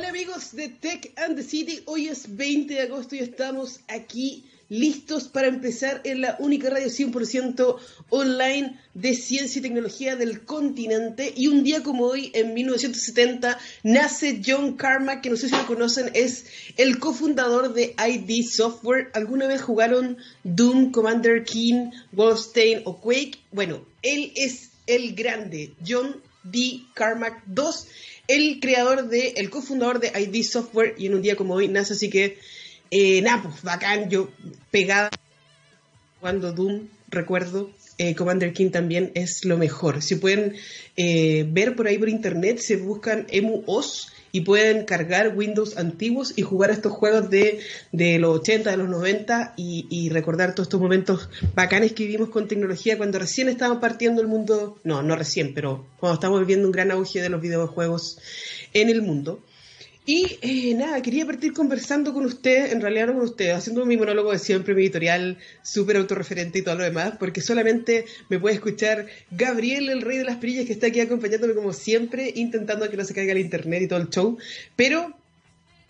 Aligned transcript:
Hola 0.00 0.08
amigos 0.08 0.52
de 0.52 0.70
Tech 0.70 1.12
and 1.16 1.36
the 1.36 1.42
City, 1.42 1.82
hoy 1.84 2.08
es 2.08 2.34
20 2.34 2.72
de 2.72 2.80
agosto 2.80 3.16
y 3.16 3.18
estamos 3.18 3.80
aquí 3.86 4.46
listos 4.70 5.28
para 5.28 5.46
empezar 5.46 6.00
en 6.04 6.22
la 6.22 6.36
única 6.38 6.70
radio 6.70 6.86
100% 6.86 7.76
online 8.08 8.80
de 8.94 9.14
ciencia 9.14 9.58
y 9.58 9.62
tecnología 9.62 10.16
del 10.16 10.46
continente. 10.46 11.34
Y 11.36 11.48
un 11.48 11.64
día 11.64 11.82
como 11.82 12.06
hoy, 12.06 12.30
en 12.32 12.54
1970, 12.54 13.58
nace 13.82 14.40
John 14.42 14.78
Carmack, 14.78 15.20
que 15.20 15.28
no 15.28 15.36
sé 15.36 15.50
si 15.50 15.54
lo 15.54 15.66
conocen, 15.66 16.10
es 16.14 16.46
el 16.78 16.98
cofundador 16.98 17.74
de 17.74 17.94
ID 17.98 18.48
Software. 18.48 19.10
¿Alguna 19.12 19.48
vez 19.48 19.60
jugaron 19.60 20.16
Doom, 20.44 20.92
Commander 20.92 21.44
King, 21.44 21.90
Wolfenstein 22.12 22.80
o 22.86 22.98
Quake? 23.02 23.38
Bueno, 23.52 23.84
él 24.00 24.32
es 24.34 24.70
el 24.86 25.14
grande, 25.14 25.74
John 25.86 26.22
D. 26.42 26.84
Carmack 26.94 27.42
II, 27.48 27.64
el 28.30 28.60
creador 28.60 29.08
de, 29.08 29.34
el 29.36 29.50
cofundador 29.50 29.98
de 29.98 30.12
ID 30.18 30.44
Software, 30.44 30.94
y 30.98 31.06
en 31.06 31.14
un 31.14 31.22
día 31.22 31.36
como 31.36 31.54
hoy 31.54 31.68
nace, 31.68 31.94
así 31.94 32.08
que 32.08 32.38
eh, 32.90 33.20
nada, 33.22 33.42
pues 33.42 33.62
bacán, 33.62 34.08
yo 34.08 34.30
pegada 34.70 35.10
cuando 36.20 36.52
Doom, 36.52 36.88
recuerdo, 37.08 37.70
eh, 37.98 38.14
Commander 38.14 38.52
King 38.52 38.70
también 38.70 39.10
es 39.14 39.44
lo 39.44 39.58
mejor. 39.58 40.02
Si 40.02 40.14
pueden 40.14 40.54
eh, 40.96 41.44
ver 41.48 41.76
por 41.76 41.86
ahí 41.86 41.98
por 41.98 42.08
internet, 42.08 42.58
se 42.58 42.76
buscan 42.76 43.26
EmuOS 43.30 44.12
y 44.32 44.42
pueden 44.42 44.84
cargar 44.84 45.36
Windows 45.36 45.76
antiguos 45.76 46.32
y 46.36 46.42
jugar 46.42 46.70
estos 46.70 46.92
juegos 46.92 47.30
de, 47.30 47.60
de 47.92 48.18
los 48.18 48.40
80, 48.40 48.70
de 48.70 48.76
los 48.76 48.88
90 48.88 49.54
y, 49.56 50.08
recordar 50.10 50.54
todos 50.54 50.66
estos 50.66 50.80
momentos 50.80 51.28
bacanes 51.54 51.92
que 51.92 52.04
vivimos 52.04 52.30
con 52.30 52.48
tecnología 52.48 52.96
cuando 52.96 53.18
recién 53.18 53.48
estábamos 53.48 53.80
partiendo 53.80 54.20
el 54.20 54.28
mundo, 54.28 54.78
no, 54.82 55.02
no 55.02 55.14
recién, 55.14 55.54
pero 55.54 55.86
cuando 55.98 56.14
estamos 56.14 56.40
viviendo 56.40 56.66
un 56.66 56.72
gran 56.72 56.90
auge 56.90 57.22
de 57.22 57.28
los 57.28 57.40
videojuegos 57.40 58.18
en 58.72 58.88
el 58.88 59.02
mundo. 59.02 59.40
Y 60.12 60.38
eh, 60.42 60.74
nada, 60.74 61.00
quería 61.02 61.24
partir 61.24 61.52
conversando 61.52 62.12
con 62.12 62.26
usted, 62.26 62.72
en 62.72 62.80
realidad 62.80 63.06
no 63.06 63.12
con 63.12 63.22
usted, 63.22 63.50
haciendo 63.50 63.86
mi 63.86 63.96
monólogo 63.96 64.32
de 64.32 64.40
siempre, 64.40 64.74
mi 64.74 64.82
editorial 64.82 65.38
súper 65.62 65.98
autorreferente 65.98 66.58
y 66.58 66.62
todo 66.62 66.74
lo 66.74 66.82
demás, 66.82 67.12
porque 67.16 67.40
solamente 67.40 68.06
me 68.28 68.40
puede 68.40 68.56
escuchar 68.56 69.06
Gabriel, 69.30 69.88
el 69.88 70.02
rey 70.02 70.18
de 70.18 70.24
las 70.24 70.38
perillas, 70.38 70.66
que 70.66 70.72
está 70.72 70.88
aquí 70.88 70.98
acompañándome 70.98 71.54
como 71.54 71.72
siempre, 71.72 72.32
intentando 72.34 72.90
que 72.90 72.96
no 72.96 73.04
se 73.04 73.14
caiga 73.14 73.30
el 73.30 73.38
internet 73.38 73.82
y 73.82 73.86
todo 73.86 74.00
el 74.00 74.10
show. 74.10 74.36
Pero 74.74 75.14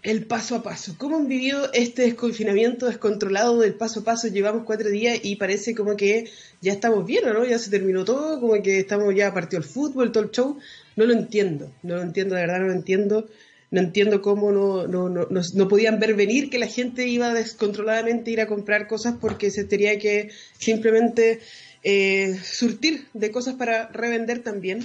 el 0.02 0.26
paso 0.26 0.54
a 0.54 0.62
paso. 0.62 0.96
¿Cómo 0.98 1.16
han 1.16 1.26
vivido 1.26 1.70
este 1.72 2.02
desconfinamiento 2.02 2.88
descontrolado 2.88 3.58
del 3.60 3.72
paso 3.72 4.00
a 4.00 4.04
paso? 4.04 4.28
Llevamos 4.28 4.64
cuatro 4.66 4.90
días 4.90 5.18
y 5.22 5.36
parece 5.36 5.74
como 5.74 5.96
que 5.96 6.28
ya 6.60 6.72
estamos 6.72 7.06
bien, 7.06 7.24
¿no? 7.24 7.46
Ya 7.46 7.58
se 7.58 7.70
terminó 7.70 8.04
todo, 8.04 8.38
como 8.38 8.62
que 8.62 8.80
estamos 8.80 9.14
ya 9.14 9.32
partido 9.32 9.62
el 9.62 9.66
fútbol, 9.66 10.12
todo 10.12 10.24
el 10.24 10.30
show. 10.30 10.58
No 10.96 11.06
lo 11.06 11.14
entiendo, 11.14 11.72
no 11.82 11.96
lo 11.96 12.02
entiendo, 12.02 12.34
de 12.34 12.42
verdad 12.42 12.60
no 12.60 12.66
lo 12.66 12.74
entiendo 12.74 13.26
no 13.70 13.80
entiendo 13.80 14.20
cómo 14.20 14.50
no, 14.50 14.86
no, 14.86 15.08
no, 15.08 15.26
no, 15.28 15.68
podían 15.68 16.00
ver 16.00 16.14
venir 16.14 16.50
que 16.50 16.58
la 16.58 16.66
gente 16.66 17.06
iba 17.06 17.32
descontroladamente 17.32 18.30
a 18.30 18.32
ir 18.32 18.40
a 18.40 18.46
comprar 18.46 18.88
cosas 18.88 19.14
porque 19.20 19.50
se 19.50 19.64
tenía 19.64 19.98
que 19.98 20.30
simplemente 20.58 21.40
eh, 21.82 22.38
surtir 22.42 23.06
de 23.14 23.30
cosas 23.30 23.54
para 23.54 23.88
revender 23.88 24.42
también. 24.42 24.84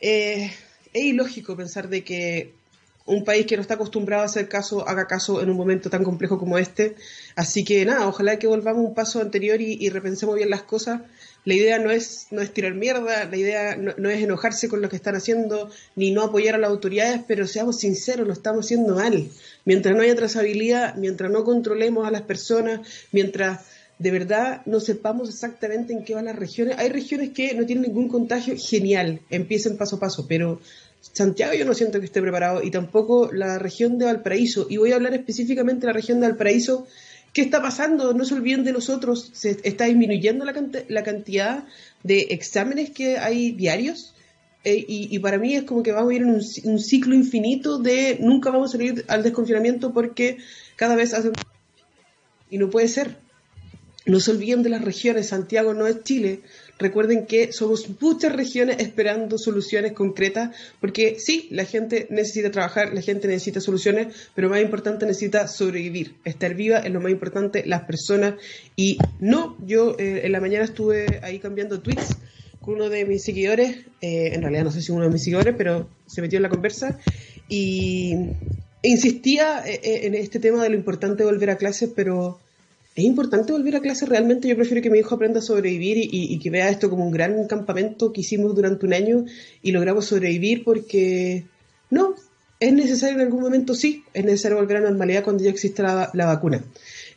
Eh, 0.00 0.50
es 0.92 1.04
ilógico 1.04 1.56
pensar 1.56 1.88
de 1.88 2.02
que 2.02 2.54
un 3.06 3.24
país 3.24 3.44
que 3.44 3.56
no 3.56 3.62
está 3.62 3.74
acostumbrado 3.74 4.22
a 4.22 4.26
hacer 4.26 4.48
caso 4.48 4.88
haga 4.88 5.06
caso 5.06 5.42
en 5.42 5.50
un 5.50 5.56
momento 5.56 5.90
tan 5.90 6.02
complejo 6.02 6.38
como 6.38 6.56
este. 6.56 6.94
Así 7.36 7.62
que 7.62 7.84
nada, 7.84 8.08
ojalá 8.08 8.38
que 8.38 8.46
volvamos 8.46 8.86
un 8.86 8.94
paso 8.94 9.20
anterior 9.20 9.60
y, 9.60 9.76
y 9.78 9.90
repensemos 9.90 10.34
bien 10.36 10.48
las 10.48 10.62
cosas 10.62 11.02
la 11.44 11.54
idea 11.54 11.78
no 11.78 11.90
es, 11.90 12.28
no 12.30 12.40
es 12.40 12.52
tirar 12.52 12.74
mierda, 12.74 13.24
la 13.26 13.36
idea 13.36 13.76
no, 13.76 14.08
es 14.08 14.22
enojarse 14.22 14.68
con 14.68 14.80
lo 14.80 14.88
que 14.88 14.96
están 14.96 15.14
haciendo, 15.14 15.70
ni 15.94 16.10
no 16.10 16.22
apoyar 16.22 16.54
a 16.54 16.58
las 16.58 16.70
autoridades, 16.70 17.20
pero 17.26 17.46
seamos 17.46 17.80
sinceros, 17.80 18.26
lo 18.26 18.32
estamos 18.32 18.64
haciendo 18.64 18.94
mal. 18.94 19.28
Mientras 19.64 19.94
no 19.94 20.02
haya 20.02 20.14
trazabilidad, 20.14 20.94
mientras 20.96 21.30
no 21.30 21.44
controlemos 21.44 22.06
a 22.06 22.10
las 22.10 22.22
personas, 22.22 22.80
mientras 23.12 23.60
de 23.98 24.10
verdad 24.10 24.62
no 24.66 24.80
sepamos 24.80 25.28
exactamente 25.28 25.92
en 25.92 26.04
qué 26.04 26.14
van 26.14 26.24
las 26.24 26.36
regiones. 26.36 26.78
Hay 26.78 26.88
regiones 26.88 27.30
que 27.30 27.54
no 27.54 27.66
tienen 27.66 27.84
ningún 27.84 28.08
contagio, 28.08 28.54
genial, 28.58 29.20
empiecen 29.30 29.76
paso 29.76 29.96
a 29.96 30.00
paso, 30.00 30.26
pero 30.26 30.60
Santiago 31.00 31.52
yo 31.54 31.64
no 31.64 31.74
siento 31.74 32.00
que 32.00 32.06
esté 32.06 32.22
preparado 32.22 32.62
y 32.62 32.70
tampoco 32.70 33.30
la 33.32 33.58
región 33.58 33.98
de 33.98 34.06
Valparaíso. 34.06 34.66
Y 34.70 34.78
voy 34.78 34.92
a 34.92 34.96
hablar 34.96 35.14
específicamente 35.14 35.82
de 35.82 35.88
la 35.88 35.92
región 35.92 36.20
de 36.20 36.28
Valparaíso 36.28 36.86
¿Qué 37.34 37.42
está 37.42 37.60
pasando? 37.60 38.14
No 38.14 38.24
se 38.24 38.34
olviden 38.34 38.62
de 38.62 38.72
nosotros. 38.72 39.30
Se 39.34 39.58
está 39.64 39.86
disminuyendo 39.86 40.44
la, 40.44 40.54
la 40.88 41.02
cantidad 41.02 41.64
de 42.04 42.28
exámenes 42.30 42.90
que 42.90 43.18
hay 43.18 43.50
diarios. 43.50 44.14
Eh, 44.62 44.82
y, 44.88 45.18
para 45.18 45.36
mí 45.36 45.54
es 45.54 45.64
como 45.64 45.82
que 45.82 45.92
vamos 45.92 46.12
a 46.12 46.14
ir 46.14 46.22
en 46.22 46.30
un, 46.30 46.78
ciclo 46.78 47.14
infinito 47.14 47.78
de 47.78 48.16
nunca 48.20 48.50
vamos 48.50 48.70
a 48.70 48.78
salir 48.78 49.04
al 49.08 49.22
desconfinamiento 49.22 49.92
porque 49.92 50.38
cada 50.76 50.94
vez 50.94 51.12
hacen... 51.12 51.32
Y 52.50 52.56
no 52.56 52.70
puede 52.70 52.86
ser. 52.86 53.18
No 54.06 54.20
se 54.20 54.30
olviden 54.30 54.62
de 54.62 54.70
las 54.70 54.82
regiones. 54.82 55.26
Santiago 55.26 55.74
no 55.74 55.88
es 55.88 56.04
Chile. 56.04 56.40
Recuerden 56.78 57.26
que 57.26 57.52
somos 57.52 57.88
muchas 58.00 58.32
regiones 58.32 58.78
esperando 58.80 59.38
soluciones 59.38 59.92
concretas, 59.92 60.56
porque 60.80 61.16
sí, 61.18 61.46
la 61.50 61.64
gente 61.64 62.08
necesita 62.10 62.50
trabajar, 62.50 62.92
la 62.92 63.00
gente 63.00 63.28
necesita 63.28 63.60
soluciones, 63.60 64.08
pero 64.34 64.48
más 64.48 64.60
importante 64.60 65.06
necesita 65.06 65.46
sobrevivir. 65.46 66.14
Estar 66.24 66.54
viva 66.54 66.78
es 66.78 66.90
lo 66.90 67.00
más 67.00 67.12
importante, 67.12 67.64
las 67.64 67.82
personas. 67.82 68.34
Y 68.74 68.98
no, 69.20 69.56
yo 69.64 69.96
eh, 69.98 70.22
en 70.24 70.32
la 70.32 70.40
mañana 70.40 70.64
estuve 70.64 71.20
ahí 71.22 71.38
cambiando 71.38 71.80
tweets 71.80 72.18
con 72.60 72.74
uno 72.74 72.88
de 72.88 73.04
mis 73.04 73.22
seguidores, 73.22 73.76
eh, 74.00 74.32
en 74.32 74.40
realidad 74.40 74.64
no 74.64 74.70
sé 74.70 74.80
si 74.80 74.90
uno 74.90 75.04
de 75.04 75.10
mis 75.10 75.22
seguidores, 75.22 75.54
pero 75.56 75.88
se 76.06 76.22
metió 76.22 76.38
en 76.38 76.44
la 76.44 76.48
conversa 76.48 76.98
y 77.48 78.14
insistía 78.82 79.62
eh, 79.66 80.06
en 80.06 80.14
este 80.14 80.40
tema 80.40 80.62
de 80.62 80.70
lo 80.70 80.74
importante 80.74 81.24
de 81.24 81.30
volver 81.30 81.50
a 81.50 81.56
clases, 81.56 81.90
pero 81.94 82.40
es 82.94 83.04
importante 83.04 83.52
volver 83.52 83.76
a 83.76 83.80
clase 83.80 84.06
realmente. 84.06 84.48
Yo 84.48 84.56
prefiero 84.56 84.82
que 84.82 84.90
mi 84.90 84.98
hijo 84.98 85.14
aprenda 85.14 85.40
a 85.40 85.42
sobrevivir 85.42 85.96
y, 85.98 86.38
que 86.38 86.50
vea 86.50 86.70
esto 86.70 86.88
como 86.88 87.04
un 87.04 87.12
gran 87.12 87.46
campamento 87.46 88.12
que 88.12 88.20
hicimos 88.20 88.54
durante 88.54 88.86
un 88.86 88.94
año 88.94 89.24
y 89.62 89.72
logramos 89.72 90.06
sobrevivir 90.06 90.62
porque 90.62 91.46
no, 91.90 92.14
es 92.60 92.72
necesario 92.72 93.16
en 93.16 93.22
algún 93.22 93.42
momento, 93.42 93.74
sí, 93.74 94.04
es 94.14 94.24
necesario 94.24 94.58
volver 94.58 94.76
a 94.76 94.80
la 94.80 94.90
normalidad 94.90 95.24
cuando 95.24 95.42
ya 95.42 95.50
exista 95.50 96.10
la, 96.12 96.26
vacuna. 96.26 96.64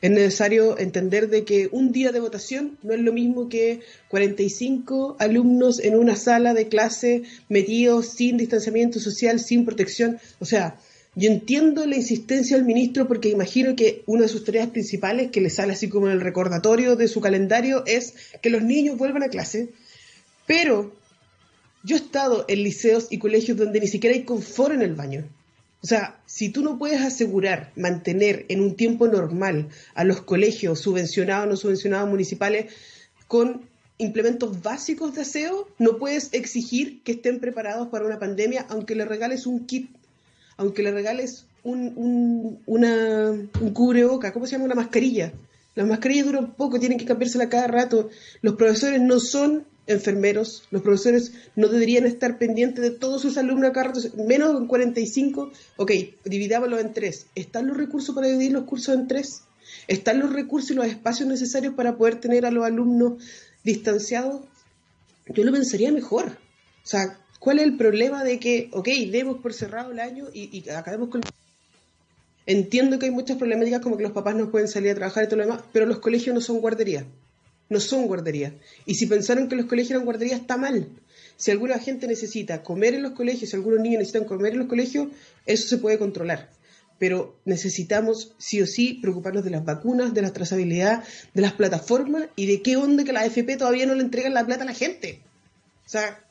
Es 0.02 0.10
necesario 0.10 0.80
entender 0.80 1.30
de 1.30 1.44
que 1.46 1.70
un 1.72 1.92
día 1.92 2.12
de 2.12 2.20
votación 2.20 2.78
no 2.82 2.94
es 2.94 3.00
lo 3.00 3.14
mismo 3.14 3.48
que 3.48 3.82
45 4.10 5.18
alumnos 5.20 5.80
en 5.80 5.96
una 5.96 6.16
sala 6.16 6.54
de 6.54 6.68
clase 6.68 7.24
metidos 7.50 8.08
sin 8.08 8.38
distanciamiento 8.38 9.00
social, 9.00 9.40
sin 9.40 9.64
protección. 9.64 10.20
O 10.40 10.46
sea, 10.46 10.80
yo 11.18 11.32
entiendo 11.32 11.88
la 11.88 11.96
insistencia 11.96 12.58
del 12.58 12.66
ministro 12.68 13.08
porque 13.08 13.30
imagino 13.30 13.76
que 13.76 14.04
una 14.06 14.22
de 14.22 14.28
sus 14.28 14.46
tareas 14.46 14.70
principales, 14.70 15.32
que 15.32 15.42
le 15.42 15.50
sale 15.50 15.74
así 15.74 15.90
como 15.90 16.06
en 16.06 16.14
el 16.14 16.22
recordatorio 16.22 16.96
de 16.96 17.08
su 17.08 17.22
calendario, 17.22 17.84
es 17.88 18.14
que 18.40 18.52
los 18.52 18.62
niños 18.62 19.00
vuelvan 19.00 19.24
a 19.24 19.30
clase. 19.30 19.70
Pero 20.46 20.94
yo 21.84 21.96
he 21.96 22.00
estado 22.00 22.46
en 22.48 22.62
liceos 22.62 23.08
y 23.10 23.18
colegios 23.18 23.58
donde 23.58 23.80
ni 23.80 23.88
siquiera 23.88 24.16
hay 24.16 24.26
confort 24.26 24.76
en 24.76 24.84
el 24.84 24.94
baño. 24.94 25.28
O 25.82 25.88
sea, 25.88 26.20
si 26.28 26.50
tú 26.50 26.62
no 26.62 26.78
puedes 26.78 27.02
asegurar 27.02 27.72
mantener 27.76 28.46
en 28.50 28.62
un 28.62 28.76
tiempo 28.76 29.08
normal 29.08 29.70
a 29.96 30.04
los 30.04 30.22
colegios 30.22 30.80
subvencionados 30.82 31.48
o 31.48 31.50
no 31.50 31.56
subvencionados 31.56 32.10
municipales 32.12 32.72
con 33.28 33.64
implementos 33.98 34.62
básicos 34.62 35.16
de 35.16 35.22
aseo, 35.22 35.68
no 35.80 35.98
puedes 35.98 36.32
exigir 36.34 37.02
que 37.02 37.14
estén 37.14 37.40
preparados 37.40 37.88
para 37.88 38.06
una 38.06 38.20
pandemia 38.20 38.68
aunque 38.70 38.94
le 38.94 39.06
regales 39.06 39.48
un 39.48 39.66
kit 39.66 39.97
aunque 40.58 40.84
le 40.84 40.92
regales 40.92 41.46
un, 41.64 41.94
un, 41.96 42.60
una, 42.66 43.32
un 43.62 43.74
cubreboca, 43.74 44.34
¿cómo 44.34 44.46
se 44.46 44.54
llama? 44.54 44.66
Una 44.66 44.76
mascarilla. 44.76 45.34
Las 45.76 45.88
mascarillas 45.88 46.26
duran 46.26 46.54
poco, 46.56 46.80
tienen 46.80 46.98
que 46.98 47.06
cambiársela 47.06 47.50
cada 47.50 47.68
rato. 47.68 48.10
Los 48.42 48.56
profesores 48.56 49.00
no 49.00 49.20
son 49.20 49.66
enfermeros, 49.86 50.64
los 50.72 50.82
profesores 50.82 51.34
no 51.56 51.68
deberían 51.68 52.06
estar 52.06 52.38
pendientes 52.38 52.84
de 52.84 52.92
todos 52.92 53.22
sus 53.22 53.38
alumnos 53.38 53.72
cada 53.72 53.88
rato, 53.88 54.00
menos 54.16 54.60
en 54.60 54.68
45. 54.68 55.52
Ok, 55.78 55.92
dividámoslo 56.26 56.80
en 56.80 56.94
tres. 56.94 57.28
¿Están 57.36 57.68
los 57.68 57.78
recursos 57.78 58.14
para 58.16 58.28
dividir 58.28 58.52
los 58.52 58.64
cursos 58.64 58.96
en 58.96 59.08
tres? 59.08 59.44
¿Están 59.88 60.20
los 60.20 60.34
recursos 60.34 60.72
y 60.72 60.74
los 60.74 60.86
espacios 60.86 61.30
necesarios 61.30 61.74
para 61.76 61.98
poder 61.98 62.20
tener 62.20 62.46
a 62.46 62.52
los 62.52 62.66
alumnos 62.66 63.24
distanciados? 63.64 64.42
Yo 65.28 65.44
lo 65.44 65.52
pensaría 65.52 65.92
mejor. 65.92 66.38
O 66.84 66.90
sea, 66.90 67.20
¿Cuál 67.40 67.60
es 67.60 67.66
el 67.66 67.78
problema 67.78 68.24
de 68.24 68.40
que, 68.40 68.70
ok, 68.74 68.88
demos 69.12 69.42
por 69.42 69.54
cerrado 69.54 69.92
el 69.92 70.00
año 70.00 70.26
y, 70.34 70.68
acabemos 70.70 71.10
con... 71.10 71.22
Entiendo 72.46 72.98
que 72.98 73.08
hay 73.08 73.12
muchas 73.12 73.38
problemáticas 73.38 73.82
como 73.82 73.98
que 73.98 74.04
los 74.04 74.14
papás 74.14 74.36
no 74.36 74.50
pueden 74.50 74.68
salir 74.68 74.92
a 74.92 74.96
trabajar 74.96 75.26
y 75.26 75.28
todo 75.28 75.38
lo 75.38 75.46
demás, 75.46 75.64
pero 75.74 75.86
los 75.86 76.00
colegios 76.00 76.34
no 76.34 76.42
son 76.42 76.60
guarderías. 76.60 77.06
No 77.70 77.80
son 77.80 78.08
guarderías. 78.08 78.54
Y 78.86 78.96
si 78.96 79.06
pensaron 79.06 79.50
que 79.50 79.58
los 79.58 79.66
colegios 79.66 79.92
eran 79.92 80.06
guarderías, 80.06 80.40
está 80.40 80.56
mal. 80.56 80.88
Si 81.36 81.52
alguna 81.52 81.78
gente 81.78 82.08
necesita 82.08 82.64
comer 82.64 82.96
en 82.96 83.04
los 83.04 83.12
colegios, 83.12 83.50
si 83.50 83.56
algunos 83.56 83.82
niños 83.82 84.00
necesitan 84.00 84.26
comer 84.26 84.54
en 84.54 84.60
los 84.60 84.68
colegios, 84.68 85.10
eso 85.46 85.68
se 85.68 85.78
puede 85.78 86.00
controlar. 86.00 86.50
Pero 86.98 87.38
necesitamos 87.46 88.34
sí 88.40 88.62
o 88.62 88.66
sí 88.66 88.96
preocuparnos 89.02 89.44
de 89.44 89.52
las 89.52 89.64
vacunas, 89.64 90.14
de 90.14 90.22
la 90.22 90.34
trazabilidad, 90.34 91.04
de 91.34 91.42
las 91.42 91.54
plataformas 91.54 92.30
y 92.36 92.48
de 92.48 92.62
qué 92.62 92.78
onda 92.78 93.04
que 93.04 93.14
la 93.14 93.22
AFP 93.22 93.58
todavía 93.58 93.86
no 93.86 93.94
le 93.94 94.02
entregan 94.02 94.34
la 94.34 94.46
plata 94.46 94.64
a 94.64 94.68
la 94.68 94.74
gente. 94.74 95.22
O 95.86 95.90
sea, 95.90 96.27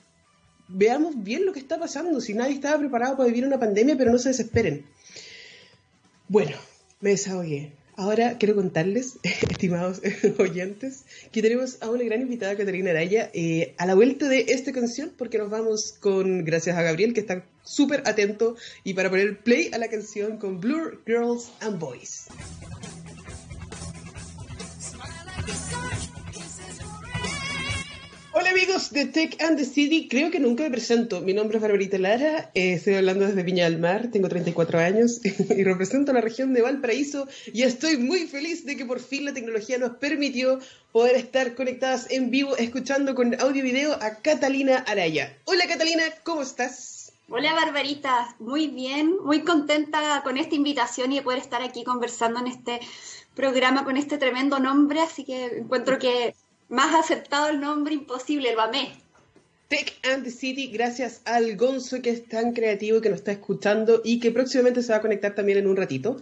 veamos 0.68 1.22
bien 1.22 1.46
lo 1.46 1.52
que 1.52 1.60
está 1.60 1.78
pasando. 1.78 2.20
Si 2.20 2.34
nadie 2.34 2.54
estaba 2.54 2.78
preparado 2.78 3.16
para 3.16 3.28
vivir 3.28 3.46
una 3.46 3.58
pandemia, 3.58 3.96
pero 3.96 4.12
no 4.12 4.18
se 4.18 4.30
desesperen. 4.30 4.84
Bueno, 6.28 6.56
me 7.00 7.10
desahogué. 7.10 7.72
Ahora 7.98 8.36
quiero 8.36 8.54
contarles, 8.54 9.18
estimados 9.22 10.02
oyentes, 10.38 11.04
que 11.32 11.40
tenemos 11.40 11.78
a 11.80 11.88
una 11.88 12.04
gran 12.04 12.20
invitada, 12.20 12.56
Catalina 12.56 12.90
Araya, 12.90 13.30
eh, 13.32 13.74
a 13.78 13.86
la 13.86 13.94
vuelta 13.94 14.28
de 14.28 14.46
esta 14.48 14.72
canción, 14.72 15.12
porque 15.16 15.38
nos 15.38 15.48
vamos 15.48 15.94
con, 15.98 16.44
gracias 16.44 16.76
a 16.76 16.82
Gabriel, 16.82 17.14
que 17.14 17.20
está 17.20 17.46
súper 17.62 18.02
atento, 18.04 18.56
y 18.84 18.92
para 18.92 19.08
poner 19.08 19.38
play 19.38 19.70
a 19.72 19.78
la 19.78 19.88
canción 19.88 20.36
con 20.36 20.60
Blur 20.60 21.00
Girls 21.06 21.50
and 21.60 21.78
Boys. 21.78 22.26
Amigos 28.56 28.90
de 28.90 29.04
Tech 29.04 29.36
and 29.42 29.58
the 29.58 29.66
City, 29.66 30.08
creo 30.08 30.30
que 30.30 30.40
nunca 30.40 30.62
me 30.62 30.70
presento. 30.70 31.20
Mi 31.20 31.34
nombre 31.34 31.58
es 31.58 31.62
Barbarita 31.62 31.98
Lara, 31.98 32.50
eh, 32.54 32.72
estoy 32.72 32.94
hablando 32.94 33.26
desde 33.26 33.42
Viña 33.42 33.64
del 33.64 33.78
Mar, 33.78 34.08
tengo 34.10 34.30
34 34.30 34.78
años 34.78 35.20
y 35.24 35.62
represento 35.62 36.14
la 36.14 36.22
región 36.22 36.54
de 36.54 36.62
Valparaíso 36.62 37.28
y 37.52 37.64
estoy 37.64 37.98
muy 37.98 38.20
feliz 38.20 38.64
de 38.64 38.78
que 38.78 38.86
por 38.86 39.00
fin 39.00 39.26
la 39.26 39.34
tecnología 39.34 39.76
nos 39.76 39.98
permitió 39.98 40.58
poder 40.90 41.16
estar 41.16 41.54
conectadas 41.54 42.10
en 42.10 42.30
vivo 42.30 42.56
escuchando 42.56 43.14
con 43.14 43.38
audio 43.42 43.62
y 43.62 43.66
video 43.72 43.92
a 43.92 44.22
Catalina 44.22 44.78
Araya. 44.86 45.36
Hola 45.44 45.66
Catalina, 45.68 46.04
¿cómo 46.24 46.40
estás? 46.40 47.12
Hola 47.28 47.52
Barbarita, 47.52 48.36
muy 48.38 48.68
bien, 48.68 49.16
muy 49.22 49.42
contenta 49.42 50.22
con 50.24 50.38
esta 50.38 50.54
invitación 50.54 51.12
y 51.12 51.16
de 51.16 51.22
poder 51.22 51.40
estar 51.40 51.60
aquí 51.60 51.84
conversando 51.84 52.40
en 52.40 52.46
este 52.46 52.80
programa 53.34 53.84
con 53.84 53.98
este 53.98 54.16
tremendo 54.16 54.58
nombre, 54.60 55.00
así 55.00 55.26
que 55.26 55.58
encuentro 55.58 55.98
que 55.98 56.34
más 56.68 56.94
aceptado 56.94 57.48
el 57.48 57.60
nombre 57.60 57.94
imposible, 57.94 58.50
el 58.50 58.56
BAME. 58.56 59.06
Tech 59.68 59.94
and 60.04 60.22
the 60.22 60.30
City, 60.30 60.68
gracias 60.68 61.22
al 61.24 61.56
Gonzo 61.56 62.00
que 62.00 62.10
es 62.10 62.28
tan 62.28 62.52
creativo 62.52 63.00
que 63.00 63.08
nos 63.08 63.18
está 63.18 63.32
escuchando 63.32 64.00
y 64.04 64.20
que 64.20 64.30
próximamente 64.30 64.80
se 64.80 64.92
va 64.92 64.98
a 64.98 65.02
conectar 65.02 65.34
también 65.34 65.58
en 65.58 65.66
un 65.66 65.76
ratito. 65.76 66.20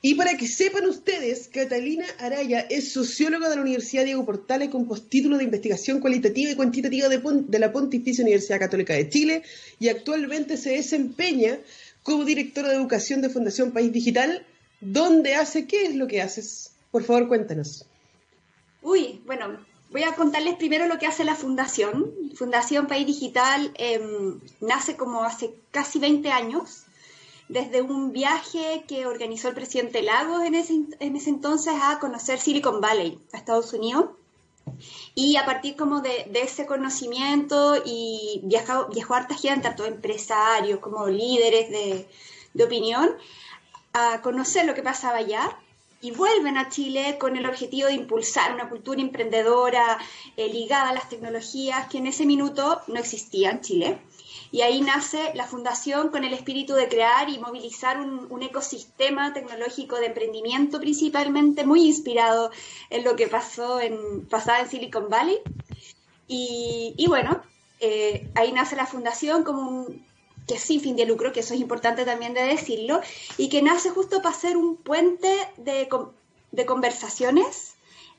Y 0.00 0.14
para 0.14 0.38
que 0.38 0.48
sepan 0.48 0.86
ustedes, 0.86 1.48
Catalina 1.48 2.06
Araya 2.18 2.60
es 2.60 2.92
socióloga 2.92 3.50
de 3.50 3.56
la 3.56 3.62
Universidad 3.62 4.04
Diego 4.04 4.24
Portales 4.24 4.70
con 4.70 4.88
postítulo 4.88 5.36
de 5.36 5.44
investigación 5.44 6.00
cualitativa 6.00 6.50
y 6.50 6.54
cuantitativa 6.54 7.08
de, 7.08 7.18
de 7.18 7.58
la 7.58 7.70
Pontificia 7.70 8.24
Universidad 8.24 8.60
Católica 8.60 8.94
de 8.94 9.10
Chile 9.10 9.42
y 9.78 9.88
actualmente 9.88 10.56
se 10.56 10.70
desempeña 10.70 11.58
como 12.02 12.24
directora 12.24 12.68
de 12.70 12.76
educación 12.76 13.20
de 13.20 13.28
Fundación 13.28 13.72
País 13.72 13.92
Digital, 13.92 14.46
donde 14.80 15.34
hace, 15.34 15.66
¿qué 15.66 15.82
es 15.82 15.96
lo 15.96 16.06
que 16.06 16.22
haces? 16.22 16.72
Por 16.90 17.04
favor, 17.04 17.28
cuéntanos. 17.28 17.84
Uy, 18.80 19.20
bueno, 19.26 19.58
Voy 19.90 20.02
a 20.02 20.14
contarles 20.16 20.56
primero 20.56 20.86
lo 20.86 20.98
que 20.98 21.06
hace 21.06 21.24
la 21.24 21.36
Fundación. 21.36 22.12
Fundación 22.34 22.86
País 22.86 23.06
Digital 23.06 23.70
em, 23.74 24.40
nace 24.60 24.96
como 24.96 25.22
hace 25.22 25.54
casi 25.70 25.98
20 25.98 26.30
años, 26.30 26.84
desde 27.48 27.82
un 27.82 28.12
viaje 28.12 28.84
que 28.88 29.06
organizó 29.06 29.48
el 29.48 29.54
presidente 29.54 30.02
Lagos 30.02 30.42
en 30.42 30.56
ese, 30.56 30.74
entonces 31.30 31.74
a 31.80 32.00
conocer 32.00 32.40
Silicon 32.40 32.80
Valley, 32.80 33.18
a 33.32 33.36
Estados 33.36 33.72
Unidos. 33.72 34.10
Y 35.14 35.36
a 35.36 35.46
partir 35.46 35.76
como 35.76 36.00
de, 36.00 36.28
ese 36.34 36.66
conocimiento 36.66 37.76
y 37.84 38.40
viajó, 38.42 38.88
viajó 38.88 39.14
harta 39.14 39.36
gente, 39.36 39.68
tanto 39.68 39.86
empresarios 39.86 40.80
como 40.80 41.06
líderes 41.06 41.70
de, 41.70 42.08
de 42.52 42.64
opinión, 42.64 43.10
a 43.92 44.20
conocer 44.20 44.66
lo 44.66 44.74
que 44.74 44.82
pasaba 44.82 45.18
allá 45.18 45.56
y 46.00 46.10
vuelven 46.10 46.56
a 46.58 46.68
Chile 46.68 47.16
con 47.18 47.36
el 47.36 47.46
objetivo 47.46 47.88
de 47.88 47.94
impulsar 47.94 48.52
una 48.52 48.68
cultura 48.68 49.00
emprendedora 49.00 49.98
eh, 50.36 50.48
ligada 50.48 50.90
a 50.90 50.94
las 50.94 51.08
tecnologías 51.08 51.88
que 51.88 51.98
en 51.98 52.06
ese 52.06 52.26
minuto 52.26 52.82
no 52.86 52.98
existía 52.98 53.50
en 53.50 53.60
Chile. 53.60 53.98
Y 54.52 54.60
ahí 54.62 54.80
nace 54.80 55.32
la 55.34 55.46
fundación 55.46 56.10
con 56.10 56.24
el 56.24 56.32
espíritu 56.32 56.74
de 56.74 56.88
crear 56.88 57.28
y 57.28 57.38
movilizar 57.38 57.98
un, 57.98 58.42
ecosistema 58.42 59.32
tecnológico 59.32 59.96
de 59.96 60.06
emprendimiento 60.06 60.78
principalmente 60.78 61.64
muy 61.64 61.82
inspirado 61.86 62.50
en 62.90 63.02
lo 63.02 63.16
que 63.16 63.26
pasó 63.26 63.80
en, 63.80 64.26
pasaba 64.26 64.60
en 64.60 64.68
Silicon 64.68 65.08
Valley. 65.08 65.38
Y, 66.28 67.04
bueno, 67.08 67.42
eh, 67.80 68.30
ahí 68.34 68.52
nace 68.52 68.76
la 68.76 68.86
fundación 68.86 69.42
como 69.42 69.68
un, 69.68 70.05
que 70.46 70.58
sin 70.58 70.80
fin 70.80 70.96
de 70.96 71.06
lucro, 71.06 71.32
que 71.32 71.40
eso 71.40 71.54
es 71.54 71.60
importante 71.60 72.04
también 72.04 72.34
de 72.34 72.42
decirlo, 72.42 73.00
y 73.36 73.48
que 73.48 73.62
nace 73.62 73.90
justo 73.90 74.22
para 74.22 74.34
ser 74.34 74.56
un 74.56 74.76
puente 74.76 75.36
de, 75.56 75.88
conversaciones 76.66 77.74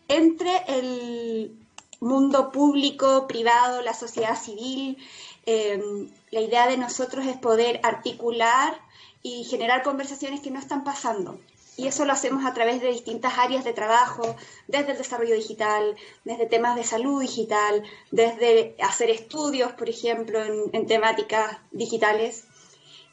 entre 0.08 0.52
el 0.68 1.58
mundo 2.00 2.52
público, 2.52 3.28
privado, 3.28 3.82
la 3.82 3.94
sociedad 3.94 4.40
civil. 4.40 4.98
Em, 5.46 6.10
la 6.32 6.42
idea 6.42 6.68
de 6.68 6.78
nosotros 6.78 7.26
es 7.26 7.38
poder 7.38 7.80
articular 7.84 8.80
y 9.24 9.46
generar 9.46 9.82
conversaciones 9.84 10.42
que 10.42 10.52
no 10.52 10.60
están 10.60 10.84
pasando. 10.84 11.40
Y 11.78 11.86
eso 11.86 12.06
lo 12.06 12.14
hacemos 12.14 12.44
a 12.44 12.54
través 12.54 12.82
de 12.82 12.90
distintas 12.90 13.38
áreas 13.38 13.64
de 13.64 13.72
trabajo, 13.72 14.36
desde 14.68 14.94
el 14.94 14.98
desarrollo 14.98 15.36
digital, 15.36 15.96
desde 16.26 16.48
temas 16.48 16.76
de 16.76 16.84
salud 16.84 17.22
digital, 17.22 17.84
desde 18.10 18.76
hacer 18.82 19.12
estudios, 19.12 19.74
por 19.74 19.88
ejemplo, 19.88 20.44
en, 20.44 20.88
temáticas 20.88 21.58
digitales 21.72 22.46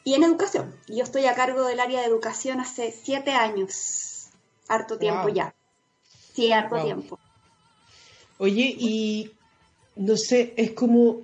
y 0.03 0.15
en 0.15 0.23
educación. 0.23 0.75
Yo 0.87 1.03
estoy 1.03 1.27
a 1.27 1.35
cargo 1.35 1.63
del 1.63 1.79
área 1.79 2.01
de 2.01 2.07
educación 2.07 2.59
hace 2.59 2.91
siete 2.91 3.31
años, 3.31 4.29
harto 4.67 4.97
tiempo 4.97 5.29
ya. 5.29 5.53
Sí, 6.33 6.51
harto 6.51 6.81
tiempo. 6.83 7.19
Oye, 8.39 8.75
y 8.77 9.31
no 9.95 10.17
sé, 10.17 10.55
es 10.57 10.71
como 10.71 11.21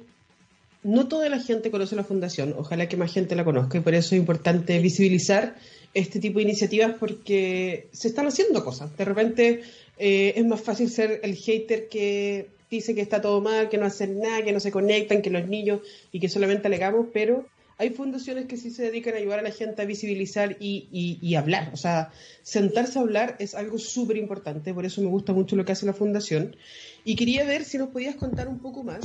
no 0.84 1.08
toda 1.08 1.28
la 1.30 1.40
gente 1.40 1.72
conoce 1.72 1.96
la 1.96 2.04
fundación, 2.04 2.56
ojalá 2.58 2.88
que 2.88 2.98
más 2.98 3.12
gente 3.12 3.36
la 3.36 3.44
conozca 3.44 3.78
y 3.78 3.82
por 3.82 3.94
eso 3.94 4.16
es 4.16 4.20
importante 4.20 4.80
visibilizar 4.80 5.56
este 5.94 6.20
tipo 6.20 6.40
de 6.40 6.44
iniciativas 6.44 6.96
porque 7.00 7.88
se 7.92 8.08
están 8.08 8.28
haciendo 8.28 8.64
cosas. 8.64 8.96
De 8.98 9.06
repente 9.06 9.62
eh, 9.98 10.34
es 10.36 10.46
más 10.46 10.62
fácil 10.62 10.90
ser 10.90 11.20
el 11.24 11.36
hater 11.36 11.90
que 11.90 12.48
dice 12.70 12.96
que 12.96 13.02
está 13.02 13.22
todo 13.22 13.42
mal, 13.42 13.70
que 13.70 13.78
no 13.78 13.86
hacen 13.86 14.20
nada, 14.20 14.44
que 14.44 14.54
no 14.54 14.60
se 14.60 14.72
conectan, 14.72 15.22
que 15.22 15.30
los 15.30 15.48
niños 15.48 15.82
y 16.12 16.20
que 16.20 16.30
solamente 16.30 16.68
alegamos, 16.68 17.08
pero 17.12 17.46
hay 17.78 17.90
fundaciones 17.90 18.46
que 18.46 18.58
sí 18.58 18.70
se 18.70 18.84
dedican 18.84 19.16
a 19.16 19.18
ayudar 19.18 19.40
a 19.40 19.42
la 19.42 19.52
gente 19.52 19.82
a 19.82 19.86
visibilizar 19.86 20.56
y, 20.60 21.18
y 21.22 21.36
hablar. 21.36 21.72
O 21.74 21.78
sea, 21.78 22.12
sentarse 22.44 23.00
a 23.00 23.02
hablar 23.02 23.36
es 23.40 23.56
algo 23.56 23.78
súper 23.80 24.18
importante, 24.18 24.74
por 24.74 24.86
eso 24.86 25.02
me 25.02 25.08
gusta 25.08 25.34
mucho 25.34 25.56
lo 25.56 25.66
que 25.66 25.72
hace 25.72 25.86
la 25.86 25.94
fundación. 25.94 26.56
Y 27.04 27.16
quería 27.16 27.44
ver 27.44 27.66
si 27.66 27.78
nos 27.78 27.90
podías 27.90 28.16
contar 28.16 28.48
un 28.48 28.60
poco 28.60 28.84
más 28.84 29.02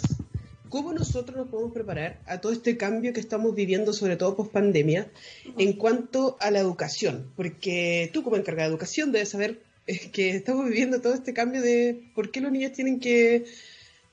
cómo 0.69 0.93
nosotros 0.93 1.37
nos 1.37 1.49
podemos 1.49 1.73
preparar 1.73 2.21
a 2.27 2.41
todo 2.41 2.53
este 2.53 2.77
cambio 2.77 3.13
que 3.13 3.21
estamos 3.21 3.55
viviendo, 3.55 3.93
sobre 3.93 4.17
todo 4.17 4.37
post 4.37 4.53
pandemia, 4.53 5.11
en 5.59 5.73
cuanto 5.75 6.37
a 6.41 6.51
la 6.51 6.59
educación. 6.59 7.31
Porque 7.37 8.11
tú, 8.13 8.23
como 8.23 8.37
encargada 8.37 8.69
de 8.69 8.75
educación, 8.75 9.13
debes 9.13 9.31
saber 9.31 9.63
eh, 9.87 10.11
que 10.11 10.31
estamos 10.31 10.67
viviendo 10.67 11.01
todo 11.01 11.15
este 11.15 11.35
cambio 11.35 11.63
de 11.63 12.11
por 12.15 12.31
qué 12.31 12.41
los 12.41 12.53
niños 12.53 12.73
tienen 12.73 13.01
que, 13.01 13.47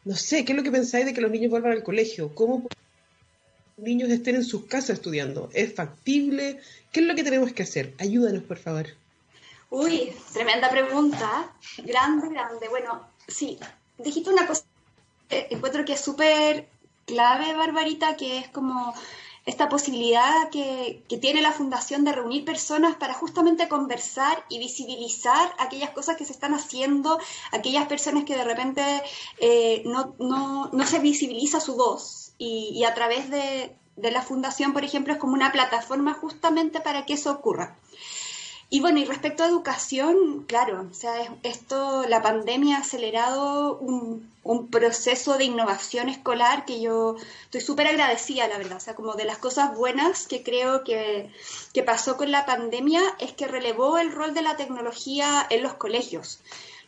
no 0.05 0.15
sé, 0.15 0.45
qué 0.45 0.53
es 0.53 0.57
lo 0.57 0.63
que 0.63 0.71
pensáis 0.71 1.05
de 1.05 1.13
que 1.13 1.21
los 1.21 1.31
niños 1.31 1.51
vuelvan 1.51 1.71
al 1.71 1.83
colegio, 1.83 2.33
cómo 2.35 2.67
los 3.77 3.85
niños 3.85 4.09
estén 4.09 4.35
en 4.35 4.43
sus 4.43 4.65
casas 4.65 4.97
estudiando. 4.97 5.49
¿Es 5.53 5.73
factible? 5.73 6.59
¿Qué 6.91 6.99
es 6.99 7.05
lo 7.05 7.15
que 7.15 7.23
tenemos 7.23 7.53
que 7.53 7.63
hacer? 7.63 7.93
Ayúdanos, 7.97 8.43
por 8.43 8.57
favor. 8.57 8.87
Uy, 9.69 10.13
tremenda 10.31 10.69
pregunta. 10.69 11.51
Grande, 11.83 12.29
grande. 12.29 12.69
Bueno, 12.69 13.07
sí, 13.27 13.57
dijiste 13.97 14.29
una 14.29 14.45
cosa 14.45 14.63
encuentro 15.49 15.85
que 15.85 15.93
es 15.93 16.01
súper 16.01 16.69
clave, 17.05 17.53
Barbarita, 17.53 18.15
que 18.15 18.37
es 18.37 18.49
como 18.49 18.93
esta 19.45 19.67
posibilidad 19.67 20.49
que, 20.49 21.03
tiene 21.21 21.41
la 21.41 21.51
fundación 21.51 22.03
de 22.03 22.13
reunir 22.13 22.45
personas 22.45 22.95
para 22.95 23.13
justamente 23.13 23.67
conversar 23.67 24.45
y 24.49 24.59
visibilizar 24.59 25.53
aquellas 25.59 25.89
cosas 25.91 26.15
que 26.15 26.25
se 26.25 26.33
están 26.33 26.53
haciendo, 26.53 27.19
aquellas 27.51 27.87
personas 27.87 28.23
que 28.23 28.35
de 28.35 28.43
repente 28.43 28.81
eh, 29.39 29.83
no, 29.85 30.69
se 30.85 30.99
visibiliza 30.99 31.59
su 31.59 31.75
voz. 31.75 32.33
Y, 32.37 32.83
a 32.83 32.93
través 32.93 33.29
de, 33.29 33.75
de, 33.95 34.11
la 34.11 34.21
fundación, 34.21 34.73
por 34.73 34.83
ejemplo, 34.83 35.13
es 35.13 35.19
como 35.19 35.33
una 35.33 35.51
plataforma 35.51 36.13
justamente 36.13 36.81
para 36.81 37.05
que 37.05 37.13
eso 37.13 37.31
ocurra. 37.31 37.77
Y 38.73 38.79
bueno, 38.79 38.97
y 38.97 39.05
respecto 39.05 39.43
a 39.43 39.47
educación, 39.47 40.45
claro, 40.47 40.87
o 40.89 40.93
sea, 40.95 41.13
esto, 41.43 42.07
la 42.07 42.23
pandemia 42.23 42.77
ha 42.77 42.79
acelerado 42.79 43.77
un, 43.77 44.31
proceso 44.71 45.37
de 45.37 45.43
innovación 45.43 46.09
escolar 46.09 46.65
que 46.65 46.81
yo 46.81 47.15
estoy 47.43 47.61
súper 47.61 47.85
agradecida, 47.85 48.47
la 48.47 48.57
verdad. 48.57 48.77
O 48.77 48.79
sea, 48.79 48.95
como 48.95 49.13
de 49.13 49.25
las 49.25 49.37
cosas 49.37 49.77
buenas 49.77 50.25
que 50.25 50.41
creo 50.41 50.83
que, 50.83 51.29
que 51.71 51.83
pasó 51.83 52.17
con 52.17 52.31
la 52.31 52.47
pandemia 52.47 52.99
es 53.19 53.33
que 53.33 53.47
relevó 53.47 53.99
el 53.99 54.11
rol 54.11 54.33
de 54.33 54.41
la 54.41 54.57
tecnología 54.57 55.45
en 55.51 55.61
los 55.61 55.75
colegios. 55.75 56.39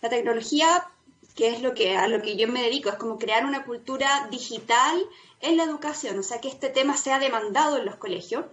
La 0.01 0.09
tecnología, 0.09 0.87
que 1.35 1.49
es 1.49 1.61
lo 1.61 1.75
que, 1.75 1.95
a 1.97 2.07
lo 2.07 2.23
que 2.23 2.35
yo 2.35 2.47
me 2.47 2.63
dedico, 2.63 2.89
es 2.89 2.95
como 2.95 3.19
crear 3.19 3.45
una 3.45 3.63
cultura 3.63 4.27
digital 4.31 4.97
en 5.39 5.55
la 5.55 5.65
educación, 5.65 6.17
o 6.17 6.23
sea, 6.23 6.41
que 6.41 6.47
este 6.47 6.69
tema 6.69 6.97
sea 6.97 7.19
demandado 7.19 7.77
en 7.77 7.85
los 7.85 7.97
colegios. 7.97 8.45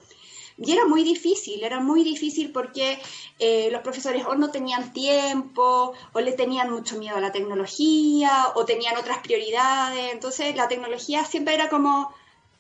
Y 0.59 0.73
era 0.73 0.85
muy 0.85 1.03
difícil, 1.03 1.63
era 1.65 1.81
muy 1.81 2.05
difícil 2.05 2.53
porque 2.53 3.01
eh, 3.39 3.69
los 3.71 3.83
profesores 3.83 4.25
o 4.27 4.35
no 4.35 4.51
tenían 4.51 4.93
tiempo, 4.93 5.95
o 6.13 6.21
le 6.21 6.33
tenían 6.33 6.71
mucho 6.71 6.99
miedo 6.99 7.17
a 7.17 7.21
la 7.21 7.33
tecnología, 7.33 8.53
o 8.55 8.65
tenían 8.65 8.97
otras 8.97 9.19
prioridades. 9.19 10.13
Entonces 10.13 10.55
la 10.57 10.69
tecnología 10.69 11.25
siempre 11.25 11.55
era 11.55 11.69
como 11.69 12.15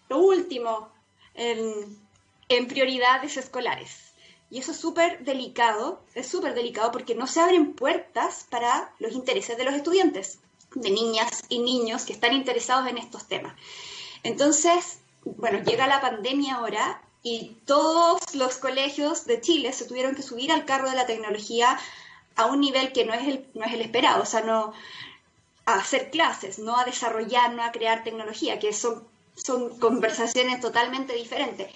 lo 0.09 0.19
último 0.19 0.89
en, 1.35 1.99
en 2.49 2.67
prioridades 2.67 3.37
escolares. 3.37 4.13
Y 4.51 4.59
eso 4.59 4.73
es 4.73 4.77
súper 4.77 5.25
delicado, 5.25 6.03
es 6.15 6.29
súper 6.29 6.55
delicado 6.55 6.93
porque 6.93 7.15
no 7.15 7.27
se 7.27 7.41
abren 7.41 7.73
puertas 7.73 8.47
para 8.51 8.93
los 8.99 9.13
intereses 9.13 9.57
de 9.57 9.65
los 9.65 9.73
estudiantes, 9.73 10.41
de 10.75 10.91
niñas 10.91 11.45
y 11.49 11.61
niños 11.61 12.05
que 12.05 12.13
están 12.13 12.35
interesados 12.35 12.87
en 12.89 12.99
estos 12.99 13.27
temas. 13.27 13.55
Entonces, 14.23 15.01
bueno, 15.25 15.63
llega 15.65 15.87
la 15.87 16.03
pandemia 16.03 16.57
ahora 16.57 17.01
y 17.23 17.57
todos 17.67 18.35
los 18.35 18.57
colegios 18.57 19.27
de 19.27 19.41
Chile 19.41 19.73
se 19.73 19.85
tuvieron 19.85 20.15
que 20.15 20.23
subir 20.23 20.51
al 20.51 20.65
carro 20.65 20.91
de 20.91 20.97
la 20.97 21.07
tecnología 21.07 21.79
a 22.37 22.47
un 22.47 22.61
nivel 22.61 22.93
que 22.93 23.05
no 23.05 23.15
es 23.15 23.29
el, 23.29 23.47
no 23.55 23.65
es 23.65 23.73
el 23.73 23.83
esperado, 23.83 24.23
o 24.23 24.27
sea, 24.27 24.41
no 24.41 24.73
a 25.65 25.75
hacer 25.75 26.11
clases, 26.11 26.59
no 26.59 26.77
a 26.77 26.85
desarrollar, 26.85 27.53
no 27.55 27.63
a 27.63 27.71
crear 27.71 28.03
tecnología, 28.03 28.59
que 28.59 28.73
son, 28.73 29.07
son 29.37 29.79
conversaciones 29.79 30.61
totalmente 30.61 31.15
diferentes. 31.15 31.73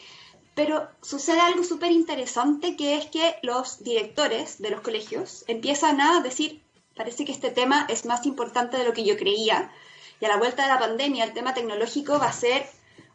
Pero 0.55 0.89
sucede 1.03 1.39
algo 1.41 1.63
súper 1.63 1.93
interesante 1.93 2.77
que 2.77 2.97
es 2.97 3.07
que 3.07 3.37
los 3.43 3.85
directores 3.85 4.61
de 4.61 4.71
los 4.71 4.81
colegios 4.81 5.45
empiezan 5.47 6.01
a 6.01 6.21
decir, 6.21 6.63
parece 6.97 7.25
que 7.25 7.33
este 7.33 7.51
tema 7.51 7.87
es 7.89 8.07
más 8.07 8.27
importante 8.27 8.79
de 8.79 8.85
lo 8.85 8.93
que 8.93 9.05
yo 9.05 9.17
creía, 9.17 9.71
y 10.19 10.25
a 10.25 10.29
la 10.29 10.39
vuelta 10.39 10.63
de 10.63 10.73
la 10.73 10.79
pandemia 10.79 11.25
el 11.25 11.35
tema 11.35 11.55
tecnológico 11.55 12.19
va 12.19 12.27
a 12.27 12.33
ser 12.33 12.67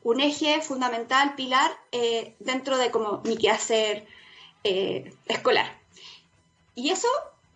un 0.03 0.19
eje 0.19 0.61
fundamental, 0.61 1.35
pilar, 1.35 1.71
eh, 1.91 2.35
dentro 2.39 2.77
de 2.77 2.91
mi 3.23 3.37
quehacer 3.37 4.05
eh, 4.63 5.13
escolar. 5.27 5.79
Y 6.75 6.89
eso 6.89 7.07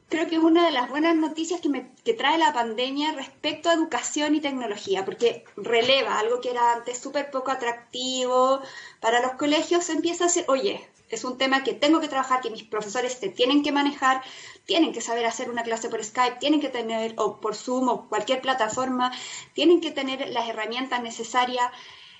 creo 0.09 0.27
que 0.27 0.35
es 0.35 0.43
una 0.43 0.65
de 0.65 0.71
las 0.71 0.89
buenas 0.89 1.15
noticias 1.15 1.61
que, 1.61 1.69
me, 1.69 1.91
que 2.03 2.13
trae 2.13 2.37
la 2.37 2.53
pandemia 2.53 3.13
respecto 3.13 3.69
a 3.69 3.73
educación 3.73 4.35
y 4.35 4.41
tecnología, 4.41 5.03
porque 5.05 5.43
releva 5.57 6.19
algo 6.19 6.41
que 6.41 6.51
era 6.51 6.73
antes 6.73 6.99
súper 6.99 7.31
poco 7.31 7.51
atractivo 7.51 8.61
para 8.99 9.21
los 9.21 9.33
colegios, 9.33 9.89
empieza 9.89 10.25
a 10.25 10.29
ser, 10.29 10.45
oye, 10.47 10.87
es 11.09 11.23
un 11.23 11.37
tema 11.37 11.63
que 11.63 11.73
tengo 11.73 11.99
que 11.99 12.07
trabajar, 12.07 12.41
que 12.41 12.49
mis 12.49 12.63
profesores 12.63 13.19
tienen 13.35 13.63
que 13.63 13.71
manejar, 13.71 14.21
tienen 14.65 14.91
que 14.93 15.01
saber 15.01 15.25
hacer 15.25 15.49
una 15.49 15.63
clase 15.63 15.89
por 15.89 16.03
Skype, 16.03 16.37
tienen 16.39 16.61
que 16.61 16.69
tener, 16.69 17.13
o 17.17 17.39
por 17.39 17.55
Zoom 17.55 17.89
o 17.89 18.09
cualquier 18.09 18.41
plataforma, 18.41 19.11
tienen 19.53 19.81
que 19.81 19.91
tener 19.91 20.29
las 20.29 20.49
herramientas 20.49 21.01
necesarias 21.01 21.71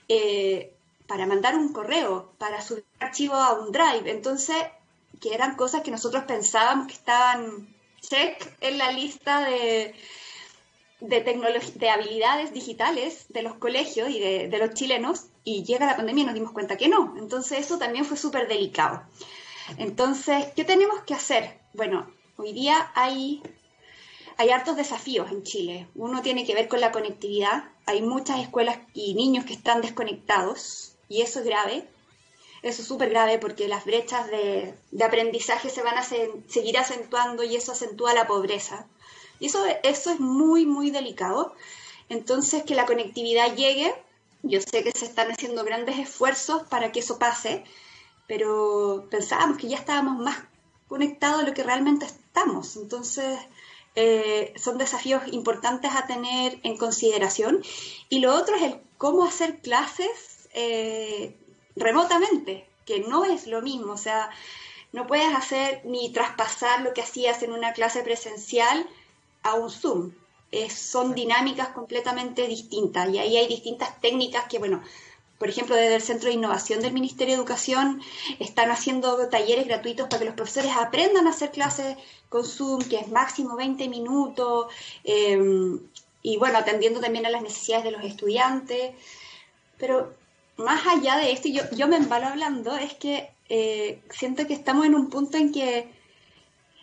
eh, 0.08 0.74
para 1.08 1.26
mandar 1.26 1.56
un 1.56 1.72
correo, 1.72 2.34
para 2.38 2.62
subir 2.62 2.86
archivo 3.00 3.36
a 3.36 3.54
un 3.54 3.72
drive. 3.72 4.10
Entonces, 4.10 4.58
que 5.22 5.34
eran 5.34 5.56
cosas 5.56 5.82
que 5.82 5.92
nosotros 5.92 6.24
pensábamos 6.26 6.88
que 6.88 6.94
estaban 6.94 7.74
check 8.02 8.56
en 8.62 8.78
la 8.78 8.92
lista 8.92 9.42
de, 9.42 9.96
de, 11.00 11.62
de 11.76 11.90
habilidades 11.90 12.54
digitales 12.54 13.26
de 13.30 13.42
los 13.42 13.56
colegios 13.56 14.10
y 14.10 14.20
de, 14.20 14.48
de, 14.48 14.58
los 14.58 14.74
chilenos, 14.74 15.28
y 15.44 15.64
llega 15.64 15.86
la 15.86 15.96
pandemia 15.96 16.24
y 16.24 16.26
nos 16.26 16.36
dimos 16.36 16.52
cuenta 16.52 16.78
que 16.78 16.88
no. 16.88 17.16
Entonces, 17.18 17.60
eso 17.60 17.78
también 17.78 18.06
fue 18.06 18.18
súper 18.18 18.48
delicado. 18.48 19.04
Entonces, 19.78 20.48
¿qué 20.56 20.64
tenemos 20.64 21.02
que 21.02 21.14
hacer? 21.14 21.60
Bueno, 21.74 22.12
hoy 22.38 22.54
día 22.54 22.92
hay 22.94 23.42
hay 24.38 24.50
hartos 24.50 24.76
desafíos 24.76 25.32
en 25.32 25.44
Chile. 25.44 25.88
Uno 25.96 26.22
tiene 26.22 26.46
que 26.46 26.56
ver 26.56 26.68
con 26.68 26.82
la 26.82 26.92
conectividad. 26.92 27.66
Hay 27.86 28.02
muchas 28.02 28.40
escuelas 28.40 28.80
y 28.94 29.14
niños 29.14 29.46
que 29.46 29.54
están 29.54 29.82
desconectados 29.82 30.96
y 31.10 31.22
eso 31.22 31.40
es 31.40 31.46
grave. 31.46 31.88
Eso 32.64 32.82
es 32.82 32.88
súper 32.88 33.10
grave 33.10 33.38
porque 33.38 33.68
las 33.68 33.86
brechas 33.86 34.28
de, 34.28 34.74
aprendizaje 35.04 35.70
se 35.70 35.84
van 35.84 35.98
a 35.98 36.04
seguir 36.04 36.78
acentuando 36.78 37.44
y 37.44 37.56
eso 37.56 37.74
acentúa 37.74 38.14
la 38.14 38.26
pobreza. 38.26 38.88
Y 39.40 39.48
eso, 39.48 39.64
eso 39.84 40.12
es 40.12 40.20
muy, 40.20 40.66
muy 40.66 40.90
delicado. 40.90 41.54
Entonces, 42.10 42.64
que 42.64 42.76
la 42.76 42.86
conectividad 42.86 43.56
llegue, 43.56 43.94
yo 44.42 44.60
sé 44.62 44.84
que 44.84 44.92
se 44.92 45.06
están 45.06 45.32
haciendo 45.32 45.64
grandes 45.64 46.00
esfuerzos 46.00 46.64
para 46.64 46.92
que 46.92 47.00
eso 47.02 47.20
pase, 47.20 47.64
pero 48.28 49.08
pensábamos 49.12 49.58
que 49.58 49.68
ya 49.68 49.78
estábamos 49.78 50.18
más 50.18 50.38
conectados 50.88 51.42
de 51.42 51.48
lo 51.48 51.54
que 51.54 51.64
realmente 51.64 52.06
estamos. 52.06 52.76
Entonces, 52.78 53.38
eh, 53.96 54.54
son 54.58 54.78
desafíos 54.78 55.24
importantes 55.32 55.92
a 55.96 56.06
tener 56.06 56.60
en 56.64 56.78
consideración. 56.78 57.64
Y 58.10 58.20
lo 58.20 58.36
otro 58.36 58.56
es 58.56 58.64
el 58.64 58.82
cómo 58.98 59.24
hacer 59.24 59.60
clases 59.62 60.50
eh, 60.54 61.36
remotamente, 61.76 62.68
que 62.86 63.00
no 63.02 63.26
es 63.26 63.48
lo 63.48 63.62
mismo, 63.62 63.94
o 63.94 63.98
sea, 63.98 64.30
no 64.92 65.08
puedes 65.08 65.34
hacer 65.34 65.82
ni 65.86 66.12
traspasar 66.12 66.82
lo 66.82 66.94
que 66.94 67.02
hacías 67.02 67.42
en 67.44 67.52
una 67.52 67.74
clase 67.74 68.02
presencial 68.02 68.88
a 69.44 69.56
un 69.56 69.70
Zoom. 69.70 70.12
son 70.70 71.14
dinámicas 71.14 71.70
completamente 71.70 72.48
distintas 72.48 73.10
y 73.10 73.20
ahí 73.20 73.38
hay 73.38 73.48
distintas 73.48 74.00
técnicas 74.00 74.46
que, 74.46 74.60
bueno, 74.60 74.82
por 75.38 75.50
ejemplo, 75.50 75.76
desde 75.76 75.96
el 75.96 76.02
Centro 76.02 76.30
de 76.30 76.36
Innovación 76.36 76.80
del 76.80 76.94
Ministerio 76.94 77.34
de 77.34 77.40
Educación 77.40 78.02
están 78.40 78.72
haciendo 78.72 79.28
talleres 79.30 79.68
gratuitos 79.68 80.08
para 80.08 80.20
que 80.20 80.26
los 80.26 80.36
profesores 80.36 80.72
aprendan 80.78 81.28
a 81.28 81.32
hacer 81.32 81.52
clases 81.52 81.98
con 82.30 82.46
Zoom, 82.46 82.82
que 82.84 82.98
es 82.98 83.10
máximo 83.10 83.56
20 83.56 83.90
minutos, 83.90 84.68
eh, 85.04 85.78
y 86.22 86.38
bueno, 86.38 86.58
atendiendo 86.58 87.02
también 87.02 87.26
a 87.26 87.30
las 87.30 87.42
necesidades 87.42 87.84
de 87.84 87.92
los 87.92 88.04
estudiantes. 88.04 88.96
Pero 89.78 90.14
más 90.58 90.88
allá 90.88 91.18
de 91.18 91.32
esto, 91.32 91.50
yo, 91.50 91.64
yo 91.76 91.88
me 91.88 91.98
embalo 91.98 92.28
hablando, 92.28 92.76
es 92.76 92.94
que 92.94 93.30
eh, 93.50 94.02
siento 94.10 94.48
que 94.48 94.54
estamos 94.54 94.86
en 94.86 94.96
un 94.96 95.10
punto 95.10 95.38
en 95.38 95.52
que 95.52 95.88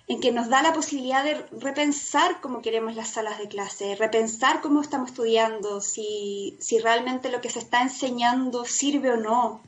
en 0.09 0.21
que 0.21 0.33
nos 0.33 0.49
da 0.49 0.63
la 0.63 0.73
posibilidad 0.73 1.25
de 1.25 1.37
repensar 1.61 2.41
cómo 2.41 2.61
queremos 2.61 2.97
las 2.97 3.11
salas 3.11 3.39
de 3.39 3.49
clase, 3.49 3.95
repensar 3.97 4.61
cómo 4.61 4.83
estamos 4.83 5.11
estudiando, 5.11 5.81
si, 5.81 6.57
si 6.61 6.79
realmente 6.79 7.31
lo 7.31 7.41
que 7.41 7.51
se 7.51 7.61
está 7.61 7.83
enseñando 7.83 8.65
sirve 8.65 9.11
o 9.11 9.17
no. 9.17 9.63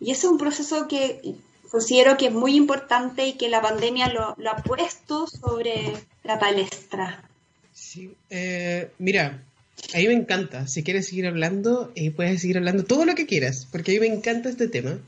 Y 0.00 0.12
eso 0.12 0.28
es 0.28 0.32
un 0.32 0.38
proceso 0.38 0.88
que 0.88 1.36
considero 1.70 2.16
que 2.16 2.26
es 2.26 2.32
muy 2.32 2.54
importante 2.54 3.26
y 3.26 3.32
que 3.34 3.48
la 3.48 3.62
pandemia 3.62 4.08
lo, 4.08 4.36
ha 4.50 4.56
puesto 4.62 5.26
sobre 5.26 5.92
la 6.22 6.38
palestra. 6.38 7.24
Sí, 7.72 8.14
eh, 8.30 8.90
mira, 8.98 9.42
a 9.94 9.98
mí 9.98 10.06
me 10.06 10.14
encanta. 10.14 10.66
Si 10.68 10.82
quieres 10.82 11.08
seguir 11.08 11.26
hablando, 11.26 11.90
eh, 11.94 12.10
puedes 12.10 12.40
seguir 12.40 12.58
hablando 12.58 12.84
todo 12.84 13.04
lo 13.04 13.14
que 13.14 13.26
quieras, 13.26 13.66
porque 13.70 13.92
a 13.92 13.94
mí 13.94 14.08
me 14.08 14.14
encanta 14.14 14.48
este 14.48 14.68
tema. 14.68 14.98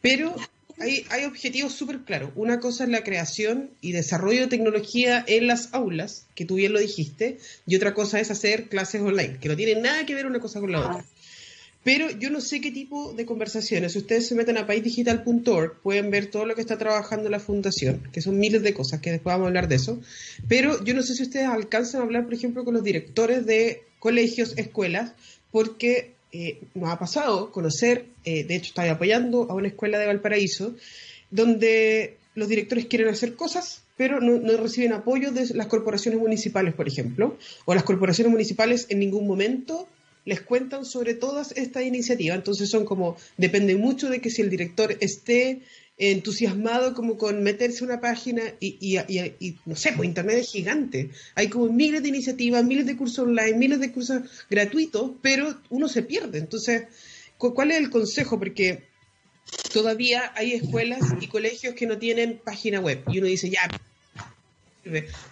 Pero 0.00 0.34
hay, 0.80 1.04
hay 1.10 1.24
objetivos 1.24 1.72
súper 1.72 2.00
claros. 2.00 2.30
Una 2.34 2.60
cosa 2.60 2.84
es 2.84 2.90
la 2.90 3.04
creación 3.04 3.70
y 3.80 3.92
desarrollo 3.92 4.42
de 4.42 4.46
tecnología 4.46 5.24
en 5.26 5.46
las 5.46 5.72
aulas, 5.72 6.26
que 6.34 6.44
tú 6.44 6.56
bien 6.56 6.72
lo 6.72 6.80
dijiste, 6.80 7.38
y 7.66 7.76
otra 7.76 7.94
cosa 7.94 8.20
es 8.20 8.30
hacer 8.30 8.68
clases 8.68 9.00
online, 9.00 9.38
que 9.40 9.48
no 9.48 9.56
tiene 9.56 9.80
nada 9.80 10.06
que 10.06 10.14
ver 10.14 10.26
una 10.26 10.40
cosa 10.40 10.60
con 10.60 10.72
la 10.72 10.80
otra. 10.80 11.04
Pero 11.84 12.10
yo 12.10 12.28
no 12.30 12.40
sé 12.40 12.60
qué 12.60 12.70
tipo 12.70 13.14
de 13.14 13.24
conversaciones. 13.24 13.92
Si 13.92 13.98
ustedes 13.98 14.26
se 14.26 14.34
meten 14.34 14.58
a 14.58 14.66
paisdigital.org, 14.66 15.80
pueden 15.80 16.10
ver 16.10 16.26
todo 16.26 16.44
lo 16.44 16.54
que 16.54 16.60
está 16.60 16.76
trabajando 16.76 17.30
la 17.30 17.40
fundación, 17.40 18.02
que 18.12 18.20
son 18.20 18.38
miles 18.38 18.62
de 18.62 18.74
cosas, 18.74 19.00
que 19.00 19.12
después 19.12 19.32
vamos 19.32 19.46
a 19.46 19.48
hablar 19.48 19.68
de 19.68 19.76
eso. 19.76 20.00
Pero 20.48 20.84
yo 20.84 20.92
no 20.94 21.02
sé 21.02 21.14
si 21.14 21.22
ustedes 21.22 21.46
alcanzan 21.46 22.00
a 22.00 22.04
hablar, 22.04 22.24
por 22.24 22.34
ejemplo, 22.34 22.64
con 22.64 22.74
los 22.74 22.82
directores 22.82 23.46
de 23.46 23.84
colegios, 24.00 24.54
escuelas, 24.58 25.12
porque 25.50 26.14
eh, 26.32 26.60
nos 26.74 26.90
ha 26.90 26.98
pasado 26.98 27.50
conocer, 27.52 28.06
eh, 28.24 28.44
de 28.44 28.56
hecho 28.56 28.68
estoy 28.68 28.88
apoyando 28.88 29.50
a 29.50 29.54
una 29.54 29.68
escuela 29.68 29.98
de 29.98 30.06
Valparaíso, 30.06 30.74
donde 31.30 32.16
los 32.34 32.48
directores 32.48 32.86
quieren 32.86 33.08
hacer 33.08 33.34
cosas, 33.34 33.82
pero 33.96 34.20
no, 34.20 34.38
no, 34.38 34.56
reciben 34.56 34.92
apoyo 34.92 35.32
de 35.32 35.46
las 35.54 35.66
corporaciones 35.66 36.20
municipales, 36.20 36.74
por 36.74 36.86
ejemplo, 36.86 37.36
o 37.64 37.74
las 37.74 37.82
corporaciones 37.82 38.30
municipales 38.30 38.86
en 38.90 39.00
ningún 39.00 39.26
momento 39.26 39.88
les 40.24 40.42
cuentan 40.42 40.84
sobre 40.84 41.14
todas 41.14 41.52
estas 41.52 41.84
iniciativas. 41.84 42.36
Entonces 42.36 42.68
son 42.70 42.84
como, 42.84 43.16
depende 43.38 43.74
mucho 43.76 44.10
de 44.10 44.20
que 44.20 44.30
si 44.30 44.42
el 44.42 44.50
director 44.50 44.94
esté 45.00 45.62
entusiasmado 45.98 46.94
como 46.94 47.18
con 47.18 47.42
meterse 47.42 47.84
una 47.84 48.00
página 48.00 48.42
y, 48.60 48.98
no 49.66 49.76
sé, 49.76 49.92
pues 49.92 50.08
Internet 50.08 50.38
es 50.38 50.52
gigante. 50.52 51.10
Hay 51.34 51.48
como 51.48 51.72
miles 51.72 52.02
de 52.02 52.08
iniciativas, 52.08 52.64
miles 52.64 52.86
de 52.86 52.96
cursos 52.96 53.26
online, 53.26 53.58
miles 53.58 53.80
de 53.80 53.92
cursos 53.92 54.22
gratuitos, 54.48 55.12
pero 55.20 55.60
uno 55.70 55.88
se 55.88 56.02
pierde. 56.02 56.38
Entonces, 56.38 56.84
¿cuál 57.36 57.72
es 57.72 57.78
el 57.78 57.90
consejo? 57.90 58.38
Porque 58.38 58.84
todavía 59.72 60.32
hay 60.36 60.52
escuelas 60.52 61.00
y 61.20 61.26
colegios 61.26 61.74
que 61.74 61.86
no 61.86 61.98
tienen 61.98 62.40
página 62.44 62.80
web 62.80 63.02
y 63.08 63.18
uno 63.18 63.26
dice, 63.26 63.50
ya, 63.50 63.68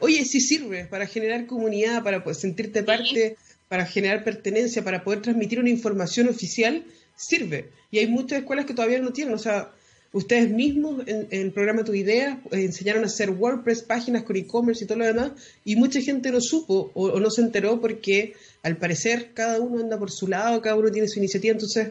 Oye, 0.00 0.25
sí 0.25 0.40
sirve 0.40 0.85
para 0.85 1.06
generar 1.06 1.46
comunidad, 1.46 2.02
para 2.02 2.23
sentirte 2.35 2.82
parte, 2.82 3.37
para 3.68 3.87
generar 3.87 4.25
pertenencia, 4.25 4.85
para 4.85 5.02
poder 5.02 5.23
transmitir 5.23 5.58
una 5.58 5.70
información 5.70 6.28
oficial, 6.28 6.85
sirve. 7.16 7.70
Y 7.90 7.99
hay 7.99 8.06
muchas 8.06 8.40
escuelas 8.40 8.66
que 8.66 8.75
todavía 8.75 8.99
no 8.99 9.12
tienen, 9.12 9.35
o 9.35 9.38
sea, 9.38 9.73
Ustedes 10.16 10.50
mismos 10.50 11.06
en, 11.06 11.28
el 11.30 11.52
programa 11.52 11.85
Tu 11.85 11.92
Idea 11.92 12.40
eh, 12.50 12.62
enseñaron 12.64 13.02
a 13.02 13.06
hacer 13.06 13.28
WordPress, 13.28 13.82
páginas 13.82 14.23
con 14.23 14.37
e-commerce 14.37 14.82
y 14.82 14.87
todo 14.87 14.96
lo 14.96 15.04
demás, 15.04 15.32
y 15.62 15.76
mucha 15.76 16.00
gente 16.00 16.30
no 16.30 16.40
supo 16.40 16.90
o, 16.94 17.20
no 17.20 17.30
se 17.30 17.42
enteró 17.42 17.82
porque 17.82 18.32
al 18.62 18.78
parecer 18.78 19.32
cada 19.35 19.61
uno 19.61 19.78
anda 19.78 19.99
por 19.99 20.11
su 20.11 20.26
lado, 20.26 20.62
cada 20.62 20.75
uno 20.75 20.90
tiene 20.90 21.06
su 21.06 21.18
iniciativa. 21.18 21.52
Entonces, 21.52 21.90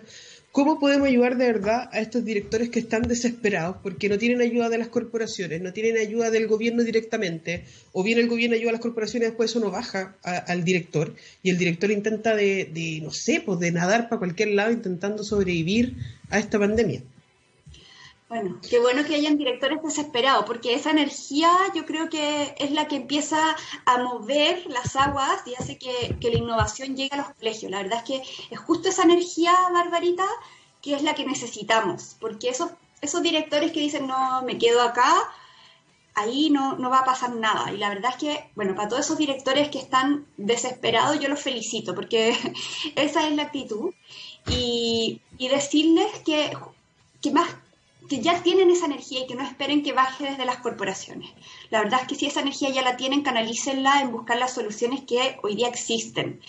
¿Cómo 0.52 0.80
podemos 0.80 1.10
ayudar 1.10 1.38
de 1.38 1.48
verdad 1.48 1.90
a 1.92 2.00
estos 2.00 2.24
directores 2.24 2.70
que 2.70 2.80
están 2.80 3.02
desesperados 3.02 3.76
porque 3.84 4.08
no 4.08 4.18
tienen 4.18 4.40
ayuda 4.40 4.70
de 4.70 4.78
las 4.78 4.88
corporaciones, 4.88 5.62
no 5.62 5.74
tienen 5.74 5.98
ayuda 5.98 6.32
del 6.32 6.48
gobierno 6.48 6.82
directamente, 6.82 7.66
o 7.92 8.04
bien 8.04 8.20
el 8.20 8.30
gobierno 8.30 8.56
ayuda 8.56 8.70
a 8.70 8.72
las 8.72 8.82
corporaciones 8.82 9.28
y 9.28 9.32
después 9.32 9.52
eso 9.52 9.60
no 9.60 9.70
baja 9.70 10.16
al 10.24 10.64
director 10.64 11.14
y 11.44 11.50
el 11.50 11.58
director 11.58 11.92
intenta 11.92 12.38
de, 12.38 12.72
de, 12.74 13.02
no 13.04 13.12
sé, 13.12 13.44
pues 13.46 13.60
de 13.60 13.72
nadar 13.74 14.08
para 14.08 14.20
cualquier 14.20 14.52
lado 14.52 14.72
intentando 14.72 15.26
sobrevivir 15.26 15.98
a 16.30 16.40
esta 16.40 16.58
pandemia? 16.58 17.04
Bueno, 18.28 18.60
qué 18.68 18.80
bueno 18.80 19.04
que 19.06 19.14
hayan 19.14 19.38
directores 19.38 19.84
desesperados, 19.84 20.46
porque 20.46 20.74
esa 20.74 20.90
energía 20.90 21.52
yo 21.76 21.86
creo 21.86 22.10
que 22.10 22.56
es 22.58 22.72
la 22.72 22.88
que 22.88 22.96
empieza 22.96 23.56
a 23.86 23.98
mover 24.00 24.66
las 24.66 24.96
aguas 24.96 25.44
y 25.46 25.54
hace 25.54 25.78
que, 25.78 26.18
la 26.20 26.38
innovación 26.38 26.96
llegue 26.96 27.14
a 27.14 27.18
los 27.18 27.30
colegios. 27.36 27.72
La 27.72 27.84
verdad 27.84 28.00
es 28.00 28.04
que 28.04 28.24
es 28.50 28.60
justo 28.60 28.90
esa 28.90 29.04
energía, 29.04 29.54
Barbarita, 29.72 30.26
que 30.82 30.96
es 30.96 31.04
la 31.04 31.14
que 31.14 31.24
necesitamos, 31.24 32.16
porque 32.20 32.50
esos, 32.50 32.72
esos 33.00 33.22
directores 33.22 33.72
que 33.72 33.80
dicen, 33.80 34.08
no, 34.08 34.42
me 34.42 34.58
quedo 34.58 34.82
acá, 34.82 35.08
ahí 36.16 36.50
no, 36.50 36.78
no 36.78 36.90
va 36.90 37.00
a 37.00 37.06
pasar 37.06 37.36
nada. 37.36 37.72
Y 37.72 37.78
la 37.78 37.90
verdad 37.90 38.12
es 38.12 38.18
que, 38.18 38.50
bueno, 38.56 38.74
para 38.74 38.90
todos 38.90 39.06
esos 39.06 39.20
directores 39.20 39.70
que 39.70 39.78
están 39.78 40.26
desesperados, 40.38 41.20
yo 41.20 41.30
los 41.30 41.42
felicito, 41.42 41.94
porque 41.94 42.36
esa 42.96 43.28
es 43.28 43.36
la 43.36 43.44
actitud. 43.44 43.94
Y, 44.48 45.22
y 45.38 45.48
decirles 45.48 46.08
que, 46.26 46.58
que 47.22 47.32
más 47.32 47.50
que 48.10 48.22
ya 48.22 48.42
tienen 48.44 48.70
esa 48.70 48.86
energía 48.86 49.22
y 49.22 49.28
que 49.28 49.36
no 49.36 49.44
esperen 49.44 49.84
que 49.84 49.94
baje 49.94 50.26
desde 50.26 50.46
las 50.46 50.58
corporaciones. 50.58 51.32
La 51.70 51.80
verdad 51.80 52.02
es 52.02 52.08
que 52.08 52.16
si 52.16 52.26
esa 52.26 52.42
energía 52.42 52.70
ya 52.70 52.82
la 52.82 52.98
tienen, 52.98 53.24
canalícenla 53.24 54.02
en 54.02 54.12
buscar 54.12 54.38
las 54.38 54.54
soluciones 54.54 55.02
que 55.02 55.38
hoy 55.44 55.56
día 55.56 55.68
existen. 55.68 56.42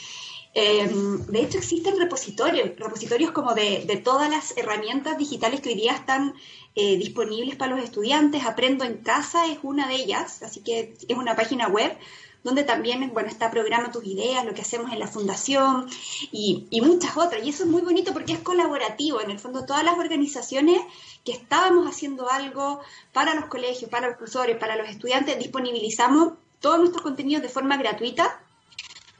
Em, 0.58 1.26
de 1.26 1.42
hecho, 1.42 1.58
existen 1.58 1.98
repositorios, 1.98 2.70
repositorios 2.78 3.30
como 3.32 3.52
de, 3.54 3.84
de, 3.86 3.96
todas 3.98 4.30
las 4.30 4.56
herramientas 4.56 5.18
digitales 5.18 5.60
que 5.60 5.68
hoy 5.68 5.74
día 5.74 5.92
están 5.92 6.34
eh, 6.74 6.96
disponibles 6.96 7.56
para 7.56 7.76
los 7.76 7.84
estudiantes. 7.84 8.46
Aprendo 8.46 8.84
en 8.84 8.98
casa 9.02 9.46
es 9.46 9.58
una 9.62 9.86
de 9.86 9.96
ellas, 9.96 10.42
así 10.42 10.60
que 10.60 10.94
es 11.08 11.16
una 11.16 11.36
página 11.36 11.68
web 11.68 11.98
donde 12.42 12.62
también 12.62 13.10
bueno, 13.12 13.28
está 13.28 13.50
Programa 13.50 13.90
tus 13.90 14.06
ideas, 14.06 14.44
lo 14.44 14.54
que 14.54 14.62
hacemos 14.62 14.92
en 14.92 15.00
la 15.00 15.08
fundación 15.08 15.88
y, 16.30 16.66
y, 16.70 16.80
muchas 16.80 17.16
otras. 17.16 17.44
Y 17.44 17.50
eso 17.50 17.64
es 17.64 17.68
muy 17.68 17.82
bonito 17.82 18.12
porque 18.12 18.34
es 18.34 18.38
colaborativo. 18.38 19.20
En 19.20 19.32
el 19.32 19.38
fondo, 19.38 19.66
todas 19.66 19.84
las 19.84 19.98
organizaciones 19.98 20.80
que 21.26 21.32
estábamos 21.32 21.86
haciendo 21.88 22.30
algo 22.30 22.80
para 23.12 23.34
los 23.34 23.46
colegios, 23.46 23.90
para 23.90 24.06
los 24.06 24.16
profesores, 24.16 24.56
para 24.56 24.76
los 24.76 24.88
estudiantes, 24.88 25.38
disponibilizamos 25.38 26.34
todos 26.60 26.78
nuestros 26.78 27.02
contenidos 27.02 27.42
de 27.42 27.48
forma 27.48 27.76
gratuita 27.76 28.40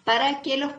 para 0.05 0.41
que 0.41 0.57
los, 0.57 0.73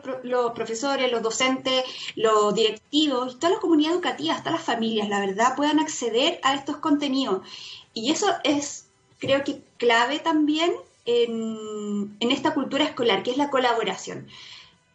profesores, 0.54 1.12
los 1.12 1.22
docentes, 1.22 1.84
los 2.16 2.54
directivos, 2.54 3.38
toda 3.38 3.52
la 3.52 3.60
comunidad 3.60 3.92
educativa, 3.92 4.34
hasta 4.34 4.50
las 4.50 4.62
familias, 4.62 5.10
la 5.10 5.20
verdad, 5.20 5.54
puedan 5.54 5.80
acceder 5.80 6.40
a 6.42 6.54
estos 6.54 6.78
contenidos. 6.78 7.46
Y 7.92 8.10
eso 8.10 8.26
es, 8.42 8.86
creo 9.18 9.44
que, 9.44 9.60
clave 9.76 10.18
también 10.18 10.72
en, 11.04 12.16
esta 12.20 12.54
cultura 12.54 12.84
escolar, 12.84 13.22
que 13.22 13.32
es 13.32 13.36
la 13.36 13.50
colaboración. 13.50 14.28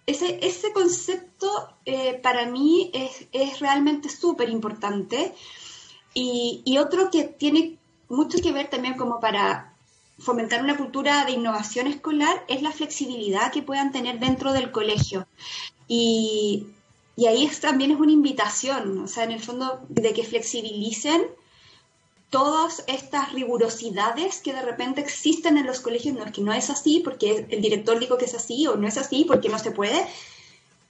Ese, 0.07 0.39
ese 0.41 0.73
concepto 0.73 1.69
eh, 1.85 2.15
para 2.15 2.47
mí 2.47 2.89
es, 2.91 3.27
es 3.33 3.59
realmente 3.59 4.09
súper 4.09 4.49
importante. 4.49 5.35
Y, 6.13 6.77
otro 6.77 7.10
que 7.10 7.24
tiene 7.24 7.77
mucho 8.10 8.39
que 8.39 8.51
ver 8.51 8.70
también 8.70 8.96
como 8.96 9.20
para 9.20 9.74
fomentar 10.20 10.62
una 10.62 10.77
cultura 10.77 11.25
de 11.25 11.32
innovación 11.32 11.88
escolar 11.88 12.46
es 12.48 12.62
la 12.62 12.72
flexibilidad 12.72 13.51
que 13.51 13.63
puedan 13.63 13.91
tener 13.91 14.20
dentro 14.20 14.53
del 14.53 14.72
colegio. 14.72 15.27
Y, 15.88 16.67
ahí 17.27 17.50
también 17.60 17.91
es 17.91 18.00
una 18.00 18.12
invitación, 18.12 19.00
o 19.00 19.08
sea, 19.08 19.24
en 19.24 19.32
el 19.32 19.41
fondo, 19.41 19.82
de 19.89 20.13
que 20.13 20.24
flexibilicen 20.24 21.22
todas 22.29 22.84
estas 22.88 23.32
rigurosidades 23.32 24.41
que 24.41 24.53
de 24.53 24.63
repente 24.63 25.01
existen 25.01 25.58
en 25.58 25.67
los 25.67 25.82
colegios, 25.82 26.15
no 26.15 26.25
es 26.25 26.32
que 26.32 26.41
no 26.41 26.51
es 26.51 26.72
así 26.72 27.01
porque 27.03 27.46
el 27.48 27.62
director 27.62 28.00
dijo 28.00 28.17
que 28.17 28.25
es 28.25 28.34
así 28.34 28.65
o 28.65 28.75
no 28.75 28.88
es 28.88 28.98
así 28.98 29.24
porque 29.24 29.50
no 29.50 29.60
se 29.60 29.70
puede, 29.70 30.08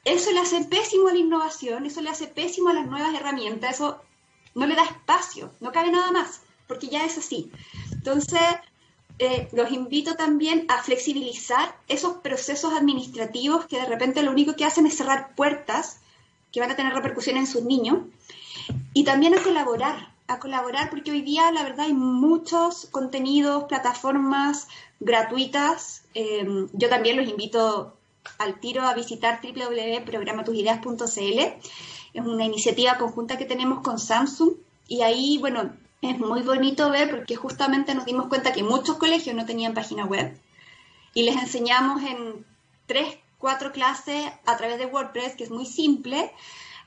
eso 0.05 0.31
le 0.31 0.39
hace 0.39 0.63
pésimo 0.63 1.09
a 1.09 1.13
la 1.13 1.19
innovación, 1.19 1.85
eso 1.85 2.01
le 2.01 2.09
hace 2.09 2.27
pésimo 2.27 2.69
a 2.69 2.73
las 2.73 2.87
nuevas 2.87 3.13
herramientas, 3.13 3.75
eso 3.75 3.99
no 4.55 4.65
le 4.65 4.75
da 4.75 4.83
espacio, 4.83 5.51
no 5.59 5.71
cabe 5.71 5.91
nada 5.91 6.11
más, 6.11 6.41
porque 6.67 6.87
ya 6.87 7.05
es 7.05 7.17
así. 7.17 7.51
Entonces, 7.91 8.41
eh, 9.19 9.47
los 9.51 9.71
invito 9.71 10.15
también 10.15 10.65
a 10.69 10.81
flexibilizar 10.81 11.75
esos 11.87 12.17
procesos 12.17 12.73
administrativos 12.73 13.65
que 13.67 13.77
de 13.77 13.85
repente 13.85 14.23
lo 14.23 14.31
único 14.31 14.55
que 14.55 14.65
hacen 14.65 14.85
es 14.85 14.97
cerrar 14.97 15.35
puertas 15.35 15.99
que 16.51 16.59
van 16.59 16.71
a 16.71 16.75
tener 16.75 16.93
repercusión 16.93 17.37
en 17.37 17.47
sus 17.47 17.63
niños 17.63 17.99
y 18.93 19.03
también 19.03 19.35
a 19.35 19.41
colaborar 19.41 20.13
a 20.27 20.39
colaborar 20.39 20.89
porque 20.89 21.11
hoy 21.11 21.21
día 21.21 21.51
la 21.51 21.63
verdad 21.63 21.87
hay 21.87 21.93
muchos 21.93 22.87
contenidos, 22.91 23.65
plataformas 23.65 24.67
gratuitas. 24.99 26.03
Em, 26.13 26.69
yo 26.73 26.89
también 26.89 27.17
los 27.17 27.27
invito 27.27 27.93
al 28.37 28.59
tiro 28.59 28.83
a 28.83 28.93
visitar 28.93 29.41
www.programatusideas.cl. 29.41 31.39
Es 32.13 32.25
una 32.25 32.45
iniciativa 32.45 32.97
conjunta 32.97 33.37
que 33.37 33.45
tenemos 33.45 33.81
con 33.81 33.99
Samsung. 33.99 34.53
Y 34.87 35.01
ahí, 35.01 35.37
bueno, 35.39 35.73
es 36.01 36.19
muy 36.19 36.41
bonito 36.41 36.89
ver 36.89 37.09
porque 37.09 37.35
justamente 37.35 37.95
nos 37.95 38.05
dimos 38.05 38.27
cuenta 38.27 38.53
que 38.53 38.63
muchos 38.63 38.97
colegios 38.97 39.35
no 39.35 39.45
tenían 39.45 39.73
página 39.73 40.05
web. 40.05 40.37
Y 41.13 41.23
les 41.23 41.37
enseñamos 41.37 42.03
en 42.03 42.45
tres, 42.85 43.17
cuatro 43.37 43.71
clases 43.71 44.25
a 44.45 44.57
través 44.57 44.79
de 44.79 44.85
WordPress, 44.85 45.35
que 45.35 45.45
es 45.45 45.51
muy 45.51 45.65
simple, 45.65 46.31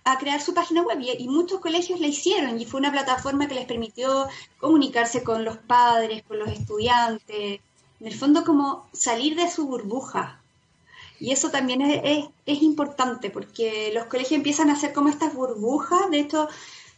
a 0.04 0.18
crear 0.18 0.40
su 0.40 0.54
página 0.54 0.82
web. 0.82 1.00
Y, 1.00 1.28
muchos 1.28 1.60
colegios 1.60 1.98
la 2.00 2.06
hicieron. 2.06 2.60
Y 2.60 2.66
fue 2.66 2.80
una 2.80 2.92
plataforma 2.92 3.48
que 3.48 3.54
les 3.54 3.66
permitió 3.66 4.28
comunicarse 4.58 5.22
con 5.22 5.44
los 5.44 5.56
padres, 5.56 6.22
con 6.22 6.38
los 6.38 6.48
estudiantes, 6.48 7.60
en 8.00 8.06
el 8.06 8.14
fondo 8.14 8.44
como 8.44 8.86
salir 8.92 9.34
de 9.36 9.50
su 9.50 9.66
burbuja. 9.66 10.40
Y 11.18 11.32
eso 11.32 11.50
también 11.50 11.80
es, 11.82 12.28
es, 12.44 12.62
importante 12.62 13.30
porque 13.30 13.90
los 13.94 14.04
colegios 14.06 14.38
empiezan 14.38 14.70
a 14.70 14.74
hacer 14.74 14.92
como 14.92 15.08
estas 15.08 15.34
burbujas, 15.34 16.10
de 16.10 16.20
hecho, 16.20 16.48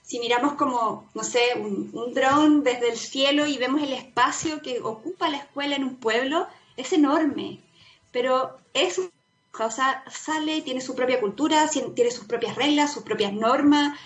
si 0.03 0.19
miramos 0.19 0.55
como, 0.55 1.09
no 1.15 1.23
sé, 1.23 1.41
un, 1.57 1.91
un 1.93 2.15
dron 2.15 2.65
desde 2.65 2.91
el 2.91 2.99
cielo 2.99 3.47
y 3.47 3.59
vemos 3.59 3.83
el 3.83 3.93
espacio 3.93 4.61
que 4.63 4.81
ocupa 4.81 5.29
la 5.29 5.39
escuela 5.39 5.77
en 5.77 5.85
un 5.85 5.97
pueblo, 5.97 6.47
es 6.77 6.93
enorme, 6.93 7.61
pero 8.11 8.57
es 8.75 9.01
o 9.61 9.71
sea, 9.71 10.05
sale, 10.11 10.63
tiene 10.63 10.81
su 10.81 10.95
propia 10.95 11.21
cultura, 11.21 11.69
tiene 11.69 12.11
sus 12.11 12.27
propias 12.27 12.57
reglas, 12.57 12.93
sus 12.93 13.03
propias 13.03 13.33
normas, 13.33 13.99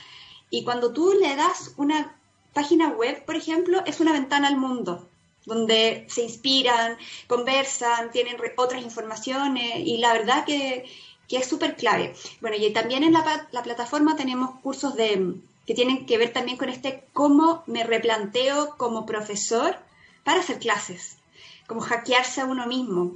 y 0.51 0.65
cuando 0.65 0.93
tú 0.93 1.15
le 1.21 1.35
das 1.37 1.75
una 1.77 2.17
página 2.53 2.89
web, 2.89 3.25
por 3.25 3.37
ejemplo, 3.37 3.83
es 3.87 4.01
una 4.01 4.13
ventana 4.13 4.49
al 4.49 4.57
mundo, 4.57 5.09
donde 5.45 6.07
se 6.09 6.23
inspiran, 6.23 6.97
conversan, 7.27 8.11
tienen 8.11 8.37
otras 8.57 8.83
informaciones, 8.83 9.79
y 9.79 9.99
la 9.99 10.13
verdad 10.13 10.45
que, 10.45 10.85
es 11.29 11.49
súper 11.49 11.77
clave. 11.77 12.15
Bueno, 12.43 12.59
y 12.59 12.71
también 12.75 13.05
en 13.05 13.15
la, 13.15 13.49
la 13.53 13.63
plataforma 13.63 14.17
tenemos 14.17 14.61
cursos 14.61 14.95
de, 14.97 15.35
que 15.67 15.75
tienen 15.75 16.07
que 16.07 16.19
ver 16.19 16.33
también 16.33 16.59
con 16.59 16.69
este 16.69 17.05
cómo 17.13 17.63
me 17.67 17.85
replanteo 17.85 18.77
como 18.77 19.07
profesor 19.07 19.77
para 20.25 20.41
hacer 20.41 20.59
clases, 20.59 21.19
como 21.67 21.81
hackearse 21.81 22.41
a 22.41 22.47
uno 22.47 22.67
mismo. 22.67 23.13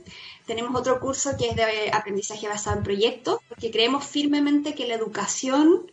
Tenemos 0.47 0.75
otro 0.79 1.01
curso 1.01 1.37
que 1.37 1.51
es 1.51 1.57
de 1.57 1.91
aprendizaje 1.93 2.49
basado 2.49 2.79
en 2.79 2.85
proyectos, 2.85 3.41
porque 3.49 3.71
creemos 3.71 4.05
firmemente 4.05 4.75
que 4.75 4.87
la 4.87 4.95
educación, 4.95 5.91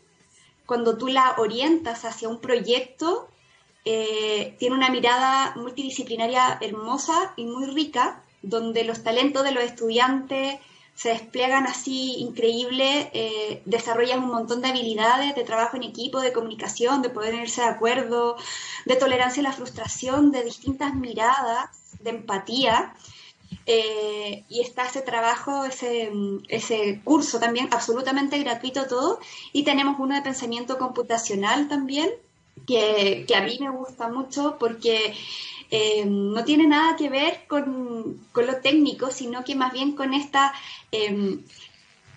cuando 0.66 0.98
tú 0.98 1.08
la 1.08 1.36
orientas 1.38 2.06
hacia 2.06 2.30
un 2.30 2.40
proyecto, 2.40 3.28
eh, 3.86 4.56
tiene 4.60 4.76
una 4.76 4.90
mirada 4.90 5.54
multidisciplinaria 5.56 6.58
hermosa 6.62 7.34
y 7.36 7.46
muy 7.46 7.66
rica, 7.66 8.24
donde 8.42 8.84
los 8.84 9.04
talentos 9.04 9.44
de 9.44 9.52
los 9.52 9.64
estudiantes 9.64 10.60
se 10.96 11.10
despliegan 11.10 11.66
así 11.66 12.16
increíble, 12.20 13.10
eh, 13.14 13.62
desarrollan 13.66 14.24
un 14.24 14.30
montón 14.30 14.62
de 14.62 14.70
habilidades 14.70 15.36
de 15.36 15.44
trabajo 15.44 15.76
en 15.76 15.84
equipo, 15.84 16.22
de 16.22 16.34
comunicación, 16.34 17.02
de 17.02 17.10
poder 17.10 17.34
irse 17.34 17.62
de 17.62 17.68
acuerdo, 17.68 18.38
de 18.86 18.96
tolerancia 18.96 19.42
a 19.42 19.44
la 19.44 19.54
frustración, 19.54 20.32
de 20.32 20.44
distintas 20.44 20.94
miradas, 20.94 21.70
de 22.00 22.12
empatía. 22.12 22.94
Eh, 23.66 24.46
y 24.50 24.62
está 24.62 24.86
ese 24.86 25.02
trabajo, 25.02 25.64
ese, 25.66 26.12
ese 26.50 27.02
curso 27.04 27.40
también 27.40 27.70
absolutamente 27.72 28.38
gratuito 28.40 28.88
todo. 28.88 29.20
Y 29.52 29.64
tenemos 29.64 30.00
uno 30.00 30.16
de 30.16 30.22
pensamiento 30.22 30.78
computacional 30.78 31.68
también, 31.68 32.10
que, 32.66 33.26
que 33.28 33.36
a 33.36 33.42
mí 33.42 33.58
me 33.60 33.70
gusta 33.70 34.10
mucho 34.10 34.58
porque 34.60 35.14
eh, 35.70 36.06
no 36.06 36.44
tiene 36.44 36.68
nada 36.68 36.96
que 36.96 37.10
ver 37.10 37.46
con, 37.48 38.20
con, 38.32 38.48
lo 38.48 38.58
técnico, 38.58 39.12
sino 39.12 39.44
que 39.44 39.56
más 39.56 39.74
bien 39.74 39.96
con 39.96 40.14
esta, 40.14 40.54
eh, 40.92 41.40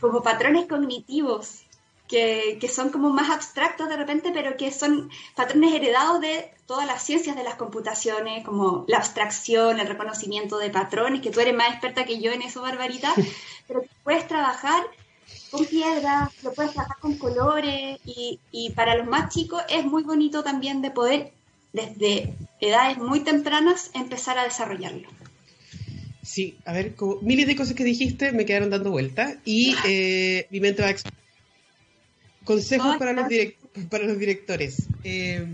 como 0.01 0.23
patrones 0.23 0.67
cognitivos 0.67 1.63
que, 2.07 2.59
que, 2.61 2.69
son 2.69 2.91
como 2.91 3.11
más 3.11 3.31
abstractos 3.31 3.89
de 3.89 3.97
repente, 3.97 4.31
pero 4.33 4.57
que 4.57 4.71
son 4.71 5.11
patrones 5.35 5.75
heredados 5.75 6.21
de 6.21 6.53
todas 6.67 6.87
las 6.87 7.03
ciencias 7.03 7.35
de 7.35 7.45
las 7.45 7.55
computaciones, 7.57 8.45
como 8.45 8.85
la 8.89 8.99
abstracción, 8.99 9.81
el 9.81 9.89
reconocimiento 9.89 10.59
de 10.59 10.71
patrones, 10.71 11.23
que 11.23 11.31
tú 11.31 11.41
eres 11.41 11.55
más 11.55 11.71
experta 11.71 12.05
que 12.05 12.21
yo 12.21 12.33
en 12.33 12.43
eso, 12.43 12.63
Barbarita, 12.63 13.13
pero 13.67 13.83
puedes 14.05 14.29
trabajar 14.29 14.85
con 15.51 15.65
piedras, 15.67 16.31
lo 16.43 16.53
puedes 16.53 16.73
trabajar 16.73 16.99
con 17.01 17.17
colores 17.17 17.99
y, 18.05 18.41
y 18.53 18.71
para 18.71 18.97
los 18.97 19.07
más 19.07 19.33
chicos 19.33 19.63
es 19.69 19.85
muy 19.85 20.03
bonito 20.03 20.43
también 20.43 20.83
de 20.83 20.91
poder 20.91 21.33
desde 21.73 22.35
edades 22.61 22.99
muy 22.99 23.21
tempranas 23.21 23.91
empezar 23.95 24.39
a 24.39 24.45
desarrollarlo. 24.45 25.09
Sí, 26.23 26.57
a 26.65 26.73
ver, 26.73 26.95
como 26.95 27.21
miles 27.23 27.47
de 27.47 27.55
cosas 27.55 27.75
que 27.75 27.85
dijiste 27.85 28.33
me 28.33 28.45
quedaron 28.45 28.71
dando 28.71 28.91
vuelta 28.91 29.41
y 29.45 29.75
eh, 29.87 30.47
mi 30.51 30.61
mente 30.61 30.83
va 30.83 30.89
a... 30.89 30.95
Consejos 32.45 32.97
para, 32.97 33.13
los 33.13 33.27
para 33.91 34.05
los 34.05 34.19
directores. 34.19 34.87
Eh, 35.03 35.45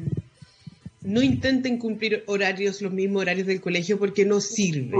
no 1.02 1.22
intenten 1.22 1.78
cumplir 1.78 2.22
horarios, 2.26 2.80
los 2.82 2.92
mismos 2.92 3.22
horarios 3.22 3.46
del 3.46 3.60
colegio, 3.60 3.98
porque 3.98 4.24
no 4.24 4.40
sirve. 4.40 4.98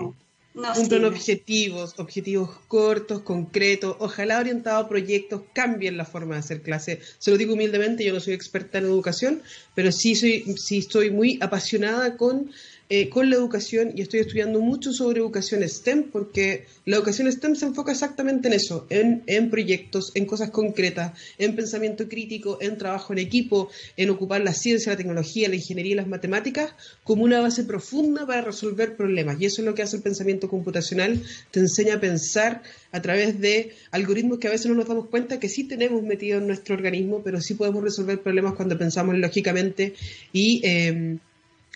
No, 0.55 0.71
objetivos, 1.07 1.95
objetivos 1.97 2.51
cortos, 2.69 3.23
concretos, 3.23 3.97
ojalá 4.01 4.39
orientados 4.39 4.85
a 4.85 4.89
proyectos, 4.89 5.43
cambien 5.55 5.97
la 5.97 6.05
forma 6.05 6.35
de 6.35 6.41
hacer 6.41 6.61
clase. 6.61 7.01
Se 7.19 7.31
lo 7.31 7.39
digo 7.39 7.55
humildemente, 7.55 8.05
yo 8.05 8.13
no 8.13 8.21
soy 8.21 8.35
experta 8.35 8.79
en 8.79 8.85
educación, 8.85 9.43
pero 9.75 9.91
sí, 9.93 10.15
soy, 10.15 10.45
sí 10.59 10.79
estoy 10.79 11.11
muy 11.11 11.39
apasionada 11.41 12.19
con 12.19 12.51
eh, 12.95 13.09
con 13.09 13.31
la 13.31 13.37
educación 13.37 13.95
y 13.97 14.03
estoy 14.03 14.21
estudiando 14.21 14.61
mucho 14.61 14.93
sobre 14.93 15.21
educación 15.21 15.67
STEM 15.67 16.11
porque 16.13 16.67
la 16.85 16.97
educación 16.97 17.33
STEM 17.33 17.55
se 17.55 17.65
enfoca 17.65 17.91
exactamente 17.91 18.49
en 18.49 18.53
eso, 18.53 18.87
en, 18.91 19.23
en, 19.27 19.49
proyectos, 19.49 20.13
en 20.15 20.27
cosas 20.27 20.51
concretas, 20.51 21.19
en 21.39 21.57
pensamiento 21.57 22.07
crítico, 22.07 22.59
en 22.61 22.77
trabajo 22.77 23.15
en 23.15 23.21
equipo, 23.21 23.71
en 23.97 24.11
ocupar 24.11 24.43
la 24.43 24.53
ciencia, 24.53 24.93
la 24.93 24.99
tecnología, 24.99 25.49
la 25.49 25.55
ingeniería 25.55 25.93
y 25.93 25.95
las 25.95 26.07
matemáticas 26.07 26.75
como 27.03 27.25
una 27.25 27.41
base 27.41 27.65
profunda 27.65 28.27
para 28.27 28.43
resolver 28.43 28.95
problemas. 28.95 29.41
Y 29.41 29.47
eso 29.47 29.63
es 29.63 29.67
lo 29.67 29.75
que 29.75 29.81
hace 29.81 29.97
el 29.97 30.03
pensamiento 30.03 30.51
computacional, 30.51 31.23
te 31.51 31.61
enseña 31.61 31.95
a 31.95 32.01
pensar 32.01 32.63
a 32.93 33.01
través 33.01 33.41
de 33.41 33.73
algoritmos 33.91 34.39
que 34.39 34.49
a 34.49 34.51
veces 34.51 34.67
no 34.67 34.75
nos 34.75 34.87
damos 34.87 35.09
cuenta 35.09 35.41
que 35.41 35.49
sí 35.49 35.65
tenemos 35.65 36.03
metido 36.03 36.37
en 36.37 36.47
nuestro 36.47 36.75
organismo, 36.75 37.23
pero 37.25 37.41
sí 37.41 37.55
podemos 37.55 37.83
resolver 37.83 38.21
problemas 38.21 38.53
cuando 38.53 38.77
pensamos 38.77 39.17
lógicamente 39.17 39.95
y... 40.35 40.61
Eh, 40.63 41.17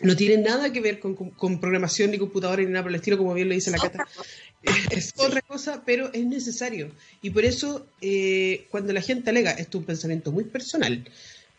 no 0.02 0.14
tiene 0.14 0.42
nada 0.42 0.72
que 0.72 0.80
ver 0.80 1.00
con, 1.00 1.60
programación 1.60 2.10
ni 2.10 2.18
computadora 2.18 2.62
ni 2.62 2.68
nada 2.68 2.82
por 2.82 2.92
el 2.92 2.96
estilo, 2.96 3.16
como 3.16 3.34
bien 3.34 3.48
lo 3.48 3.54
dice 3.54 3.70
la 3.70 3.78
Cata. 3.78 4.06
Es 4.90 5.12
otra 5.16 5.42
cosa, 5.42 5.84
pero 5.86 6.12
es 6.12 6.26
necesario. 6.26 6.90
Y 7.22 7.30
por 7.30 7.44
eso, 7.44 7.86
eh, 8.00 8.66
cuando 8.70 8.92
la 8.92 9.00
gente 9.00 9.30
alega, 9.30 9.52
esto 9.52 9.78
es 9.78 9.80
un 9.82 9.84
pensamiento 9.84 10.32
muy 10.32 10.42
personal, 10.44 11.08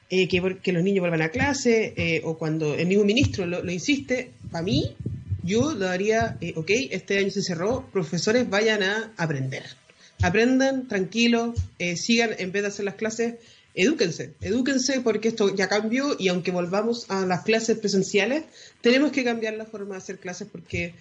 eh, 0.10 0.28
que, 0.28 0.42
los 0.74 0.84
niños 0.84 1.02
vuelvan 1.02 1.22
a 1.22 1.30
clase, 1.30 1.94
eh, 1.96 2.22
o 2.26 2.38
cuando 2.38 2.76
el 2.76 2.86
mismo 2.86 3.06
ministro 3.06 3.46
lo, 3.46 3.64
lo 3.64 3.72
insiste, 3.72 4.32
para 4.52 4.64
mí, 4.64 4.94
yo 5.42 5.74
lo 5.74 5.86
daría, 5.86 6.38
ok, 6.56 6.70
este 6.92 7.20
año 7.20 7.30
se 7.30 7.44
cerró, 7.44 7.90
profesores 7.94 8.50
vayan 8.50 8.84
a 8.84 9.14
aprender. 9.16 9.64
Aprendan, 10.22 10.90
tranquilos, 10.90 11.58
sigan, 11.96 12.32
en 12.38 12.52
vez 12.52 12.64
de 12.64 12.68
hacer 12.68 12.84
las 12.84 12.96
clases, 12.96 13.36
edúquense, 13.74 14.34
edúquense 14.42 15.02
porque 15.02 15.30
esto 15.30 15.56
ya 15.56 15.68
cambió 15.68 16.16
y 16.18 16.28
aunque 16.30 16.52
volvamos 16.52 17.10
a 17.10 17.26
las 17.26 17.44
clases 17.44 17.78
presenciales, 17.78 18.44
tenemos 18.82 19.12
que 19.12 19.24
cambiar 19.24 19.54
la 19.54 19.66
forma 19.66 19.96
de 19.96 19.98
hacer 20.00 20.18
clases 20.18 20.48
porque, 20.52 20.94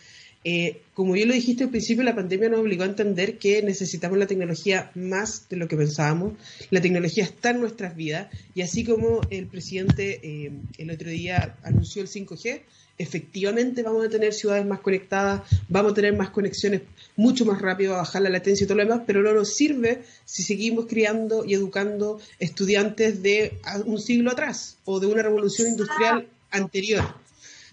eh, 0.45 0.83
como 0.95 1.15
bien 1.15 1.29
lo 1.29 1.35
dijiste 1.35 1.65
al 1.65 1.71
principio, 1.71 2.05
la 2.05 2.15
pandemia 2.15 2.49
nos 2.49 2.61
obligó 2.61 2.83
a 2.83 2.87
entender 2.87 3.39
que 3.39 3.63
necesitamos 3.63 4.19
la 4.19 4.27
tecnología 4.27 4.91
más 4.95 5.49
de 5.49 5.57
lo 5.57 5.69
que 5.69 5.77
pensábamos. 5.77 6.35
La 6.71 6.81
tecnología 6.81 7.25
está 7.25 7.51
en 7.51 7.61
nuestras 7.61 7.97
vidas 7.97 8.29
y 8.55 8.63
así 8.63 8.85
como 8.85 9.23
el 9.31 9.47
presidente 9.47 10.21
eh, 10.23 10.53
el 10.79 10.91
otro 10.91 11.09
día 11.09 11.57
anunció 11.63 12.03
el 12.03 12.09
5G, 12.09 12.61
efectivamente 12.99 13.83
vamos 13.83 14.07
a 14.07 14.09
tener 14.09 14.33
ciudades 14.33 14.67
más 14.67 14.81
conectadas, 14.81 15.43
vamos 15.69 15.93
a 15.93 15.95
tener 15.95 16.17
más 16.17 16.31
conexiones 16.31 16.83
mucho 17.17 17.45
más 17.45 17.61
rápido, 17.61 17.95
a 17.95 17.99
bajar 17.99 18.23
la 18.23 18.31
latencia 18.31 18.65
y 18.65 18.67
todo 18.67 18.79
lo 18.79 18.85
demás, 18.85 19.03
pero 19.07 19.23
no 19.23 19.33
nos 19.33 19.55
sirve 19.55 20.03
si 20.25 20.43
seguimos 20.43 20.87
criando 20.87 21.45
y 21.45 21.55
educando 21.55 22.21
estudiantes 22.39 23.23
de 23.23 23.59
un 23.85 23.99
siglo 23.99 24.31
atrás 24.31 24.77
o 24.85 25.01
de 25.01 25.07
una 25.07 25.23
revolución 25.23 25.69
industrial 25.69 26.29
anterior. 26.51 27.05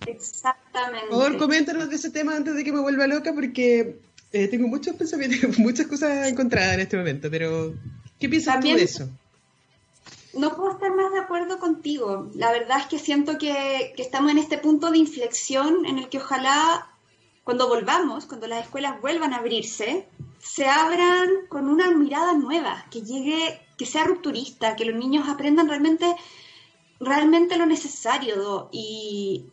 Exactamente. 0.08 1.08
Por 1.10 1.24
favor, 1.24 1.38
coméntanos 1.38 1.90
de 1.90 1.96
ese 1.96 2.10
tema 2.10 2.36
antes 2.36 2.56
de 2.56 2.64
que 2.64 2.74
me 2.74 2.82
vuelva 2.82 3.08
loca, 3.08 3.34
porque 3.34 3.98
eh, 4.32 4.48
tengo 4.48 4.68
muchos 4.68 4.96
pensamientos, 4.96 5.58
muchas 5.60 5.88
cosas 5.88 6.28
encontradas 6.28 6.74
en 6.74 6.80
este 6.82 6.98
momento, 6.98 7.30
pero 7.30 7.76
¿qué 8.20 8.28
piensas 8.30 8.60
tú 8.60 8.68
de 8.68 8.84
eso? 8.84 9.10
No 10.34 10.56
puedo 10.56 10.72
estar 10.72 10.94
más 10.96 11.12
de 11.12 11.20
acuerdo 11.20 11.60
contigo. 11.60 12.30
La 12.34 12.52
verdad 12.52 12.80
es 12.80 12.88
que 12.88 12.98
siento 12.98 13.38
que, 13.38 13.94
estamos 13.98 14.32
en 14.32 14.40
este 14.40 14.58
punto 14.58 14.90
de 14.90 14.98
inflexión 14.98 15.86
en 15.86 16.00
el 16.00 16.10
que 16.10 16.18
ojalá 16.18 16.90
cuando 17.44 17.68
volvamos, 17.68 18.26
cuando 18.26 18.48
las 18.48 18.64
escuelas 18.64 19.00
vuelvan 19.02 19.34
a 19.34 19.38
abrirse, 19.38 20.08
se 20.40 20.66
abran 20.68 21.30
con 21.50 21.68
una 21.68 21.92
mirada 21.92 22.34
nueva, 22.34 22.86
que 22.90 23.02
llegue, 23.02 23.62
que 23.78 23.86
sea 23.86 24.06
rupturista, 24.06 24.76
que 24.76 24.86
los 24.86 24.96
niños 24.96 25.28
aprendan 25.28 25.68
realmente, 25.68 26.16
realmente 27.00 27.58
lo 27.58 27.66
necesario 27.66 28.70
y, 28.72 29.46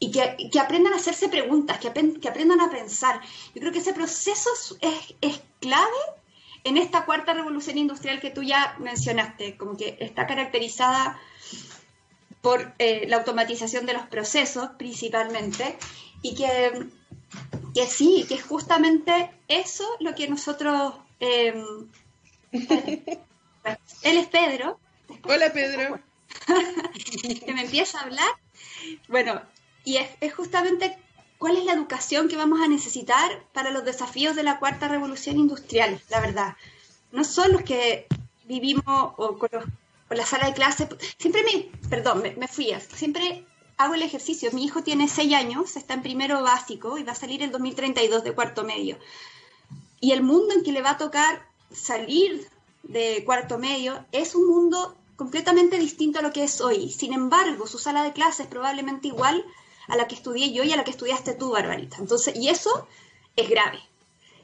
que, 0.00 0.58
aprendan 0.58 0.94
a 0.94 0.96
hacerse 0.96 1.28
preguntas, 1.28 1.78
que, 1.78 1.88
aprendan 1.88 2.60
a 2.60 2.70
pensar. 2.70 3.20
Yo 3.54 3.60
creo 3.60 3.72
que 3.72 3.78
ese 3.78 3.92
proceso 3.92 4.50
es, 4.80 5.14
es 5.20 5.42
clave 5.60 6.23
en 6.64 6.78
esta 6.78 7.04
cuarta 7.04 7.34
revolución 7.34 7.78
industrial 7.78 8.20
que 8.20 8.30
tú 8.30 8.42
ya 8.42 8.74
mencionaste, 8.78 9.56
como 9.56 9.76
que 9.76 9.96
está 10.00 10.26
caracterizada 10.26 11.20
por 12.40 12.74
eh, 12.78 13.04
la 13.06 13.18
automatización 13.18 13.86
de 13.86 13.92
los 13.92 14.06
procesos 14.06 14.70
principalmente, 14.78 15.76
y 16.22 16.34
que, 16.34 16.88
que 17.74 17.86
sí, 17.86 18.24
que 18.26 18.34
es 18.34 18.42
justamente 18.42 19.30
eso 19.48 19.84
lo 20.00 20.14
que 20.14 20.28
nosotros... 20.28 20.94
Em, 21.20 21.88
él 22.52 24.18
es 24.18 24.26
Pedro. 24.28 24.78
Hola 25.22 25.52
Pedro. 25.52 26.00
que 27.44 27.52
me 27.52 27.62
empieza 27.62 27.98
a 27.98 28.02
hablar. 28.04 28.30
Bueno, 29.08 29.42
y 29.84 29.98
es, 29.98 30.08
es 30.20 30.34
justamente 30.34 30.96
cuál 31.44 31.58
es 31.58 31.66
la 31.66 31.74
educación 31.74 32.28
que 32.28 32.38
vamos 32.38 32.62
a 32.62 32.68
necesitar 32.68 33.44
para 33.52 33.70
los 33.70 33.84
desafíos 33.84 34.34
de 34.34 34.42
la 34.42 34.58
cuarta 34.58 34.88
revolución 34.88 35.36
industrial, 35.36 36.00
la 36.08 36.20
verdad. 36.20 36.56
No 37.12 37.22
son 37.22 37.52
los 37.52 37.60
que 37.60 38.06
vivimos 38.46 38.82
o 38.86 39.36
con, 39.36 39.50
la 40.08 40.24
sala 40.24 40.46
de 40.46 40.54
clase. 40.54 40.88
Siempre 41.18 41.44
me, 41.44 41.70
perdón, 41.90 42.22
me, 42.22 42.48
fui, 42.48 42.72
siempre 42.94 43.44
hago 43.76 43.92
el 43.92 44.00
ejercicio. 44.00 44.52
Mi 44.52 44.64
hijo 44.64 44.82
tiene 44.82 45.06
seis 45.06 45.34
años, 45.34 45.76
está 45.76 45.92
en 45.92 46.00
primero 46.00 46.42
básico 46.42 46.96
y 46.96 47.02
va 47.02 47.12
a 47.12 47.14
salir 47.14 47.42
el 47.42 47.52
2032 47.52 48.24
de 48.24 48.32
cuarto 48.32 48.64
medio. 48.64 48.96
Y 50.00 50.12
el 50.12 50.22
mundo 50.22 50.54
en 50.54 50.62
que 50.62 50.72
le 50.72 50.80
va 50.80 50.92
a 50.92 50.96
tocar 50.96 51.46
salir 51.70 52.48
de 52.84 53.22
cuarto 53.26 53.58
medio 53.58 54.02
es 54.12 54.34
un 54.34 54.48
mundo 54.48 54.96
completamente 55.16 55.78
distinto 55.78 56.20
a 56.20 56.22
lo 56.22 56.32
que 56.32 56.44
es 56.44 56.62
hoy. 56.62 56.88
Sin 56.88 57.12
embargo, 57.12 57.66
su 57.66 57.78
sala 57.78 58.02
de 58.02 58.14
clase 58.14 58.44
es 58.44 58.48
probablemente 58.48 59.08
igual 59.08 59.44
a 59.88 59.96
la 59.96 60.08
que 60.08 60.14
estudié 60.14 60.52
yo 60.52 60.64
y 60.64 60.72
a 60.72 60.76
la 60.76 60.84
que 60.84 60.90
estudiaste 60.90 61.34
tú, 61.34 61.50
Barbarita. 61.50 61.96
Entonces, 61.98 62.36
y 62.36 62.48
eso 62.48 62.86
es 63.36 63.48
grave. 63.48 63.80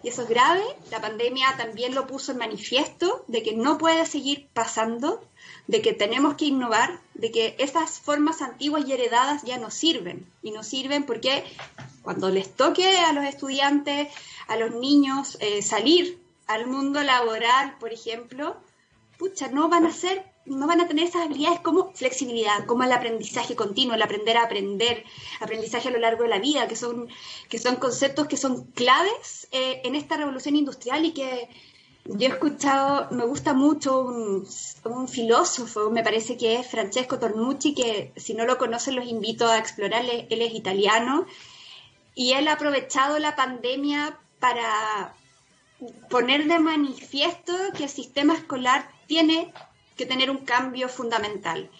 Y 0.02 0.08
eso 0.08 0.22
es 0.22 0.28
grave. 0.28 0.64
La 0.90 1.00
pandemia 1.00 1.46
también 1.56 1.94
lo 1.94 2.06
puso 2.06 2.32
en 2.32 2.38
manifiesto 2.38 3.24
de 3.28 3.42
que 3.42 3.54
no 3.54 3.76
puede 3.76 4.06
seguir 4.06 4.48
pasando, 4.54 5.22
de 5.66 5.82
que 5.82 5.92
tenemos 5.92 6.34
que 6.34 6.46
innovar, 6.46 7.00
de 7.14 7.30
que 7.30 7.54
esas 7.58 8.00
formas 8.00 8.40
antiguas 8.40 8.84
y 8.86 8.92
heredadas 8.92 9.42
ya 9.42 9.58
no 9.58 9.70
sirven. 9.70 10.26
Y 10.42 10.52
no 10.52 10.62
sirven 10.62 11.04
porque 11.04 11.44
cuando 12.02 12.30
les 12.30 12.54
toque 12.54 12.98
a 12.98 13.12
los 13.12 13.24
estudiantes, 13.24 14.08
a 14.48 14.56
los 14.56 14.74
niños 14.74 15.36
eh, 15.40 15.62
salir 15.62 16.18
al 16.46 16.66
mundo 16.66 17.02
laboral, 17.02 17.76
por 17.78 17.92
ejemplo, 17.92 18.56
pucha, 19.18 19.48
no 19.48 19.68
van 19.68 19.86
a 19.86 19.92
ser 19.92 20.24
no 20.46 20.66
van 20.66 20.80
a 20.80 20.88
tener 20.88 21.06
esas 21.06 21.26
habilidades 21.26 21.60
como 21.60 21.92
flexibilidad, 21.92 22.64
como 22.66 22.84
el 22.84 22.92
aprendizaje 22.92 23.54
continuo, 23.54 23.94
el 23.94 24.02
aprender 24.02 24.36
a 24.36 24.44
aprender, 24.44 25.04
aprendizaje 25.40 25.88
a 25.88 25.92
lo 25.92 25.98
largo 25.98 26.22
de 26.22 26.30
la 26.30 26.38
vida, 26.38 26.66
que 26.66 26.76
son, 26.76 27.08
que 27.48 27.58
son 27.58 27.76
conceptos 27.76 28.26
que 28.26 28.36
son 28.36 28.64
claves 28.72 29.48
eh, 29.52 29.82
en 29.84 29.94
esta 29.94 30.16
revolución 30.16 30.56
industrial 30.56 31.04
y 31.04 31.12
que 31.12 31.48
yo 32.04 32.28
he 32.28 32.32
escuchado, 32.32 33.08
me 33.10 33.24
gusta 33.24 33.52
mucho 33.52 34.00
un, 34.00 34.46
filósofo, 35.08 35.90
me 35.90 36.02
parece 36.02 36.36
que 36.36 36.56
es 36.56 36.66
Francesco 36.66 37.18
Tornucci, 37.18 37.74
que 37.74 38.12
si 38.16 38.34
no 38.34 38.46
lo 38.46 38.58
conocen 38.58 38.96
los 38.96 39.06
invito 39.06 39.46
a 39.46 39.58
explorar, 39.58 40.04
él 40.04 40.42
es 40.42 40.54
italiano, 40.54 41.26
y 42.14 42.32
él 42.32 42.48
ha 42.48 42.54
aprovechado 42.54 43.18
la 43.18 43.36
pandemia 43.36 44.18
para 44.40 45.14
poner 46.08 46.46
de 46.46 46.58
manifiesto 46.58 47.52
que 47.76 47.84
el 47.84 47.90
sistema 47.90 48.34
escolar 48.34 48.90
tiene 49.06 49.52
que 50.00 50.06
tener 50.06 50.30
un 50.30 50.38
cambio 50.38 50.88
fundamental. 50.88 51.70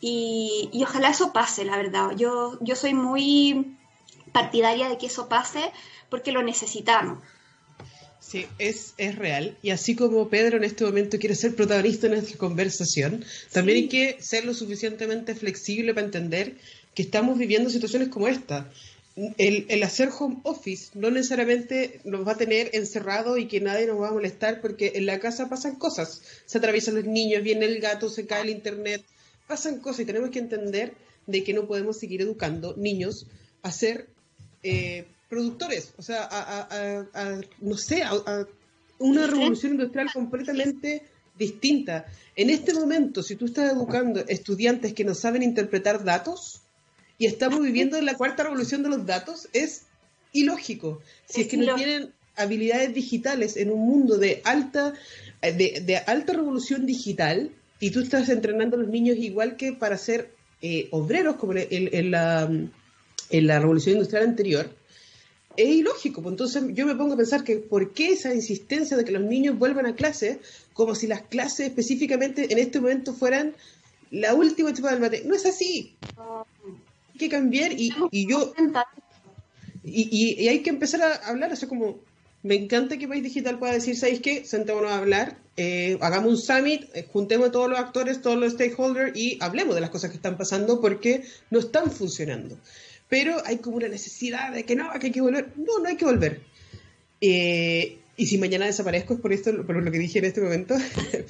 Y, 0.00 0.70
ojalá 0.82 1.10
eso 1.10 1.32
pase, 1.32 1.64
la 1.64 1.76
verdad. 1.76 2.12
Yo, 2.16 2.58
yo 2.60 2.76
soy 2.76 2.94
muy 2.94 3.76
partidaria 4.32 4.88
de 4.88 4.96
que 4.96 5.06
eso 5.06 5.28
pase 5.28 5.72
porque 6.08 6.30
lo 6.30 6.42
necesitamos. 6.42 7.18
Sí, 8.20 8.46
es, 8.58 8.94
es 8.96 9.16
real. 9.16 9.56
Y 9.60 9.70
así 9.70 9.96
como 9.96 10.28
Pedro 10.28 10.56
en 10.56 10.64
este 10.64 10.84
momento 10.84 11.18
quiere 11.18 11.34
ser 11.34 11.56
protagonista 11.56 12.06
en 12.06 12.12
nuestra 12.12 12.38
conversación, 12.38 13.24
también 13.52 13.78
hay 13.78 13.88
que 13.88 14.16
ser 14.20 14.44
lo 14.44 14.54
suficientemente 14.54 15.34
flexible 15.34 15.94
para 15.94 16.06
entender 16.06 16.58
que 16.94 17.02
estamos 17.02 17.36
viviendo 17.36 17.70
situaciones 17.70 18.08
como 18.08 18.28
esta. 18.28 18.70
El, 19.16 19.82
hacer 19.82 20.10
home 20.16 20.40
office 20.42 20.90
no 20.94 21.10
necesariamente 21.10 22.00
nos 22.04 22.26
va 22.26 22.32
a 22.32 22.36
tener 22.36 22.70
encerrado 22.72 23.38
y 23.38 23.46
que 23.46 23.60
nadie 23.60 23.86
nos 23.86 24.00
va 24.00 24.08
a 24.08 24.12
molestar 24.12 24.60
porque 24.60 24.92
en 24.96 25.06
la 25.06 25.20
casa 25.20 25.48
pasan 25.48 25.76
cosas. 25.76 26.22
Se 26.46 26.58
atraviesan 26.58 26.96
los 26.96 27.04
niños, 27.04 27.42
viene 27.42 27.66
el 27.66 27.80
gato, 27.80 28.08
se 28.08 28.26
cae 28.26 28.42
el 28.42 28.50
internet, 28.50 29.04
pasan 29.46 29.78
cosas 29.78 30.00
y 30.00 30.06
tenemos 30.06 30.30
que 30.30 30.40
entender 30.40 30.94
de 31.26 31.44
que 31.44 31.54
no 31.54 31.66
podemos 31.66 31.98
seguir 31.98 32.22
educando 32.22 32.74
niños 32.76 33.26
a 33.62 33.70
ser 33.70 34.08
eh, 34.62 35.06
productores, 35.28 35.94
o 35.96 36.02
sea, 36.02 36.28
a, 36.30 37.40
no 37.60 37.76
sé, 37.76 38.02
a, 38.02 38.46
una 38.98 39.26
revolución 39.26 39.72
industrial 39.72 40.08
completamente 40.12 41.02
distinta. 41.38 42.06
En 42.36 42.50
este 42.50 42.74
momento, 42.74 43.22
si 43.22 43.36
tú 43.36 43.46
estás 43.46 43.72
educando 43.72 44.24
estudiantes 44.26 44.92
que 44.92 45.04
no 45.04 45.14
saben 45.14 45.42
interpretar 45.42 46.04
datos, 46.04 46.63
y 47.18 47.26
estamos 47.26 47.60
viviendo 47.62 47.96
en 47.96 48.06
la 48.06 48.14
cuarta 48.14 48.42
revolución 48.42 48.82
de 48.82 48.88
los 48.88 49.06
datos, 49.06 49.48
es 49.52 49.82
ilógico. 50.32 51.00
Si 51.26 51.42
es 51.42 51.48
que 51.48 51.56
no 51.56 51.74
tienen 51.76 52.12
habilidades 52.36 52.92
digitales 52.92 53.56
en 53.56 53.70
un 53.70 53.80
mundo 53.80 54.18
de 54.18 54.42
alta, 54.44 54.94
de, 55.40 56.02
alta 56.06 56.32
revolución 56.32 56.86
digital, 56.86 57.50
y 57.80 57.90
tú 57.90 58.00
estás 58.00 58.28
entrenando 58.28 58.76
a 58.76 58.80
los 58.80 58.88
niños 58.88 59.16
igual 59.18 59.56
que 59.56 59.72
para 59.72 59.98
ser 59.98 60.30
eh, 60.62 60.88
obreros, 60.90 61.36
como 61.36 61.52
en, 61.54 62.10
la, 62.10 62.50
en 63.30 63.46
la 63.46 63.58
revolución 63.58 63.96
industrial 63.96 64.24
anterior, 64.24 64.70
es 65.56 65.68
ilógico. 65.68 66.22
Pues 66.22 66.32
entonces 66.32 66.64
yo 66.72 66.86
me 66.86 66.94
pongo 66.94 67.14
a 67.14 67.16
pensar 67.16 67.44
que 67.44 67.56
por 67.56 67.92
qué 67.92 68.12
esa 68.12 68.34
insistencia 68.34 68.96
de 68.96 69.04
que 69.04 69.12
los 69.12 69.22
niños 69.22 69.58
vuelvan 69.58 69.86
a 69.86 69.94
clase, 69.94 70.40
como 70.72 70.94
si 70.94 71.06
las 71.06 71.22
clases 71.22 71.68
específicamente 71.68 72.52
en 72.52 72.58
este 72.58 72.80
momento 72.80 73.12
fueran 73.12 73.54
la 74.10 74.34
última 74.34 74.70
etapa 74.70 74.90
del 74.92 75.00
mate. 75.00 75.22
No 75.24 75.34
es 75.34 75.46
así. 75.46 75.96
Hay 77.14 77.18
que 77.18 77.28
cambiar 77.28 77.72
y, 77.72 77.90
yo... 78.28 78.52
Y, 79.86 80.42
y, 80.42 80.48
hay 80.48 80.60
que 80.60 80.70
empezar 80.70 81.02
a 81.02 81.14
hablar, 81.28 81.52
o 81.52 81.56
sea, 81.56 81.68
como 81.68 81.98
me 82.42 82.54
encanta 82.54 82.96
que 82.96 83.08
País 83.08 83.22
Digital 83.22 83.58
pueda 83.58 83.74
decir, 83.74 83.96
¿sabéis 83.96 84.20
qué? 84.20 84.44
Sentémonos 84.44 84.90
a 84.90 84.98
hablar, 84.98 85.38
eh, 85.56 85.98
hagamos 86.00 86.30
un 86.30 86.38
summit, 86.38 86.84
eh, 86.94 87.06
juntemos 87.12 87.48
a 87.48 87.52
todos 87.52 87.68
los 87.68 87.78
actores, 87.78 88.22
todos 88.22 88.38
los 88.38 88.54
stakeholders 88.54 89.16
y 89.16 89.38
hablemos 89.40 89.74
de 89.74 89.82
las 89.82 89.90
cosas 89.90 90.10
que 90.10 90.16
están 90.16 90.38
pasando 90.38 90.80
porque 90.80 91.24
no 91.50 91.58
están 91.58 91.90
funcionando 91.90 92.58
pero 93.08 93.36
hay 93.44 93.58
como 93.58 93.76
una 93.76 93.86
necesidad 93.88 94.52
de 94.52 94.64
que 94.64 94.74
no, 94.74 94.90
que 94.98 95.06
hay 95.06 95.12
que 95.12 95.20
volver. 95.20 95.52
No, 95.56 95.78
no 95.78 95.88
hay 95.88 95.96
que 95.96 96.04
volver. 96.04 96.42
Eh, 97.20 97.98
y 98.16 98.26
si 98.26 98.38
mañana 98.38 98.66
desaparezco 98.66 99.14
es 99.14 99.20
por 99.20 99.32
esto, 99.32 99.64
por 99.64 99.82
lo 99.82 99.90
que 99.90 99.98
dije 99.98 100.18
en 100.18 100.24
este 100.24 100.40
momento, 100.40 100.74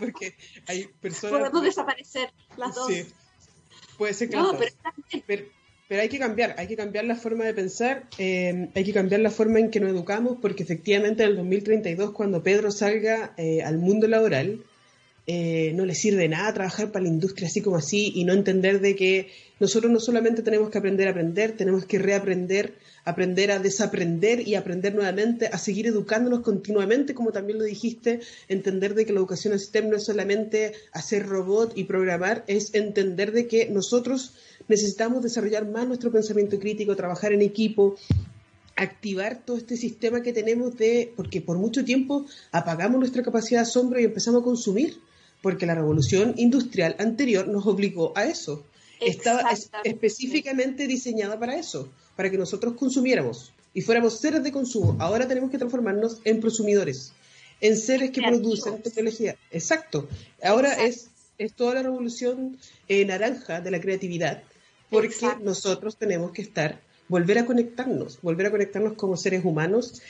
porque, 0.00 0.34
hay 0.66 0.88
personas... 1.00 1.38
Podemos 1.38 1.62
desaparecer 1.62 2.30
las 2.56 2.74
dos. 2.74 2.88
Sí, 2.88 3.04
puede 3.98 4.14
ser 4.14 4.30
que 4.30 4.36
no, 4.36 4.56
pero, 5.26 5.44
pero, 5.88 6.00
hay 6.00 6.08
que 6.08 6.18
cambiar, 6.18 6.54
hay 6.56 6.68
que 6.68 6.76
cambiar 6.76 7.04
la 7.04 7.16
forma 7.16 7.44
de 7.44 7.52
pensar, 7.52 8.04
eh, 8.16 8.68
hay 8.74 8.84
que 8.84 8.92
cambiar 8.92 9.20
la 9.20 9.30
forma 9.30 9.58
en 9.58 9.70
que 9.70 9.80
nos 9.80 9.90
educamos, 9.90 10.38
porque 10.40 10.62
efectivamente 10.62 11.24
en 11.24 11.30
el 11.30 11.36
2032, 11.36 12.12
cuando 12.12 12.42
Pedro 12.42 12.70
salga 12.70 13.34
eh, 13.36 13.62
al 13.62 13.78
mundo 13.78 14.06
laboral, 14.06 14.64
eh, 15.30 15.74
no 15.74 15.84
le 15.84 15.94
sirve 15.94 16.26
nada 16.26 16.54
trabajar 16.54 16.90
para 16.90 17.02
la 17.02 17.10
industria 17.10 17.48
así 17.48 17.60
como 17.60 17.76
así 17.76 18.12
y 18.14 18.24
no 18.24 18.32
entender 18.32 18.80
de 18.80 18.96
que 18.96 19.28
nosotros 19.60 19.92
no 19.92 20.00
solamente 20.00 20.40
tenemos 20.40 20.70
que 20.70 20.78
aprender 20.78 21.06
a 21.06 21.10
aprender, 21.10 21.52
tenemos 21.52 21.84
que 21.84 21.98
reaprender, 21.98 22.78
aprender 23.04 23.50
a 23.50 23.58
desaprender 23.58 24.48
y 24.48 24.54
aprender 24.54 24.94
nuevamente, 24.94 25.48
a 25.48 25.58
seguir 25.58 25.86
educándonos 25.86 26.40
continuamente, 26.40 27.12
como 27.12 27.30
también 27.30 27.58
lo 27.58 27.66
dijiste, 27.66 28.20
entender 28.48 28.94
de 28.94 29.04
que 29.04 29.12
la 29.12 29.18
educación 29.18 29.58
STEM 29.58 29.90
no 29.90 29.96
es 29.96 30.06
solamente 30.06 30.72
hacer 30.92 31.26
robot 31.26 31.76
y 31.76 31.84
programar, 31.84 32.42
es 32.46 32.74
entender 32.74 33.32
de 33.32 33.46
que 33.46 33.68
nosotros 33.68 34.32
necesitamos 34.66 35.22
desarrollar 35.22 35.68
más 35.68 35.86
nuestro 35.86 36.10
pensamiento 36.10 36.58
crítico, 36.58 36.96
trabajar 36.96 37.34
en 37.34 37.42
equipo, 37.42 37.96
activar 38.76 39.44
todo 39.44 39.58
este 39.58 39.76
sistema 39.76 40.22
que 40.22 40.32
tenemos 40.32 40.78
de, 40.78 41.12
porque 41.16 41.42
por 41.42 41.58
mucho 41.58 41.84
tiempo 41.84 42.24
apagamos 42.50 42.98
nuestra 42.98 43.22
capacidad 43.22 43.60
de 43.60 43.68
asombro 43.68 44.00
y 44.00 44.04
empezamos 44.04 44.40
a 44.40 44.44
consumir 44.44 45.06
porque 45.42 45.66
la 45.66 45.74
revolución 45.74 46.34
industrial 46.36 46.96
anterior 46.98 47.48
nos 47.48 47.66
obligó 47.66 48.12
a 48.16 48.24
eso. 48.24 48.64
Estaba 49.00 49.42
específicamente 49.84 50.86
diseñada 50.86 51.38
para 51.38 51.56
eso, 51.56 51.88
para 52.16 52.30
que 52.30 52.38
nosotros 52.38 52.74
consumiéramos 52.74 53.52
y 53.74 53.82
fuéramos 53.82 54.18
seres 54.18 54.42
de 54.42 54.50
consumo. 54.50 54.96
Ahora 54.98 55.28
tenemos 55.28 55.50
que 55.50 55.58
transformarnos 55.58 56.20
en 56.24 56.40
prosumidores, 56.40 57.12
en 57.60 57.76
seres 57.76 58.10
que 58.10 58.22
producen 58.22 58.82
tecnología. 58.82 59.36
Exacto. 59.52 60.08
Ahora 60.42 60.72
es, 60.84 61.10
es 61.38 61.52
toda 61.52 61.74
la 61.74 61.82
revolución 61.82 62.58
eh, 62.88 63.04
naranja 63.04 63.60
de 63.60 63.70
la 63.70 63.80
creatividad, 63.80 64.42
porque 64.90 65.14
nosotros 65.42 65.96
tenemos 65.96 66.32
que 66.32 66.42
estar, 66.42 66.80
volver 67.06 67.38
a 67.38 67.46
conectarnos, 67.46 68.20
volver 68.20 68.46
a 68.46 68.50
conectarnos 68.50 68.94
como 68.94 69.16
seres 69.16 69.44
humanos 69.44 70.02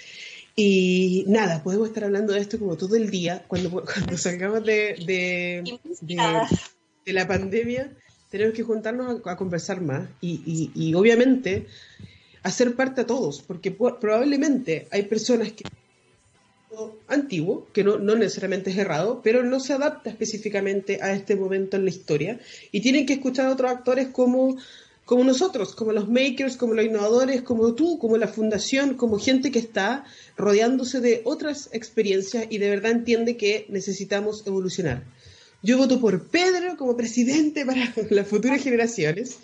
y 0.61 1.23
nada, 1.29 1.62
podemos 1.62 1.87
estar 1.87 2.03
hablando 2.03 2.33
de 2.33 2.40
esto 2.40 2.59
como 2.59 2.77
todo 2.77 2.97
el 2.97 3.11
día, 3.11 3.44
cuando, 3.47 3.71
cuando 3.85 4.18
salgamos 4.18 4.64
de, 4.64 4.97
de, 5.07 5.79
de, 6.01 7.12
la 7.12 7.29
pandemia, 7.29 7.92
tenemos 8.29 8.55
que 8.55 8.64
juntarnos 8.64 9.21
a, 9.25 9.37
conversar 9.37 9.81
más 9.81 10.09
y, 10.21 10.73
y, 10.75 10.94
obviamente 10.94 11.68
hacer 12.42 12.75
parte 12.75 13.03
a 13.03 13.07
todos, 13.07 13.40
porque 13.40 13.71
probablemente 13.71 14.88
hay 14.90 15.03
personas 15.03 15.53
que 15.53 15.62
antiguo, 17.07 17.68
que 17.73 17.85
no, 17.85 17.99
no 17.99 18.16
necesariamente 18.16 18.71
es 18.71 18.79
errado, 18.79 19.21
pero 19.23 19.44
no 19.44 19.61
se 19.61 19.75
adapta 19.75 20.11
específicamente 20.11 20.99
a 21.01 21.12
este 21.12 21.37
momento 21.37 21.77
en 21.77 21.85
la 21.85 21.90
historia 21.90 22.40
y 22.73 22.81
tienen 22.81 23.07
que 23.07 23.12
escuchar 23.12 23.47
a 23.47 23.53
otros 23.53 23.71
actores 23.71 24.09
como 24.09 24.59
como 25.09 25.25
nosotros, 25.25 25.75
como 25.75 25.92
los 25.92 26.07
makers, 26.11 26.59
como 26.59 26.75
los 26.75 26.85
innovadores, 26.85 27.40
como 27.40 27.73
tú, 27.75 27.99
como 27.99 28.18
la 28.18 28.29
fundación, 28.29 28.92
como 28.92 29.18
gente 29.18 29.51
que 29.51 29.59
está 29.59 30.05
rodeándose 30.37 31.01
de 31.01 31.23
otras 31.25 31.71
experiencias 31.73 32.44
y 32.51 32.59
de 32.59 32.68
verdad 32.68 32.90
entiende 32.90 33.38
que 33.38 33.64
necesitamos 33.71 34.47
evolucionar. 34.47 35.05
Yo 35.62 35.79
voto 35.79 35.99
por 35.99 36.29
Pedro 36.29 36.77
como 36.77 36.94
presidente 36.94 37.64
para 37.64 37.90
las 38.11 38.29
futuras 38.29 38.62
generaciones. 38.62 39.38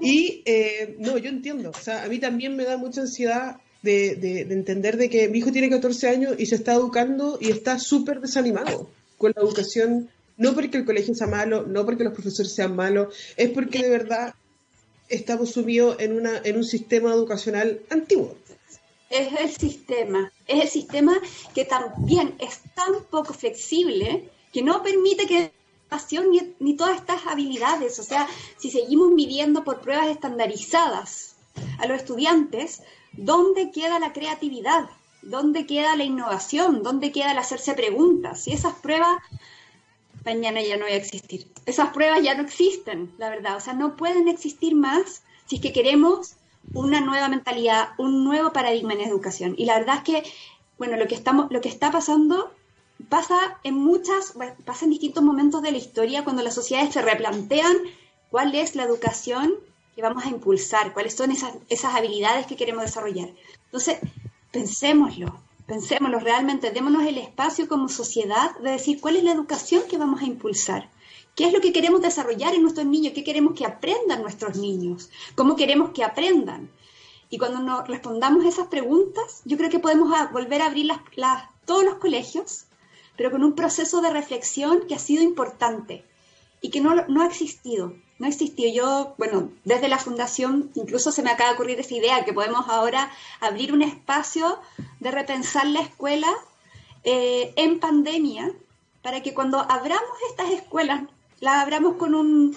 Y 0.00 0.42
eh, 0.44 0.94
no, 1.00 1.18
yo 1.18 1.30
entiendo. 1.30 1.70
O 1.70 1.82
sea, 1.82 2.04
a 2.04 2.08
mí 2.08 2.20
también 2.20 2.54
me 2.54 2.62
da 2.62 2.76
mucha 2.76 3.00
ansiedad 3.00 3.56
de, 3.82 4.14
de, 4.14 4.42
entender 4.54 4.98
de 4.98 5.10
que 5.10 5.28
mi 5.28 5.38
hijo 5.38 5.50
tiene 5.50 5.68
14 5.68 6.08
años 6.10 6.34
y 6.38 6.46
se 6.46 6.54
está 6.54 6.74
educando 6.74 7.38
y 7.40 7.50
está 7.50 7.80
súper 7.80 8.20
desanimado 8.20 8.88
con 9.18 9.32
la 9.34 9.42
educación. 9.42 10.10
No 10.36 10.54
porque 10.54 10.78
el 10.78 10.84
colegio 10.84 11.12
sea 11.16 11.26
malo, 11.26 11.66
no 11.66 11.84
porque 11.84 12.04
los 12.04 12.14
profesores 12.14 12.54
sean 12.54 12.76
malos, 12.76 13.12
es 13.36 13.50
porque 13.50 13.82
de 13.82 13.90
verdad 13.90 14.34
estamos 15.08 15.50
sumidos 15.50 15.96
en, 15.98 16.56
un 16.56 16.64
sistema 16.64 17.12
educacional 17.12 17.80
antiguo. 17.90 18.36
Es 19.10 19.32
el 19.38 19.50
sistema, 19.50 20.32
es 20.46 20.62
el 20.62 20.68
sistema 20.68 21.20
que 21.54 21.64
también 21.64 22.34
es 22.38 22.60
tan 22.74 23.04
poco 23.10 23.34
flexible 23.34 24.30
que 24.52 24.62
no 24.62 24.82
permite 24.82 25.26
que 25.26 25.52
ni, 26.30 26.54
ni 26.58 26.76
todas 26.76 26.96
estas 26.96 27.26
habilidades, 27.26 27.98
o 27.98 28.02
sea, 28.02 28.26
si 28.56 28.70
seguimos 28.70 29.10
midiendo 29.10 29.62
por 29.62 29.80
pruebas 29.80 30.08
estandarizadas 30.08 31.36
a 31.78 31.86
los 31.86 31.98
estudiantes, 31.98 32.82
¿dónde 33.12 33.70
queda 33.70 33.98
la 33.98 34.14
creatividad? 34.14 34.88
¿Dónde 35.20 35.66
queda 35.66 35.94
la 35.96 36.04
innovación? 36.04 36.82
¿Dónde 36.82 37.12
queda 37.12 37.32
el 37.32 37.38
hacerse 37.38 37.74
preguntas? 37.74 38.42
Si 38.42 38.52
esas 38.52 38.74
pruebas 38.74 39.18
mañana 40.24 40.62
ya 40.62 40.76
no 40.76 40.84
va 40.84 40.90
a 40.90 40.94
existir. 40.94 41.50
Esas 41.66 41.90
pruebas 41.90 42.22
ya 42.22 42.34
no 42.34 42.42
existen, 42.42 43.12
la 43.18 43.30
verdad. 43.30 43.56
O 43.56 43.60
sea, 43.60 43.74
no 43.74 43.96
pueden 43.96 44.28
existir 44.28 44.74
más 44.74 45.22
si 45.46 45.56
es 45.56 45.62
que 45.62 45.72
queremos 45.72 46.36
una 46.74 47.00
nueva 47.00 47.28
mentalidad, 47.28 47.90
un 47.98 48.24
nuevo 48.24 48.52
paradigma 48.52 48.92
en 48.94 49.00
educación. 49.00 49.54
Y 49.58 49.64
la 49.64 49.78
verdad 49.78 49.96
es 49.98 50.02
que, 50.02 50.32
bueno, 50.78 50.96
lo 50.96 51.06
que, 51.06 51.14
estamos, 51.14 51.50
lo 51.50 51.60
que 51.60 51.68
está 51.68 51.90
pasando 51.90 52.52
pasa 53.08 53.58
en 53.64 53.74
muchas, 53.74 54.34
pasa 54.64 54.84
en 54.84 54.90
distintos 54.90 55.22
momentos 55.22 55.62
de 55.62 55.72
la 55.72 55.78
historia 55.78 56.24
cuando 56.24 56.42
las 56.42 56.54
sociedades 56.54 56.94
se 56.94 57.02
replantean 57.02 57.76
cuál 58.30 58.54
es 58.54 58.74
la 58.76 58.84
educación 58.84 59.54
que 59.94 60.02
vamos 60.02 60.24
a 60.24 60.30
impulsar, 60.30 60.92
cuáles 60.92 61.14
son 61.14 61.32
esas, 61.32 61.54
esas 61.68 61.94
habilidades 61.94 62.46
que 62.46 62.56
queremos 62.56 62.84
desarrollar. 62.84 63.30
Entonces, 63.66 63.98
pensémoslo, 64.50 65.41
pensémoslo 65.66 66.18
realmente, 66.18 66.70
démonos 66.70 67.06
el 67.06 67.18
espacio 67.18 67.68
como 67.68 67.88
sociedad 67.88 68.56
de 68.58 68.72
decir 68.72 69.00
cuál 69.00 69.16
es 69.16 69.24
la 69.24 69.32
educación 69.32 69.82
que 69.88 69.98
vamos 69.98 70.22
a 70.22 70.26
impulsar. 70.26 70.90
¿Qué 71.34 71.46
es 71.46 71.52
lo 71.52 71.60
que 71.60 71.72
queremos 71.72 72.02
desarrollar 72.02 72.54
en 72.54 72.62
nuestros 72.62 72.86
niños? 72.86 73.14
¿Qué 73.14 73.24
queremos 73.24 73.54
que 73.54 73.64
aprendan 73.64 74.22
nuestros 74.22 74.56
niños? 74.56 75.10
¿Cómo 75.34 75.56
queremos 75.56 75.90
que 75.90 76.04
aprendan? 76.04 76.70
Y 77.30 77.38
cuando 77.38 77.60
nos 77.60 77.88
respondamos 77.88 78.44
esas 78.44 78.66
preguntas, 78.66 79.40
yo 79.46 79.56
creo 79.56 79.70
que 79.70 79.78
podemos 79.78 80.10
volver 80.32 80.60
a 80.60 80.66
abrir 80.66 80.90
todos 81.64 81.84
los 81.84 81.94
colegios, 81.94 82.66
pero 83.16 83.30
con 83.30 83.42
un 83.42 83.54
proceso 83.54 84.02
de 84.02 84.10
reflexión 84.10 84.86
que 84.86 84.94
ha 84.94 84.98
sido 84.98 85.22
importante 85.22 86.04
y 86.62 86.70
que 86.70 86.80
no, 86.80 86.94
no 87.08 87.22
ha 87.22 87.26
existido 87.26 87.94
no 88.22 88.28
existió. 88.28 88.72
Yo, 88.72 89.14
bueno, 89.18 89.50
desde 89.64 89.88
la 89.88 89.98
fundación 89.98 90.70
incluso 90.76 91.10
se 91.10 91.24
me 91.24 91.30
acaba 91.30 91.50
de 91.50 91.54
ocurrir 91.54 91.80
esa 91.80 91.94
idea 91.94 92.24
que 92.24 92.32
podemos 92.32 92.68
ahora 92.68 93.10
abrir 93.40 93.72
un 93.72 93.82
espacio 93.82 94.60
de 95.00 95.10
repensar 95.10 95.66
la 95.66 95.80
escuela 95.80 96.28
eh, 97.02 97.52
en 97.56 97.80
pandemia 97.80 98.52
para 99.02 99.22
que 99.24 99.34
cuando 99.34 99.58
abramos 99.58 100.16
estas 100.30 100.52
escuelas, 100.52 101.02
las 101.40 101.56
abramos 101.56 101.96
con 101.96 102.14
un, 102.14 102.56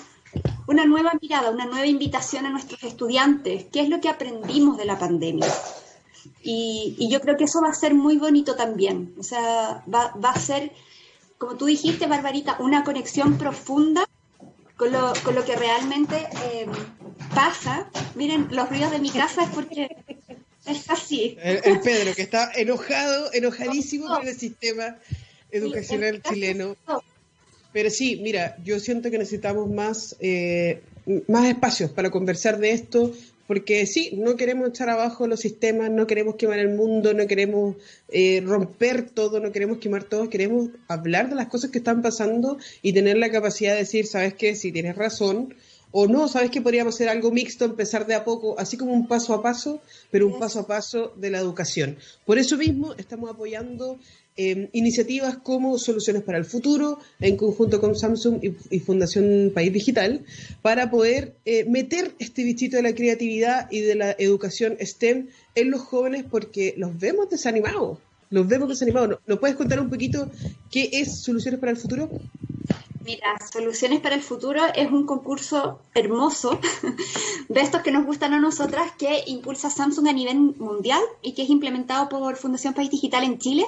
una 0.67 0.85
nueva 0.85 1.13
mirada, 1.19 1.49
una 1.49 1.65
nueva 1.65 1.87
invitación 1.87 2.45
a 2.45 2.51
nuestros 2.51 2.83
estudiantes. 2.83 3.65
¿Qué 3.73 3.81
es 3.81 3.89
lo 3.89 3.99
que 3.99 4.09
aprendimos 4.09 4.77
de 4.77 4.85
la 4.85 4.99
pandemia? 4.99 5.51
Y, 6.43 7.07
yo 7.09 7.21
creo 7.21 7.37
que 7.37 7.45
eso 7.45 7.61
va 7.61 7.69
a 7.69 7.73
ser 7.73 7.95
muy 7.95 8.17
bonito 8.17 8.55
también. 8.55 9.15
O 9.19 9.23
sea, 9.23 9.83
va, 9.91 10.13
a 10.29 10.39
ser, 10.39 10.73
como 11.37 11.55
tú 11.55 11.65
dijiste, 11.65 12.07
Barbarita, 12.07 12.57
una 12.59 12.83
conexión 12.83 13.37
profunda 13.37 14.07
con 14.77 14.91
lo, 14.91 15.13
con 15.23 15.35
lo 15.35 15.45
que 15.45 15.55
realmente 15.55 16.15
eh, 16.15 16.65
pasa. 17.33 17.89
Miren, 18.15 18.47
los 18.51 18.69
ruidos 18.69 18.91
de 18.91 18.99
mi 18.99 19.09
casa 19.09 19.43
es 19.43 19.49
porque 19.49 19.95
es 20.65 20.89
así. 20.89 21.37
El, 21.41 21.79
Pedro, 21.81 22.13
que 22.15 22.23
está 22.23 22.51
enojado, 22.55 23.31
enojadísimo 23.33 24.07
con 24.07 24.27
el 24.27 24.37
sistema 24.37 24.97
educacional 25.51 26.21
chileno. 26.21 26.75
Pero 27.71 27.89
sí, 27.89 28.19
mira, 28.21 28.57
yo 28.63 28.79
siento 28.79 29.11
que 29.11 29.17
necesitamos 29.17 29.69
más, 29.69 30.15
eh, 30.19 30.81
más 31.27 31.45
espacios 31.45 31.91
para 31.91 32.09
conversar 32.09 32.57
de 32.57 32.71
esto, 32.71 33.11
porque 33.47 33.85
sí, 33.85 34.11
no 34.17 34.35
queremos 34.35 34.69
echar 34.69 34.89
abajo 34.89 35.27
los 35.27 35.39
sistemas, 35.39 35.91
no 35.91 36.07
queremos 36.07 36.35
quemar 36.35 36.59
el 36.59 36.69
mundo, 36.69 37.13
no 37.13 37.27
queremos 37.27 37.75
eh, 38.09 38.41
romper 38.45 39.09
todo, 39.09 39.39
no 39.39 39.51
queremos 39.51 39.77
quemar 39.77 40.03
todo, 40.03 40.29
queremos 40.29 40.69
hablar 40.87 41.29
de 41.29 41.35
las 41.35 41.47
cosas 41.47 41.71
que 41.71 41.77
están 41.77 42.01
pasando 42.01 42.57
y 42.81 42.93
tener 42.93 43.17
la 43.17 43.31
capacidad 43.31 43.73
de 43.73 43.79
decir, 43.79 44.07
sabes 44.07 44.33
qué, 44.33 44.55
si 44.55 44.71
tienes 44.71 44.95
razón, 44.95 45.53
o 45.97 46.07
no, 46.07 46.27
sabes 46.27 46.51
que 46.51 46.61
podríamos 46.61 46.95
hacer 46.95 47.07
algo 47.07 47.31
mixto, 47.31 47.63
empezar 47.63 48.05
de 48.05 48.15
a 48.15 48.25
poco, 48.25 48.59
así 48.59 48.75
como 48.75 48.91
un 48.91 49.07
paso 49.07 49.33
a 49.33 49.41
paso, 49.41 49.81
pero 50.11 50.27
un 50.27 50.39
paso 50.39 50.59
a 50.59 50.67
paso 50.67 51.13
de 51.15 51.29
la 51.29 51.39
educación. 51.39 51.97
Por 52.25 52.37
eso 52.37 52.57
mismo 52.57 52.93
estamos 52.97 53.29
apoyando 53.29 53.97
Em, 54.37 54.67
iniciativas 54.73 55.37
como 55.37 55.77
Soluciones 55.77 56.21
para 56.21 56.37
el 56.37 56.43
Futuro, 56.43 56.99
en 57.21 57.37
conjunto 57.37 57.79
con 57.79 57.95
Samsung 57.95 58.43
y, 58.69 58.79
Fundación 58.79 59.53
País 59.55 59.71
Digital, 59.71 60.25
para 60.61 60.91
poder 60.91 61.37
eh, 61.45 61.63
meter 61.63 62.13
este 62.19 62.43
bichito 62.43 62.75
de 62.75 62.83
la 62.83 62.93
creatividad 62.93 63.71
y 63.71 63.79
de 63.79 63.95
la 63.95 64.11
educación 64.19 64.75
STEM 64.81 65.29
en 65.55 65.71
los 65.71 65.79
jóvenes 65.79 66.25
porque 66.29 66.73
los 66.75 66.99
vemos 66.99 67.29
desanimados. 67.29 67.99
Los 68.29 68.45
vemos 68.45 68.67
desanimados. 68.67 69.19
¿Nos 69.25 69.39
puedes 69.39 69.55
contar 69.55 69.79
un 69.79 69.89
poquito 69.89 70.29
qué 70.69 70.89
es 70.91 71.21
Soluciones 71.21 71.61
para 71.61 71.71
el 71.71 71.77
Futuro? 71.77 72.09
Mira, 73.05 73.37
Soluciones 73.53 74.01
para 74.01 74.15
el 74.15 74.21
Futuro 74.21 74.63
es 74.75 74.91
un 74.91 75.05
concurso 75.05 75.79
hermoso 75.93 76.59
de 77.47 77.61
estos 77.61 77.83
que 77.83 77.91
nos 77.91 78.05
gustan 78.05 78.33
a 78.33 78.41
nosotras 78.41 78.91
que 78.97 79.23
impulsa 79.27 79.69
Samsung 79.69 80.09
a 80.09 80.13
nivel 80.13 80.35
mundial 80.57 81.01
y 81.21 81.31
que 81.31 81.43
es 81.43 81.49
implementado 81.49 82.09
por 82.09 82.35
Fundación 82.35 82.73
País 82.73 82.91
Digital 82.91 83.23
en 83.23 83.39
Chile 83.39 83.63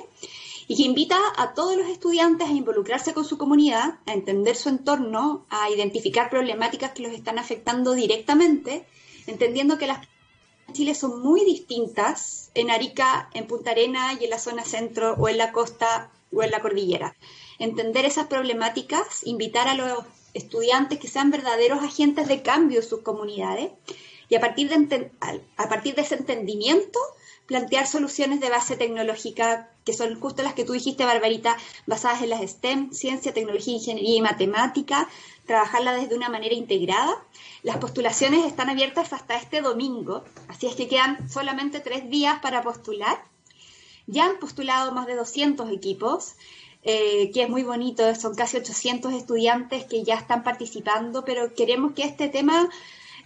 y 0.68 0.76
que 0.76 0.84
invita 0.84 1.18
a 1.38 1.54
todos 1.54 1.78
los 1.78 1.88
estudiantes 1.88 2.48
a 2.48 2.52
involucrarse 2.52 3.14
con 3.14 3.26
su 3.26 3.38
comunidad, 3.38 4.00
a 4.06 4.14
entender 4.14 4.56
su 4.56 4.70
entorno, 4.70 5.46
a 5.50 5.70
identificar 5.70 6.30
problemáticas 6.30 6.92
que 6.92 7.04
los 7.04 7.14
están 7.14 7.40
afectando 7.40 7.94
directamente, 7.94 8.86
entendiendo 9.28 9.78
que 9.78 9.88
las 9.88 10.00
en 10.68 10.74
Chile 10.74 10.96
son 10.96 11.22
muy 11.22 11.46
distintas 11.46 12.52
en 12.54 12.70
Arica, 12.70 13.30
en 13.34 13.48
Punta 13.48 13.72
Arena 13.72 14.18
y 14.20 14.26
en 14.26 14.30
la 14.30 14.40
zona 14.40 14.66
centro 14.66 15.14
o 15.14 15.30
en 15.30 15.38
la 15.38 15.54
costa 15.54 16.12
o 16.34 16.44
en 16.44 16.52
la 16.52 16.60
cordillera. 16.60 17.16
Entender 17.58 18.06
esas 18.06 18.28
problemáticas, 18.28 19.26
invitar 19.26 19.70
a 19.70 19.76
los 19.76 20.04
estudiantes 20.34 21.00
que 21.00 21.08
sean 21.08 21.32
verdaderos 21.32 21.84
agentes 21.84 22.28
de 22.28 22.42
cambio 22.42 22.82
en 22.82 22.86
sus 22.86 23.02
comunidades 23.02 23.72
y 24.30 24.36
a 24.36 24.42
partir 24.42 24.70
de, 24.70 25.12
a 25.56 25.70
partir 25.70 25.96
de 25.96 26.02
ese 26.02 26.16
entendimiento 26.16 27.00
plantear 27.48 27.88
soluciones 27.88 28.40
de 28.40 28.50
base 28.50 28.76
tecnológica, 28.76 29.72
que 29.86 29.94
son 29.94 30.20
justo 30.20 30.44
las 30.44 30.54
que 30.54 30.66
tú 30.66 30.74
dijiste, 30.74 31.06
Barbarita, 31.06 31.58
basadas 31.86 32.22
en 32.22 32.30
las 32.30 32.42
STEM, 32.42 32.92
ciencia, 32.92 33.34
tecnología, 33.34 33.74
ingeniería 33.74 34.18
y 34.18 34.22
matemática, 34.22 35.10
trabajarla 35.46 35.94
desde 35.94 36.16
una 36.16 36.30
manera 36.30 36.54
integrada. 36.54 37.26
Las 37.64 37.78
postulaciones 37.78 38.46
están 38.46 38.70
abiertas 38.70 39.14
hasta 39.14 39.38
este 39.38 39.62
domingo, 39.62 40.26
así 40.50 40.68
es 40.68 40.76
que 40.76 40.90
quedan 40.90 41.30
solamente 41.30 41.80
tres 41.80 42.10
días 42.10 42.40
para 42.40 42.62
postular. 42.62 43.24
Ya 44.08 44.26
han 44.26 44.40
postulado 44.40 44.92
más 44.92 45.08
de 45.08 45.16
200 45.16 45.72
equipos, 45.72 46.36
eh, 46.84 47.32
que 47.34 47.44
es 47.44 47.50
muy 47.50 47.64
bonito, 47.64 48.14
son 48.16 48.36
casi 48.36 48.58
800 48.58 49.14
estudiantes 49.14 49.86
que 49.86 50.04
ya 50.04 50.16
están 50.16 50.44
participando, 50.44 51.24
pero 51.24 51.54
queremos 51.54 51.94
que 51.94 52.04
este 52.04 52.28
tema 52.28 52.70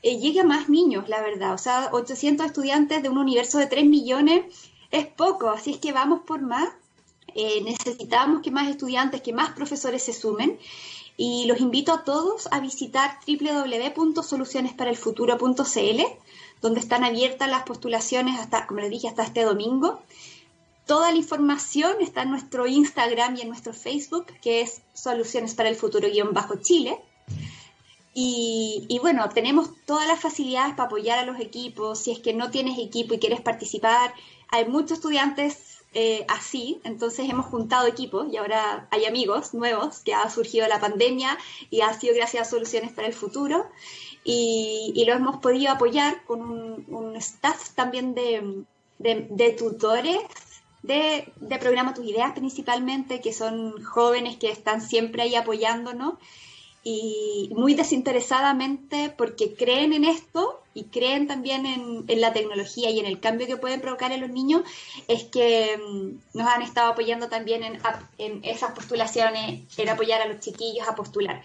eh, 0.03 0.17
llegue 0.17 0.41
a 0.41 0.43
más 0.43 0.69
niños, 0.69 1.09
la 1.09 1.21
verdad. 1.21 1.53
O 1.53 1.57
sea, 1.57 1.89
800 1.91 2.47
estudiantes 2.47 3.03
de 3.03 3.09
un 3.09 3.17
universo 3.17 3.57
de 3.57 3.67
3 3.67 3.85
millones 3.85 4.45
es 4.91 5.07
poco, 5.07 5.49
así 5.49 5.71
es 5.71 5.77
que 5.77 5.91
vamos 5.91 6.21
por 6.25 6.41
más. 6.41 6.69
Eh, 7.33 7.61
necesitamos 7.63 8.41
que 8.41 8.51
más 8.51 8.69
estudiantes, 8.69 9.21
que 9.21 9.33
más 9.33 9.51
profesores 9.51 10.03
se 10.03 10.13
sumen. 10.13 10.59
Y 11.17 11.45
los 11.45 11.59
invito 11.61 11.93
a 11.93 12.03
todos 12.03 12.47
a 12.51 12.59
visitar 12.59 13.19
www.solucionesparalfuturo.cl, 13.27 16.01
donde 16.61 16.79
están 16.79 17.03
abiertas 17.03 17.49
las 17.49 17.61
postulaciones 17.63 18.39
hasta, 18.39 18.65
como 18.65 18.79
les 18.79 18.89
dije, 18.89 19.07
hasta 19.07 19.21
este 19.23 19.43
domingo. 19.43 20.01
Toda 20.87 21.11
la 21.11 21.17
información 21.17 21.97
está 22.01 22.23
en 22.23 22.31
nuestro 22.31 22.65
Instagram 22.65 23.37
y 23.37 23.41
en 23.41 23.49
nuestro 23.49 23.73
Facebook, 23.73 24.25
que 24.41 24.61
es 24.61 24.81
Soluciones 24.93 25.53
para 25.53 25.69
el 25.69 25.75
Futuro-Chile. 25.75 26.97
Y, 28.13 28.99
bueno, 29.01 29.29
tenemos 29.29 29.69
todas 29.85 30.07
las 30.07 30.19
facilidades 30.19 30.75
para 30.75 30.87
apoyar 30.87 31.19
a 31.19 31.25
los 31.25 31.39
equipos. 31.39 31.99
Si 31.99 32.11
es 32.11 32.19
que 32.19 32.33
no 32.33 32.51
tienes 32.51 32.77
equipo 32.77 33.13
y 33.13 33.19
quieres 33.19 33.41
participar, 33.41 34.13
hay 34.49 34.67
muchos 34.67 34.97
estudiantes 34.97 35.77
eh, 35.93 36.25
así, 36.29 36.79
entonces 36.85 37.29
hemos 37.29 37.47
juntado 37.47 37.85
equipos 37.85 38.31
y 38.31 38.37
ahora 38.37 38.87
hay 38.91 39.03
amigos 39.05 39.53
nuevos 39.53 39.99
que 39.99 40.13
ha 40.13 40.29
surgido 40.29 40.65
la 40.69 40.79
pandemia 40.79 41.37
y 41.69 41.81
ha 41.81 41.93
sido 41.93 42.15
gracias 42.15 42.47
a 42.47 42.49
Soluciones 42.49 42.91
para 42.91 43.07
el 43.07 43.13
Futuro. 43.13 43.65
Y, 44.23 45.03
lo 45.07 45.13
hemos 45.13 45.37
podido 45.37 45.71
apoyar 45.71 46.23
con 46.25 46.41
un, 46.41 47.15
staff 47.15 47.71
también 47.75 48.13
de, 48.13 49.55
tutores 49.57 50.17
de, 50.83 51.31
de, 51.37 51.57
programa 51.57 51.93
Tus 51.93 52.05
Ideas 52.05 52.33
principalmente, 52.33 53.19
que 53.19 53.33
son 53.33 53.83
jóvenes 53.83 54.37
que 54.37 54.51
están 54.51 54.81
siempre 54.81 55.23
ahí 55.23 55.35
apoyándonos 55.35 56.15
y 56.83 57.51
muy 57.55 57.75
desinteresadamente 57.75 59.13
porque 59.15 59.55
creen 59.55 59.93
en 59.93 60.03
esto 60.03 60.61
y 60.73 60.85
creen 60.85 61.27
también 61.27 61.65
en, 61.65 62.21
la 62.21 62.33
tecnología 62.33 62.89
y 62.89 62.99
en 62.99 63.05
el 63.05 63.19
cambio 63.19 63.45
que 63.45 63.57
pueden 63.57 63.81
provocar 63.81 64.11
en 64.11 64.21
los 64.21 64.29
niños, 64.29 64.61
es 65.07 65.25
que 65.25 65.77
mm, 65.77 66.37
nos 66.37 66.47
han 66.47 66.61
estado 66.61 66.91
apoyando 66.91 67.27
también 67.27 67.63
en, 68.17 68.43
esas 68.43 68.71
postulaciones, 68.71 69.61
en 69.77 69.89
apoyar 69.89 70.21
a 70.21 70.27
los 70.27 70.39
chiquillos 70.39 70.87
a 70.87 70.95
postular. 70.95 71.41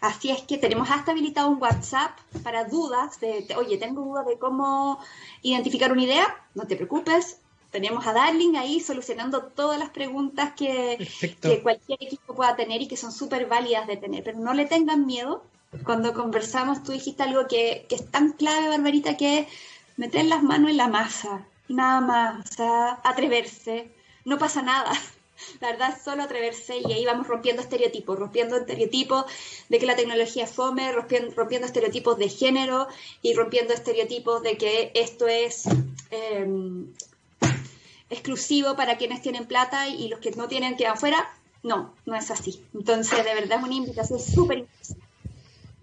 Así 0.00 0.30
es 0.30 0.42
que 0.42 0.58
tenemos 0.58 0.88
hasta 0.90 1.10
habilitado 1.10 1.48
un 1.48 1.60
WhatsApp 1.60 2.16
para 2.44 2.64
dudas 2.64 3.18
de, 3.20 3.46
oye, 3.56 3.78
tengo 3.78 4.02
dudas 4.02 4.26
de 4.26 4.38
cómo 4.38 5.00
identificar 5.42 5.90
una 5.90 6.04
idea, 6.04 6.36
no 6.54 6.66
te 6.66 6.76
preocupes, 6.76 7.40
tenemos 7.70 8.06
a 8.06 8.12
Darling 8.12 8.56
ahí 8.56 8.80
solucionando 8.80 9.42
todas 9.44 9.78
las 9.78 9.90
preguntas 9.90 10.52
que, 10.54 10.98
cualquier 11.62 12.02
equipo 12.02 12.34
pueda 12.34 12.56
tener 12.56 12.80
y 12.82 12.88
que 12.88 12.96
son 12.96 13.12
súper 13.12 13.46
válidas 13.46 13.86
de 13.86 13.96
tener. 13.96 14.24
Pero 14.24 14.38
no 14.38 14.54
le 14.54 14.66
tengan 14.66 15.06
miedo. 15.06 15.42
Cuando 15.84 16.14
conversamos, 16.14 16.82
tú 16.82 16.92
dijiste 16.92 17.22
algo 17.22 17.46
que, 17.46 17.84
que 17.88 17.96
es 17.96 18.10
tan 18.10 18.32
clave, 18.32 18.68
Barbarita, 18.68 19.16
que 19.16 19.40
es 19.40 19.48
meter 19.96 20.24
las 20.24 20.42
manos 20.42 20.70
en 20.70 20.78
la 20.78 20.88
masa. 20.88 21.46
Nada 21.68 22.00
más. 22.00 22.50
O 22.50 22.54
sea, 22.54 23.00
atreverse. 23.04 23.90
No 24.24 24.38
pasa 24.38 24.62
nada. 24.62 24.92
La 25.60 25.70
verdad 25.70 25.94
es 25.96 26.02
solo 26.02 26.24
atreverse 26.24 26.78
y 26.78 26.92
ahí 26.92 27.04
vamos 27.04 27.28
rompiendo 27.28 27.62
estereotipos, 27.62 28.18
rompiendo 28.18 28.56
estereotipos 28.56 29.24
de 29.68 29.78
que 29.78 29.86
la 29.86 29.94
tecnología 29.94 30.44
es 30.44 30.50
fome, 30.50 30.90
rompiendo, 30.90 31.32
rompiendo 31.34 31.66
estereotipos 31.66 32.18
de 32.18 32.28
género 32.28 32.88
y 33.22 33.34
rompiendo 33.34 33.72
estereotipos 33.72 34.42
de 34.42 34.56
que 34.58 34.90
esto 34.94 35.28
es 35.28 35.64
em, 36.10 36.92
exclusivo 38.10 38.76
para 38.76 38.96
quienes 38.96 39.22
tienen 39.22 39.46
plata 39.46 39.88
y 39.88 40.08
los 40.08 40.20
que 40.20 40.30
no 40.32 40.48
tienen 40.48 40.76
quedan 40.76 40.96
fuera. 40.96 41.28
No, 41.62 41.94
no 42.06 42.14
es 42.14 42.30
así. 42.30 42.62
Entonces, 42.74 43.24
de 43.24 43.34
verdad 43.34 43.58
es 43.58 43.64
una 43.64 43.74
invitación 43.74 44.20
súper 44.20 44.58
importante. 44.58 45.08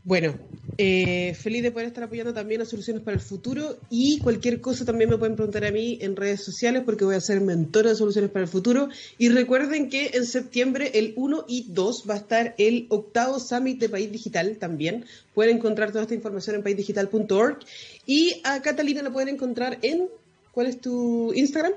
Bueno, 0.05 0.35
eh, 0.77 1.33
feliz 1.33 1.63
de 1.63 1.71
poder 1.71 1.87
estar 1.87 2.03
apoyando 2.03 2.31
también 2.31 2.61
a 2.61 2.65
Soluciones 2.65 3.01
para 3.01 3.15
el 3.15 3.21
Futuro 3.21 3.77
y 3.89 4.19
cualquier 4.19 4.61
cosa 4.61 4.85
también 4.85 5.09
me 5.09 5.17
pueden 5.17 5.35
preguntar 5.35 5.65
a 5.65 5.71
mí 5.71 5.97
en 5.99 6.15
redes 6.15 6.43
sociales 6.43 6.83
porque 6.85 7.05
voy 7.05 7.15
a 7.15 7.21
ser 7.21 7.41
mentora 7.41 7.89
de 7.89 7.95
Soluciones 7.95 8.29
para 8.29 8.43
el 8.43 8.47
Futuro. 8.47 8.89
Y 9.17 9.29
recuerden 9.29 9.89
que 9.89 10.11
en 10.13 10.27
septiembre, 10.27 10.91
el 10.93 11.13
1 11.15 11.45
y 11.47 11.65
2, 11.69 12.03
va 12.07 12.13
a 12.13 12.17
estar 12.17 12.53
el 12.59 12.85
octavo 12.89 13.39
Summit 13.39 13.79
de 13.79 13.89
País 13.89 14.11
Digital 14.11 14.57
también. 14.57 15.05
Pueden 15.33 15.57
encontrar 15.57 15.89
toda 15.89 16.03
esta 16.03 16.13
información 16.13 16.57
en 16.57 16.61
paisdigital.org. 16.61 17.59
Y 18.05 18.41
a 18.43 18.61
Catalina 18.61 19.01
la 19.01 19.11
pueden 19.11 19.29
encontrar 19.29 19.79
en, 19.81 20.07
¿cuál 20.51 20.67
es 20.67 20.79
tu 20.79 21.33
Instagram? 21.33 21.73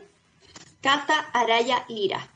Cata 0.80 1.18
Araya 1.32 1.84
Lira. 1.88 2.28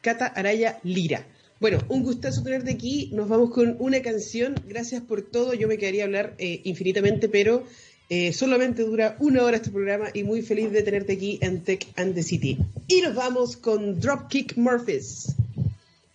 Cata 0.00 0.26
Araya 0.26 0.78
Lira. 0.82 1.24
Bueno, 1.60 1.78
un 1.88 2.02
gustazo 2.02 2.42
tenerte 2.42 2.72
aquí. 2.72 3.10
Nos 3.12 3.28
vamos 3.28 3.50
con 3.50 3.76
una 3.78 4.02
canción. 4.02 4.54
Gracias 4.66 5.02
por 5.02 5.22
todo. 5.22 5.54
Yo 5.54 5.68
me 5.68 5.78
quedaría 5.78 6.02
a 6.02 6.06
hablar 6.06 6.34
eh, 6.38 6.60
infinitamente, 6.64 7.28
pero 7.28 7.64
eh, 8.08 8.32
solamente 8.32 8.82
dura 8.82 9.16
una 9.20 9.42
hora 9.42 9.56
este 9.56 9.70
programa 9.70 10.08
y 10.12 10.22
muy 10.22 10.42
feliz 10.42 10.70
de 10.70 10.82
tenerte 10.82 11.14
aquí 11.14 11.38
en 11.40 11.62
Tech 11.62 11.86
and 11.96 12.14
the 12.14 12.22
City. 12.22 12.58
Y 12.88 13.00
nos 13.00 13.14
vamos 13.14 13.56
con 13.56 14.00
Dropkick 14.00 14.56
Murphys. 14.56 15.34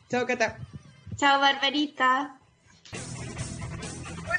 Chao, 0.10 0.26
Cata. 0.26 0.58
Chao, 1.18 1.39
Barbarita. 1.39 2.38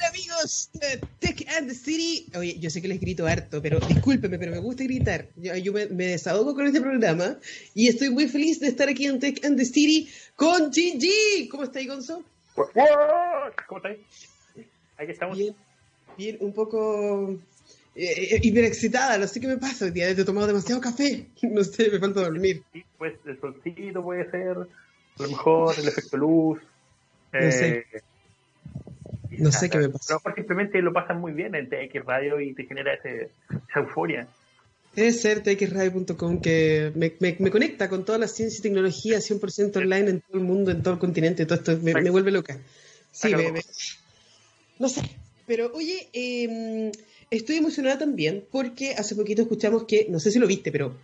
Hola 0.02 0.08
amigos 0.08 0.70
de 0.72 1.00
Tech 1.20 1.46
and 1.56 1.68
the 1.68 1.74
City. 1.76 2.26
Oye, 2.36 2.58
yo 2.58 2.70
sé 2.70 2.82
que 2.82 2.88
les 2.88 3.00
grito 3.00 3.24
harto, 3.24 3.62
pero 3.62 3.78
discúlpeme, 3.78 4.36
pero 4.36 4.50
me 4.50 4.58
gusta 4.58 4.82
gritar. 4.82 5.28
Yo, 5.36 5.72
me, 5.72 5.86
desahogo 5.86 6.56
con 6.56 6.66
este 6.66 6.80
programa 6.80 7.38
y 7.72 7.86
estoy 7.86 8.10
muy 8.10 8.26
feliz 8.26 8.58
de 8.58 8.66
estar 8.66 8.88
aquí 8.88 9.06
en 9.06 9.20
Tech 9.20 9.44
and 9.44 9.56
the 9.56 9.64
City 9.64 10.10
con 10.34 10.72
Gigi. 10.72 11.48
¿Cómo 11.48 11.62
estáis, 11.62 11.86
Gonzo? 11.86 12.24
¿Cómo 12.56 13.76
estáis? 13.76 13.98
Aquí 14.98 15.12
estamos. 15.12 15.38
Bien, 15.38 15.54
bien 16.18 16.36
un 16.40 16.52
poco 16.52 17.38
eh, 17.94 18.40
hiperexcitada, 18.42 19.18
no 19.18 19.28
sé 19.28 19.40
qué 19.40 19.46
me 19.46 19.58
pasa 19.58 19.84
hoy 19.84 19.92
día. 19.92 20.08
He 20.08 20.24
tomado 20.24 20.48
demasiado 20.48 20.80
café. 20.80 21.28
No 21.42 21.62
sé, 21.62 21.90
me 21.90 22.00
falta 22.00 22.22
dormir. 22.22 22.64
Sí, 22.72 22.84
pues 22.98 23.14
el 23.24 23.40
solcito 23.40 24.02
puede 24.02 24.28
ser, 24.32 24.56
a 24.56 25.22
lo 25.22 25.28
mejor 25.28 25.78
el 25.78 25.86
efecto 25.86 26.16
luz. 26.16 26.60
No 27.32 27.52
sé. 27.52 27.86
No 29.38 29.52
sé 29.52 29.70
qué 29.70 29.78
me 29.78 29.88
pasa. 29.88 30.14
A 30.14 30.28
lo 30.28 30.34
simplemente 30.34 30.80
lo 30.82 30.92
pasan 30.92 31.20
muy 31.20 31.32
bien 31.32 31.54
en 31.54 31.68
TX 31.68 32.04
Radio 32.04 32.40
y 32.40 32.54
te 32.54 32.64
genera 32.64 32.94
ese, 32.94 33.30
esa 33.68 33.80
euforia. 33.80 34.26
Debe 34.94 35.12
ser 35.12 35.42
txradio.com 35.42 36.40
que 36.40 36.92
me, 36.94 37.14
me, 37.18 37.50
conecta 37.50 37.88
con 37.88 38.04
toda 38.04 38.18
la 38.18 38.28
ciencia 38.28 38.58
y 38.58 38.62
tecnología 38.62 39.18
100% 39.18 39.76
online 39.76 40.10
en 40.10 40.20
todo 40.20 40.38
el 40.38 40.44
mundo, 40.44 40.70
en 40.70 40.82
todo 40.82 40.94
el 40.94 41.00
continente. 41.00 41.46
Todo 41.46 41.58
esto 41.58 41.78
me, 41.78 42.10
vuelve 42.10 42.30
loca. 42.30 42.58
Sí, 43.10 43.34
me, 43.34 43.62
no 44.78 44.88
sé. 44.88 45.02
Pero 45.46 45.72
oye, 45.74 46.08
eh, 46.12 46.92
estoy 47.30 47.56
emocionada 47.56 47.98
también 47.98 48.44
porque 48.50 48.94
hace 48.94 49.14
poquito 49.14 49.42
escuchamos 49.42 49.84
que, 49.84 50.06
no 50.10 50.20
sé 50.20 50.30
si 50.30 50.38
lo 50.38 50.46
viste, 50.46 50.70
pero 50.70 50.94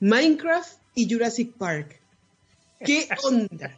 Minecraft 0.00 0.78
y 0.94 1.12
Jurassic 1.12 1.52
Park. 1.54 2.00
¿Qué 2.84 3.08
onda? 3.24 3.76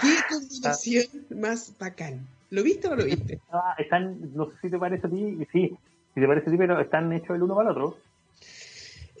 ¿Qué 0.00 0.08
combinación 0.30 1.06
más 1.40 1.74
bacán? 1.78 2.26
¿Lo 2.50 2.62
viste 2.62 2.86
o 2.86 2.90
no 2.90 2.96
lo 2.96 3.04
viste? 3.04 3.40
Ah, 3.50 3.74
están, 3.78 4.34
no 4.34 4.46
sé 4.46 4.52
si 4.62 4.70
te 4.70 4.78
parece 4.78 5.06
a 5.06 5.10
ti, 5.10 5.38
sí, 5.52 5.76
si 6.14 6.20
te 6.20 6.26
parece 6.26 6.48
a 6.48 6.52
ti, 6.52 6.58
pero 6.58 6.80
están 6.80 7.12
hechos 7.12 7.36
el 7.36 7.42
uno 7.42 7.54
para 7.54 7.70
el 7.70 7.76
otro. 7.76 7.98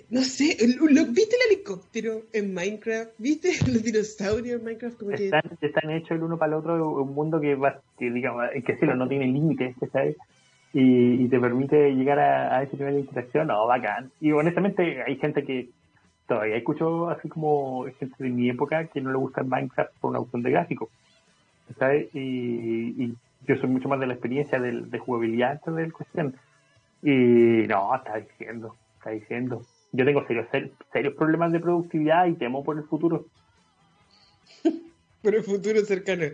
No 0.08 0.22
sé, 0.22 0.56
¿viste 0.60 1.36
el 1.36 1.52
helicóptero 1.52 2.22
en 2.32 2.54
Minecraft? 2.54 3.10
¿Viste 3.18 3.50
los 3.66 3.82
dinosaurios 3.82 4.60
en 4.60 4.64
Minecraft? 4.64 4.98
Como 4.98 5.10
están, 5.10 5.42
están 5.60 5.90
hechos 5.90 6.12
el 6.12 6.22
uno 6.22 6.38
para 6.38 6.52
el 6.52 6.58
otro, 6.58 7.02
un 7.02 7.14
mundo 7.14 7.40
que, 7.40 7.56
va, 7.56 7.80
que 7.98 8.10
digamos, 8.10 8.44
que 8.64 8.76
sí, 8.76 8.86
no 8.86 9.08
tiene 9.08 9.26
límites, 9.26 9.74
¿sabes? 9.92 10.16
Y, 10.72 11.24
y, 11.24 11.28
te 11.28 11.40
permite 11.40 11.94
llegar 11.94 12.18
a, 12.18 12.58
a, 12.58 12.62
ese 12.62 12.76
nivel 12.76 12.94
de 12.94 13.00
interacción, 13.00 13.46
no, 13.46 13.66
bacán. 13.66 14.10
Y 14.20 14.32
honestamente 14.32 15.02
hay 15.02 15.16
gente 15.16 15.42
que 15.42 15.70
todavía 16.26 16.56
escucho 16.56 17.08
así 17.08 17.28
como 17.28 17.84
gente 17.98 18.14
de 18.18 18.30
mi 18.30 18.50
época 18.50 18.86
que 18.86 19.00
no 19.00 19.10
le 19.10 19.18
gusta 19.18 19.40
el 19.40 19.46
Minecraft 19.46 19.92
por 20.00 20.10
una 20.10 20.20
opción 20.20 20.42
de 20.42 20.50
gráfico. 20.50 20.90
¿sabes? 21.78 22.08
Y, 22.14 23.14
yo 23.46 23.54
soy 23.60 23.68
mucho 23.68 23.88
más 23.88 24.00
de 24.00 24.08
la 24.08 24.14
experiencia 24.14 24.58
de, 24.58 24.72
de 24.72 24.98
jugabilidad 24.98 25.60
del 25.64 25.92
cuestión. 25.92 26.34
Y 27.02 27.66
no, 27.68 27.94
está 27.94 28.16
diciendo, 28.16 28.74
está 28.98 29.10
diciendo. 29.10 29.64
Yo 29.92 30.04
tengo 30.04 30.26
serios, 30.26 30.46
serios 30.92 31.14
problemas 31.14 31.52
de 31.52 31.60
productividad 31.60 32.26
y 32.26 32.34
temo 32.34 32.64
por 32.64 32.76
el 32.76 32.84
futuro. 32.84 33.26
por 35.22 35.34
el 35.34 35.44
futuro 35.44 35.80
cercano. 35.84 36.24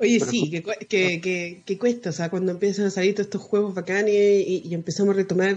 Oye, 0.00 0.18
sí, 0.18 0.50
que, 0.50 1.20
que, 1.20 1.62
que, 1.64 1.78
cuesta, 1.78 2.10
o 2.10 2.12
sea, 2.12 2.28
cuando 2.28 2.50
empiezan 2.50 2.86
a 2.86 2.90
salir 2.90 3.14
todos 3.14 3.26
estos 3.26 3.42
juegos 3.42 3.74
bacanes 3.74 4.14
y 4.14 4.74
empezamos 4.74 5.14
a 5.14 5.18
retomar 5.18 5.56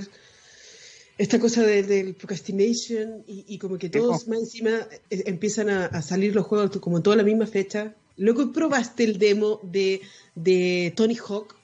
esta 1.21 1.39
cosa 1.39 1.63
del 1.63 2.15
procrastination 2.15 3.23
y, 3.27 3.57
como 3.59 3.77
que 3.77 3.89
todos 3.89 4.27
más 4.27 4.39
encima 4.39 4.71
eh, 5.09 5.23
empiezan 5.27 5.69
a, 5.69 6.01
salir 6.01 6.35
los 6.35 6.45
juegos 6.45 6.75
como 6.79 7.01
toda 7.01 7.15
la 7.15 7.23
misma 7.23 7.45
fecha. 7.45 7.93
Luego 8.17 8.51
probaste 8.51 9.03
el 9.03 9.19
demo 9.19 9.59
de, 9.63 10.01
de 10.35 10.91
Tony 10.95 11.15
Hawk. 11.15 11.55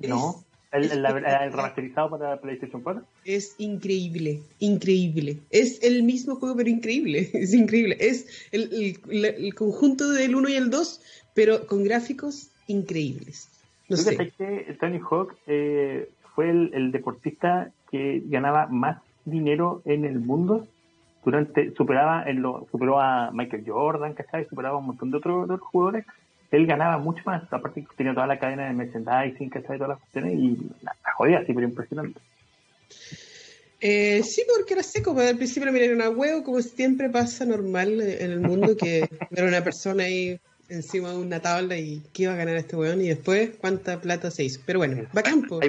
No, 0.00 0.44
el, 0.72 0.90
remasterizado 0.90 2.10
para 2.10 2.40
PlayStation 2.40 2.82
4. 2.82 3.02
Es 3.24 3.54
increíble, 3.58 4.42
increíble. 4.58 5.38
Es 5.50 5.82
el 5.82 6.02
mismo 6.02 6.36
juego, 6.36 6.56
pero 6.56 6.68
increíble. 6.68 7.30
Es 7.32 7.54
increíble. 7.54 7.96
Es 7.98 8.48
el, 8.52 8.98
el 9.10 9.54
conjunto 9.54 10.10
del 10.10 10.34
1 10.34 10.48
y 10.50 10.54
el 10.54 10.68
2, 10.68 11.00
pero 11.32 11.66
con 11.66 11.82
gráficos 11.82 12.48
increíbles. 12.66 13.48
No 13.88 13.96
sé. 13.96 14.16
Que 14.16 14.76
Tony 14.78 14.98
Hawk 14.98 15.34
eh, 15.46 16.08
fue 16.34 16.50
el, 16.50 16.90
deportista 16.90 17.72
que 17.94 18.24
ganaba 18.26 18.66
más 18.66 19.00
dinero 19.24 19.80
en 19.84 20.04
el 20.04 20.18
mundo 20.18 20.66
durante 21.24 21.72
superaba 21.76 22.24
en 22.26 22.42
lo 22.42 22.66
superó 22.72 23.00
a 23.00 23.30
Michael 23.30 23.62
Jordan 23.64 24.14
¿cachai? 24.14 24.46
superaba 24.46 24.74
a 24.74 24.78
un 24.80 24.86
montón 24.86 25.12
de 25.12 25.18
otros, 25.18 25.60
jugadores 25.60 26.04
él 26.50 26.66
ganaba 26.66 26.98
mucho 26.98 27.22
más 27.24 27.44
aparte 27.52 27.82
que 27.82 27.96
tenía 27.96 28.12
toda 28.12 28.26
la 28.26 28.40
cadena 28.40 28.66
de 28.66 28.72
merchandising 28.72 29.48
¿cachai? 29.48 29.78
todas 29.78 29.90
las 29.90 30.00
cuestiones 30.00 30.34
y 30.34 30.58
la, 30.82 30.92
jodía 31.14 31.38
así 31.38 31.54
pero 31.54 31.68
impresionante 31.68 32.20
eh, 33.80 34.22
sí, 34.22 34.42
porque 34.56 34.72
era 34.72 34.82
seco, 34.82 35.14
pero 35.14 35.28
al 35.28 35.36
principio 35.36 35.66
lo 35.66 35.72
miraron 35.72 36.00
a 36.00 36.08
huevo, 36.08 36.42
como 36.42 36.62
siempre 36.62 37.10
pasa 37.10 37.44
normal 37.44 38.00
en 38.00 38.30
el 38.30 38.40
mundo, 38.40 38.78
que 38.78 39.06
era 39.30 39.46
una 39.46 39.62
persona 39.62 40.04
ahí 40.04 40.40
encima 40.74 41.10
de 41.10 41.16
una 41.16 41.40
tabla 41.40 41.76
y 41.76 42.02
que 42.12 42.24
iba 42.24 42.32
a 42.32 42.36
ganar 42.36 42.56
este 42.56 42.76
weón 42.76 43.00
y 43.00 43.08
después 43.08 43.50
cuánta 43.58 44.00
plata 44.00 44.30
se 44.30 44.44
hizo. 44.44 44.60
Pero 44.66 44.78
bueno, 44.80 45.02
va 45.16 45.22
campo. 45.22 45.60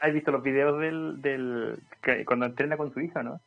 ¿Has 0.00 0.12
visto, 0.14 0.30
los 0.30 0.42
videos 0.42 0.80
del, 0.80 1.20
del 1.20 1.78
cuando 2.24 2.46
entrena 2.46 2.76
con 2.76 2.92
su 2.92 3.00
hija, 3.00 3.22
no? 3.22 3.40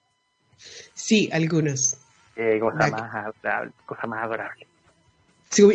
Sí, 0.93 1.30
algunos. 1.32 1.97
Eh, 2.36 2.59
cosa, 2.59 2.89
más 2.89 3.16
adorable, 3.16 3.72
cosa 3.86 4.07
más 4.07 4.24
adorable. 4.24 4.68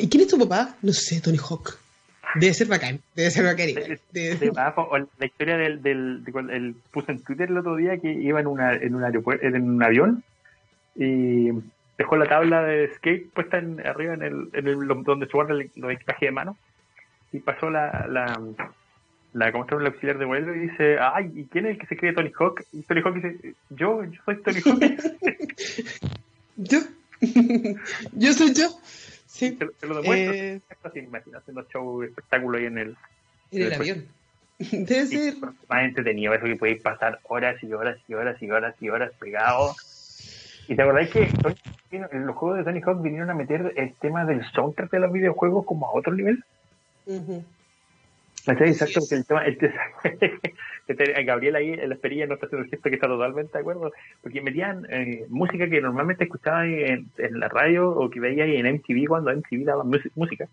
¿Y 0.01 0.09
quién 0.09 0.23
es 0.23 0.29
tu 0.29 0.39
papá? 0.39 0.77
No 0.83 0.93
sé, 0.93 1.21
Tony 1.21 1.39
Hawk. 1.39 1.79
Debe 2.35 2.53
ser 2.53 2.67
bacán, 2.67 3.01
debe 3.15 3.31
ser 3.31 3.45
bacán 3.45 3.69
la 5.19 5.27
historia 5.27 5.57
del, 5.57 5.83
del, 5.83 6.23
el, 6.51 6.75
puse 6.91 7.13
en 7.13 7.23
Twitter 7.23 7.49
el 7.49 7.57
otro 7.57 7.77
día 7.77 7.97
que 7.99 8.13
iba 8.13 8.39
en, 8.39 8.47
una, 8.47 8.75
en 8.75 8.95
un 8.95 9.03
aeropuerto, 9.03 9.47
en 9.47 9.63
un 9.63 9.83
avión 9.83 10.23
y 10.95 11.51
dejó 11.99 12.17
la 12.17 12.27
tabla 12.27 12.63
de 12.63 12.95
skate 12.95 13.31
puesta 13.33 13.59
en, 13.59 13.85
arriba 13.85 14.15
en 14.15 14.23
el, 14.23 14.49
en 14.53 14.69
el 14.69 14.87
donde 15.05 15.27
se 15.27 15.33
guarda 15.33 15.53
el, 15.53 15.63
equipaje 15.63 16.27
de 16.27 16.33
mano 16.33 16.57
y 17.33 17.41
pasó 17.41 17.69
la, 17.69 18.07
la, 18.09 18.41
la 19.33 19.53
como 19.53 19.65
está 19.65 19.77
el 19.77 19.87
auxiliar 19.87 20.17
de 20.17 20.25
vuelo 20.25 20.55
y 20.55 20.61
dice, 20.61 20.99
ay, 21.01 21.31
¿y 21.35 21.45
quién 21.47 21.67
es 21.67 21.73
el 21.73 21.79
que 21.79 21.87
se 21.87 21.97
cree 21.97 22.15
Tony 22.15 22.33
Hawk? 22.39 22.65
Y 22.73 22.83
Tony 22.83 23.03
Hawk 23.03 23.15
dice, 23.17 23.55
yo, 23.71 24.05
yo 24.05 24.23
soy 24.25 24.43
Tony 24.43 24.61
Hawk. 24.65 24.81
yo, 26.57 26.79
yo 28.13 28.33
soy 28.33 28.55
yo. 28.55 28.69
Sí. 29.27 29.53
Te, 29.53 29.87
lo 29.87 30.01
demuestro. 30.01 30.35
Eh... 30.35 30.61
Así, 30.85 31.01
imagínate 31.01 31.53
los 31.53 31.69
shows 31.69 32.07
espectáculos 32.07 32.61
ahí 32.61 32.67
en 32.67 32.79
el, 32.79 32.97
en 33.51 33.63
el 33.63 33.73
avión. 33.73 34.05
Debe 34.59 35.07
ser. 35.07 35.35
Más 35.69 35.85
entretenido 35.85 36.33
eso 36.33 36.47
que 36.47 36.57
podéis 36.57 36.81
pasar 36.81 37.21
horas 37.25 37.63
y 37.63 37.73
horas 37.73 37.99
y 38.09 38.15
horas 38.15 38.41
y 38.41 38.51
horas 38.51 38.75
y 38.81 38.89
horas 38.89 39.13
pegados 39.19 39.98
y 40.69 40.77
te 40.77 40.83
acordáis 40.83 41.11
que 41.11 41.29
en 41.91 42.27
los 42.27 42.37
juegos 42.37 42.59
de 42.59 42.65
Tony 42.65 42.81
Hawk 42.83 43.03
vinieron 43.03 43.31
a 43.31 43.35
meter 43.35 43.73
el 43.77 43.95
tema 43.95 44.25
del 44.25 44.45
soundtrack 44.53 44.91
de 44.91 45.01
los 45.01 45.13
videojuegos 45.13 45.65
como 45.65 45.87
a 45.87 45.95
otro 45.95 46.15
nivel. 46.15 46.45
Uh 47.07 47.43
Exacto, 48.47 49.01
que 49.09 49.15
el 49.15 49.27
tema, 49.27 49.45
el, 49.45 51.25
Gabriel 51.27 51.57
ahí 51.57 51.73
en 51.73 51.89
la 51.89 51.95
experiencia 51.95 52.27
no 52.27 52.35
está 52.35 52.47
haciendo 52.47 52.65
el 52.65 52.71
gesto 52.71 52.89
que 52.89 52.95
está 52.95 53.07
totalmente 53.07 53.53
de 53.53 53.59
acuerdo, 53.59 53.93
porque 54.23 54.41
metían 54.41 54.87
eh, 54.89 55.27
música 55.29 55.69
que 55.69 55.81
normalmente 55.81 56.25
escuchaba 56.25 56.67
en, 56.67 57.09
en, 57.19 57.41
la 57.41 57.49
radio 57.49 57.91
o 57.91 58.09
que 58.09 58.21
veía 58.21 58.45
ahí 58.45 58.57
en 58.57 58.75
MTV 58.75 59.07
cuando 59.07 59.35
MTV 59.35 59.65
daba 59.65 59.85
música. 59.85 60.49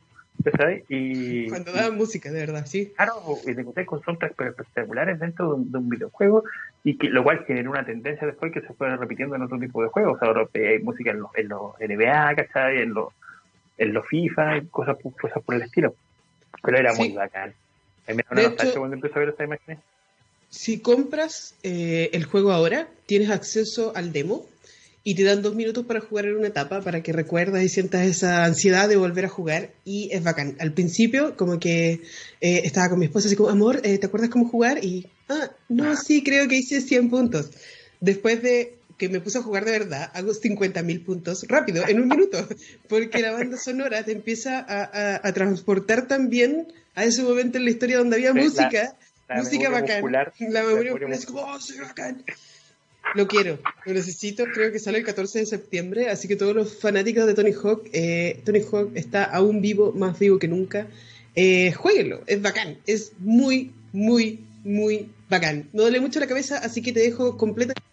Y, 0.89 1.49
Cuando 1.49 1.71
daban 1.71 1.97
música, 1.97 2.31
de 2.31 2.39
verdad, 2.39 2.65
sí. 2.65 2.93
Claro, 2.95 3.21
y 3.43 3.53
te 3.53 3.61
encontré 3.61 3.85
con 3.85 4.01
soundtracks 4.03 4.39
espectaculares 4.39 5.19
dentro 5.19 5.55
de 5.55 5.77
un, 5.77 5.89
videojuego, 5.89 6.43
y 6.83 6.97
que 6.97 7.09
lo 7.09 7.23
cual 7.23 7.45
generó 7.45 7.71
una 7.71 7.85
tendencia 7.85 8.27
después 8.27 8.51
que 8.51 8.61
se 8.61 8.73
fue 8.73 8.95
repitiendo 8.95 9.35
en 9.35 9.41
otro 9.41 9.59
tipo 9.59 9.81
de 9.81 9.89
juegos. 9.89 10.21
Ahora 10.21 10.47
hay 10.53 10.79
música 10.79 11.11
en 11.11 11.19
los, 11.19 11.31
en 11.35 11.49
los 11.49 11.73
NBA, 11.79 12.35
¿cachai? 12.35 12.81
En 12.81 12.93
los, 12.93 13.13
en 13.77 13.93
los 13.93 14.07
FIFA, 14.07 14.57
y 14.57 14.67
cosas, 14.67 14.97
cosas 15.19 15.43
por 15.43 15.55
el 15.55 15.63
estilo. 15.63 15.95
Pero 16.63 16.77
era 16.77 16.93
muy 16.93 17.11
bacán. 17.13 17.53
Me 18.07 18.23
una 18.29 18.41
hecho, 18.41 18.79
cuando 18.79 18.95
empecé 18.95 19.15
a 19.15 19.19
ver 19.19 19.29
esta 19.29 19.43
imagen. 19.43 19.79
Si 20.49 20.79
compras 20.79 21.55
eh, 21.63 22.11
el 22.13 22.25
juego 22.25 22.51
ahora, 22.51 22.87
tienes 23.07 23.29
acceso 23.29 23.93
al 23.95 24.13
demo 24.13 24.45
y 25.07 25.13
te 25.13 25.23
dan 25.23 25.43
dos 25.43 25.53
minutos 25.53 25.85
para 25.85 26.01
jugar 26.01 26.25
en 26.25 26.35
una 26.35 26.47
etapa 26.47 26.81
para 26.81 27.03
que 27.03 27.13
recuerdas 27.13 27.63
y 27.63 27.69
sientas 27.69 28.07
esa 28.07 28.43
ansiedad 28.43 28.89
de 28.89 28.95
volver 28.95 29.25
a 29.25 29.29
jugar 29.29 29.69
y 29.85 30.09
es 30.11 30.23
bacán. 30.23 30.57
Al 30.59 30.73
principio 30.73 31.37
como 31.37 31.59
que 31.59 32.01
eh, 32.41 32.61
estaba 32.63 32.89
con 32.89 32.97
mi 32.97 33.05
esposa 33.05 33.27
así 33.27 33.35
como, 33.35 33.49
amor, 33.49 33.81
eh, 33.83 33.99
¿te 33.99 34.07
acuerdas 34.07 34.31
cómo 34.31 34.49
jugar? 34.49 34.83
Y, 34.83 35.07
ah, 35.29 35.51
no, 35.69 35.95
sí, 35.95 36.23
creo 36.23 36.47
que 36.47 36.57
hice 36.57 36.81
100 36.81 37.11
puntos. 37.11 37.51
Después 38.01 38.41
de 38.41 38.73
que 38.97 39.07
me 39.07 39.19
puse 39.19 39.37
a 39.37 39.43
jugar 39.43 39.65
de 39.65 39.73
verdad, 39.73 40.09
hago 40.15 40.31
50.000 40.31 41.05
puntos 41.05 41.45
rápido, 41.47 41.87
en 41.87 42.01
un 42.01 42.07
minuto, 42.07 42.39
porque 42.89 43.19
la 43.19 43.31
banda 43.31 43.57
sonora 43.57 44.03
te 44.03 44.11
empieza 44.11 44.65
a, 44.67 45.33
transportar 45.33 46.07
también 46.07 46.73
a 46.95 47.05
ese 47.05 47.21
momento 47.21 47.59
en 47.59 47.65
la 47.65 47.69
historia 47.69 47.99
donde 47.99 48.15
había 48.15 48.33
música, 48.33 48.95
música 49.29 49.69
bacán. 49.69 50.03
la 50.49 50.63
memoria 50.63 50.93
muscular 50.93 51.13
es 51.13 51.25
como, 51.27 51.41
oh, 51.41 51.59
soy 51.59 51.77
bacán. 51.77 52.23
Lo 53.13 53.27
quiero, 53.27 53.59
lo 53.85 53.93
necesito, 53.93 54.45
creo 54.53 54.71
que 54.71 54.79
sale 54.79 54.97
el 54.97 55.05
14 55.05 55.39
de 55.39 55.45
septiembre, 55.45 56.09
así 56.09 56.27
que 56.27 56.35
todos 56.35 56.55
los 56.55 56.79
fanáticos 56.79 57.25
de 57.25 57.33
Tony 57.33 57.53
Hawk, 57.53 57.87
eh, 57.93 58.41
Tony 58.45 58.59
Hawk 58.59 58.91
está 58.95 59.23
aún 59.23 59.61
vivo, 59.61 59.93
más 59.93 60.19
vivo 60.19 60.39
que 60.39 60.47
nunca, 60.47 60.87
eh, 61.35 61.71
jueguenlo, 61.73 62.21
es 62.27 62.41
bacán, 62.41 62.77
es 62.87 63.13
muy, 63.19 63.71
muy, 63.93 64.43
muy 64.63 65.09
bacán. 65.29 65.69
Me 65.71 65.81
duele 65.81 65.99
mucho 65.99 66.19
la 66.19 66.27
cabeza, 66.27 66.57
así 66.57 66.81
que 66.81 66.91
te 66.91 66.99
dejo 66.99 67.37
completamente 67.37 67.83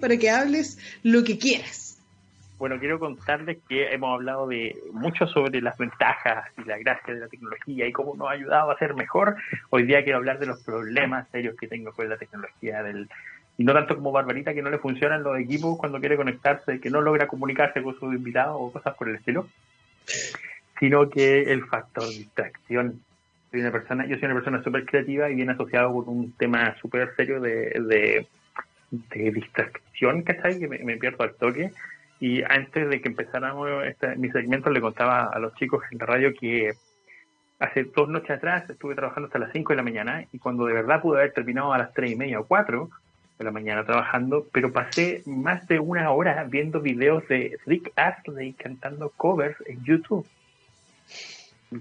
para 0.00 0.16
que 0.16 0.30
hables 0.30 0.78
lo 1.02 1.22
que 1.24 1.38
quieras. 1.38 1.86
Bueno, 2.58 2.78
quiero 2.78 2.98
contarles 2.98 3.58
que 3.68 3.92
hemos 3.92 4.14
hablado 4.14 4.46
de 4.46 4.74
mucho 4.92 5.26
sobre 5.26 5.60
las 5.60 5.76
ventajas 5.76 6.46
y 6.56 6.64
la 6.64 6.78
gracia 6.78 7.12
de 7.12 7.20
la 7.20 7.28
tecnología 7.28 7.86
y 7.86 7.92
cómo 7.92 8.16
nos 8.16 8.28
ha 8.28 8.32
ayudado 8.32 8.70
a 8.70 8.78
ser 8.78 8.94
mejor. 8.94 9.36
Hoy 9.68 9.84
día 9.84 10.02
quiero 10.02 10.18
hablar 10.18 10.38
de 10.38 10.46
los 10.46 10.62
problemas 10.62 11.28
serios 11.30 11.54
que 11.56 11.68
tengo 11.68 11.92
con 11.92 12.08
la 12.08 12.16
tecnología 12.16 12.82
del 12.82 13.10
y 13.58 13.64
no 13.64 13.72
tanto 13.72 13.94
como 13.94 14.12
Barbarita 14.12 14.52
que 14.52 14.62
no 14.62 14.70
le 14.70 14.78
funcionan 14.78 15.22
los 15.22 15.38
equipos 15.38 15.78
cuando 15.78 15.98
quiere 15.98 16.16
conectarse, 16.16 16.80
que 16.80 16.90
no 16.90 17.00
logra 17.00 17.26
comunicarse 17.26 17.82
con 17.82 17.98
sus 17.98 18.14
invitados 18.14 18.56
o 18.58 18.72
cosas 18.72 18.94
por 18.96 19.08
el 19.08 19.16
estilo, 19.16 19.48
sino 20.78 21.08
que 21.08 21.52
el 21.52 21.64
factor 21.64 22.06
distracción. 22.08 23.00
Soy 23.50 23.60
una 23.60 23.72
persona, 23.72 24.06
yo 24.06 24.16
soy 24.16 24.26
una 24.26 24.34
persona 24.34 24.62
súper 24.62 24.84
creativa 24.84 25.30
y 25.30 25.34
bien 25.34 25.50
asociado 25.50 25.92
con 25.94 26.08
un 26.08 26.32
tema 26.32 26.76
súper 26.80 27.14
serio 27.16 27.40
de, 27.40 28.26
de, 28.90 29.30
distracción, 29.30 30.22
¿cachai? 30.22 30.58
Que 30.58 30.68
me, 30.68 30.96
pierdo 30.98 31.24
al 31.24 31.34
toque. 31.34 31.72
Y 32.20 32.42
antes 32.42 32.88
de 32.88 33.00
que 33.00 33.08
empezáramos 33.08 33.68
este, 33.86 34.16
mi 34.16 34.30
segmento, 34.30 34.70
le 34.70 34.80
contaba 34.80 35.26
a 35.26 35.38
los 35.38 35.54
chicos 35.54 35.82
en 35.90 35.98
la 35.98 36.06
radio 36.06 36.34
que 36.38 36.72
hace 37.58 37.84
dos 37.84 38.08
noches 38.08 38.30
atrás 38.30 38.68
estuve 38.68 38.94
trabajando 38.94 39.28
hasta 39.28 39.38
las 39.38 39.52
5 39.52 39.72
de 39.72 39.76
la 39.76 39.82
mañana 39.82 40.26
y 40.30 40.38
cuando 40.38 40.66
de 40.66 40.74
verdad 40.74 41.00
pude 41.00 41.20
haber 41.20 41.32
terminado 41.32 41.72
a 41.72 41.78
las 41.78 41.94
3 41.94 42.12
y 42.12 42.16
media 42.16 42.40
o 42.40 42.46
4 42.46 42.90
de 43.38 43.44
la 43.44 43.50
mañana 43.50 43.84
trabajando, 43.84 44.46
pero 44.52 44.72
pasé 44.72 45.22
más 45.26 45.66
de 45.68 45.78
una 45.78 46.10
hora 46.10 46.44
viendo 46.44 46.80
videos 46.80 47.26
de 47.28 47.58
Rick 47.66 47.92
Astley 47.96 48.54
cantando 48.54 49.10
covers 49.10 49.56
en 49.66 49.84
YouTube. 49.84 50.26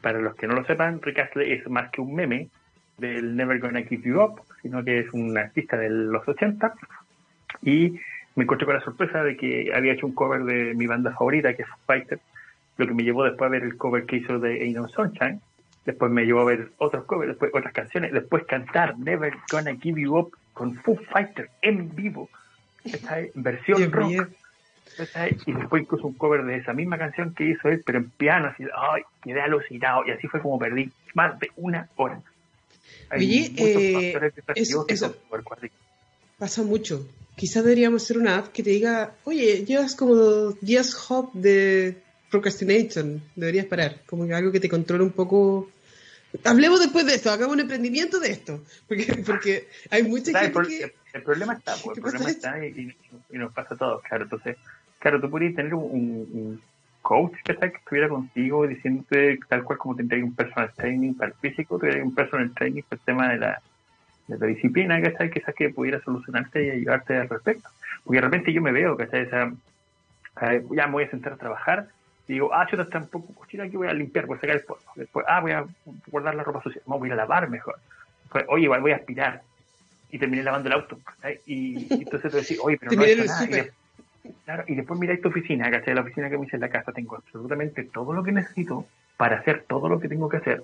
Para 0.01 0.19
los 0.19 0.35
que 0.35 0.47
no 0.47 0.55
lo 0.55 0.65
sepan, 0.65 1.01
Rick 1.01 1.19
Astley 1.19 1.53
es 1.53 1.69
más 1.69 1.91
que 1.91 2.01
un 2.01 2.13
meme 2.13 2.49
del 2.97 3.35
Never 3.35 3.59
Gonna 3.59 3.83
Give 3.83 4.09
You 4.09 4.21
Up, 4.21 4.41
sino 4.61 4.83
que 4.83 4.99
es 4.99 5.13
un 5.13 5.37
artista 5.37 5.77
de 5.77 5.89
los 5.89 6.27
80 6.27 6.73
y 7.61 7.99
me 8.35 8.43
encontré 8.43 8.65
con 8.65 8.75
la 8.75 8.81
sorpresa 8.81 9.23
de 9.23 9.37
que 9.37 9.71
había 9.73 9.93
hecho 9.93 10.07
un 10.07 10.13
cover 10.13 10.43
de 10.43 10.73
mi 10.73 10.87
banda 10.87 11.11
favorita, 11.11 11.53
que 11.53 11.61
es 11.61 11.69
Fighter, 11.85 12.19
lo 12.77 12.87
que 12.87 12.93
me 12.93 13.03
llevó 13.03 13.23
después 13.23 13.47
a 13.47 13.51
ver 13.51 13.63
el 13.63 13.77
cover 13.77 14.05
que 14.05 14.17
hizo 14.17 14.39
de 14.39 14.61
Ain't 14.61 14.75
No 14.75 14.87
Sunshine, 14.89 15.39
después 15.85 16.11
me 16.11 16.25
llevó 16.25 16.41
a 16.41 16.45
ver 16.45 16.71
otros 16.77 17.05
covers, 17.05 17.29
después 17.29 17.51
otras 17.53 17.73
canciones, 17.73 18.11
después 18.11 18.45
cantar 18.45 18.97
Never 18.97 19.33
Gonna 19.49 19.75
Give 19.75 20.01
You 20.01 20.17
Up 20.17 20.33
con 20.55 20.73
Foo 20.75 20.97
Fighter 21.11 21.49
en 21.61 21.93
vivo, 21.93 22.29
esta 22.83 23.19
versión 23.35 23.91
rock. 23.91 24.29
Y 25.45 25.51
después 25.51 25.83
incluso 25.83 26.07
un 26.07 26.13
cover 26.13 26.45
de 26.45 26.57
esa 26.57 26.73
misma 26.73 26.97
canción 26.97 27.35
que 27.35 27.49
hizo 27.49 27.67
él, 27.67 27.83
pero 27.85 27.99
en 27.99 28.09
piano, 28.09 28.47
así, 28.47 28.63
ay, 28.73 29.03
quedé 29.21 29.41
alucinado. 29.41 30.03
Y 30.07 30.11
así 30.11 30.27
fue 30.27 30.41
como 30.41 30.57
perdí 30.57 30.89
más 31.13 31.37
de 31.37 31.49
una 31.57 31.89
hora. 31.97 32.21
Oye, 33.11 33.51
eh, 33.57 34.31
eso, 34.55 34.85
pasa 36.37 36.63
mucho. 36.63 37.05
Quizás 37.35 37.63
deberíamos 37.63 38.03
hacer 38.03 38.17
una 38.17 38.37
app 38.37 38.47
que 38.53 38.63
te 38.63 38.69
diga, 38.69 39.13
oye, 39.25 39.65
llevas 39.65 39.95
como 39.95 40.51
10 40.61 41.09
hop 41.09 41.33
de 41.33 41.97
procrastination, 42.31 43.21
deberías 43.35 43.65
parar. 43.65 43.97
Como 44.05 44.23
algo 44.33 44.51
que 44.53 44.61
te 44.61 44.69
controle 44.69 45.03
un 45.03 45.11
poco 45.11 45.69
Hablemos 46.43 46.79
después 46.79 47.05
de 47.05 47.15
esto, 47.15 47.31
hagamos 47.31 47.53
un 47.55 47.61
emprendimiento 47.61 48.19
de 48.19 48.31
esto, 48.31 48.63
porque, 48.87 49.23
porque 49.25 49.67
hay 49.89 50.03
mucha 50.03 50.37
gente 50.39 50.59
el, 50.59 50.67
que... 50.67 50.95
El 51.13 51.23
problema 51.23 51.53
está, 51.53 51.75
pues, 51.83 51.97
el 51.97 52.03
problema 52.03 52.29
está 52.29 52.65
y, 52.65 52.95
nos 53.31 53.53
pasa 53.53 53.75
a 53.75 53.77
todos, 53.77 54.03
claro. 54.03 54.23
Entonces, 54.23 54.57
claro, 54.99 55.21
tú 55.21 55.29
podrías 55.29 55.55
tener 55.55 55.73
un, 55.73 56.61
coach 57.01 57.33
que, 57.43 57.55
que 57.55 57.67
estuviera 57.67 58.09
contigo 58.09 58.65
diciéndote 58.65 59.37
tal 59.47 59.63
cual 59.63 59.77
como 59.77 59.95
tendría 59.95 60.25
un 60.25 60.33
personal 60.33 60.73
training 60.75 61.13
para 61.13 61.31
el 61.31 61.37
físico, 61.37 61.77
tendría 61.77 62.03
un 62.03 62.15
personal 62.15 62.51
training 62.55 62.81
para 62.81 62.99
el 62.99 63.05
tema 63.05 63.29
de 63.29 63.37
la, 63.37 63.61
de 64.27 64.37
la 64.39 64.45
disciplina, 64.47 65.01
que 65.01 65.29
quizás 65.29 65.53
que 65.53 65.69
pudiera 65.69 66.01
solucionarte 66.01 66.65
y 66.65 66.69
ayudarte 66.71 67.15
al 67.15 67.29
respecto. 67.29 67.69
Porque 68.03 68.17
de 68.17 68.21
repente 68.21 68.53
yo 68.53 68.61
me 68.61 68.71
veo, 68.71 68.97
que 68.97 69.03
esa, 69.03 69.53
ya 70.71 70.87
me 70.87 70.91
voy 70.91 71.03
a 71.03 71.11
sentar 71.11 71.33
a 71.33 71.37
trabajar 71.37 71.89
digo, 72.33 72.53
ah, 72.53 72.65
chuta, 72.69 72.83
está 72.83 72.99
un 72.99 73.07
poco 73.07 73.33
cochina, 73.33 73.65
aquí 73.65 73.77
voy 73.77 73.87
a 73.87 73.93
limpiar, 73.93 74.25
voy 74.25 74.37
a 74.37 74.41
sacar 74.41 74.55
el 74.57 74.63
polvo. 74.63 74.81
Después, 74.95 75.25
ah, 75.29 75.39
voy 75.41 75.51
a 75.51 75.65
guardar 76.07 76.35
la 76.35 76.43
ropa 76.43 76.61
sucia, 76.63 76.81
no, 76.87 76.97
voy 76.97 77.11
a 77.11 77.15
lavar 77.15 77.49
mejor. 77.49 77.75
Después, 78.23 78.45
oye, 78.47 78.63
igual 78.63 78.81
voy 78.81 78.91
a 78.91 78.97
aspirar. 78.97 79.41
Y 80.11 80.19
terminé 80.19 80.43
lavando 80.43 80.67
el 80.69 80.73
auto. 80.73 80.99
Y, 81.45 81.93
entonces 81.93 82.31
te 82.31 82.37
decís, 82.37 82.59
oye, 82.61 82.77
pero 82.77 82.91
no 82.95 83.03
he 83.03 83.15
nada. 83.15 83.65
Y, 84.23 84.29
claro, 84.43 84.63
y 84.67 84.75
después 84.75 84.99
miráis 84.99 85.21
tu 85.21 85.27
oficina, 85.27 85.69
¿cachai? 85.69 85.93
La 85.93 86.01
oficina 86.01 86.29
que 86.29 86.37
me 86.37 86.45
hice 86.45 86.55
en 86.55 86.61
la 86.61 86.69
casa, 86.69 86.91
tengo 86.91 87.15
absolutamente 87.15 87.83
todo 87.83 88.13
lo 88.13 88.23
que 88.23 88.31
necesito 88.31 88.87
para 89.17 89.37
hacer 89.37 89.65
todo 89.67 89.87
lo 89.87 89.99
que 89.99 90.07
tengo 90.07 90.29
que 90.29 90.37
hacer, 90.37 90.63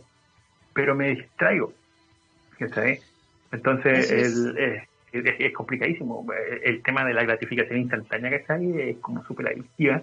pero 0.74 0.96
me 0.96 1.10
distraigo. 1.10 1.74
¿Cachai? 2.58 3.00
Entonces, 3.52 4.12
el, 4.12 4.58
eh, 4.58 4.88
es, 5.12 5.54
complicadísimo. 5.54 6.26
El 6.64 6.82
tema 6.82 7.04
de 7.06 7.14
la 7.14 7.24
gratificación 7.24 7.80
instantánea 7.80 8.30
que 8.30 8.36
está 8.38 8.56
ahí 8.56 8.74
es 8.78 8.98
como 8.98 9.24
súper 9.26 9.50
adictiva 9.50 10.02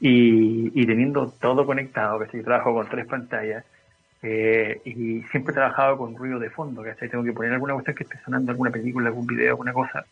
y, 0.00 0.86
teniendo 0.86 1.30
todo 1.40 1.64
conectado, 1.64 2.18
que 2.18 2.26
si 2.26 2.42
trabajo 2.42 2.74
con 2.74 2.88
tres 2.88 3.06
pantallas 3.06 3.64
eh, 4.22 4.80
y 4.84 5.22
siempre 5.30 5.52
he 5.52 5.54
trabajado 5.54 5.96
con 5.98 6.16
ruido 6.16 6.38
de 6.38 6.50
fondo, 6.50 6.82
que 6.82 6.92
tengo 7.08 7.24
que 7.24 7.32
poner 7.32 7.52
alguna 7.52 7.74
cuestión 7.74 7.96
que 7.96 8.04
esté 8.04 8.18
sonando, 8.24 8.50
alguna 8.50 8.70
película, 8.70 9.08
algún 9.08 9.26
video, 9.26 9.50
alguna 9.50 9.72
cosa, 9.72 10.04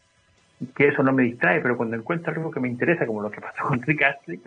que 0.75 0.89
eso 0.89 1.03
no 1.03 1.13
me 1.13 1.25
distrae, 1.25 1.61
pero 1.61 1.77
cuando 1.77 1.97
encuentro 1.97 2.33
algo 2.33 2.51
que 2.51 2.61
me 2.61 2.69
interesa, 2.69 3.07
como 3.07 3.23
lo 3.23 3.31
que 3.31 3.41
pasó 3.41 3.65
con 3.65 3.83
Rick 3.83 4.03
Astley, 4.03 4.41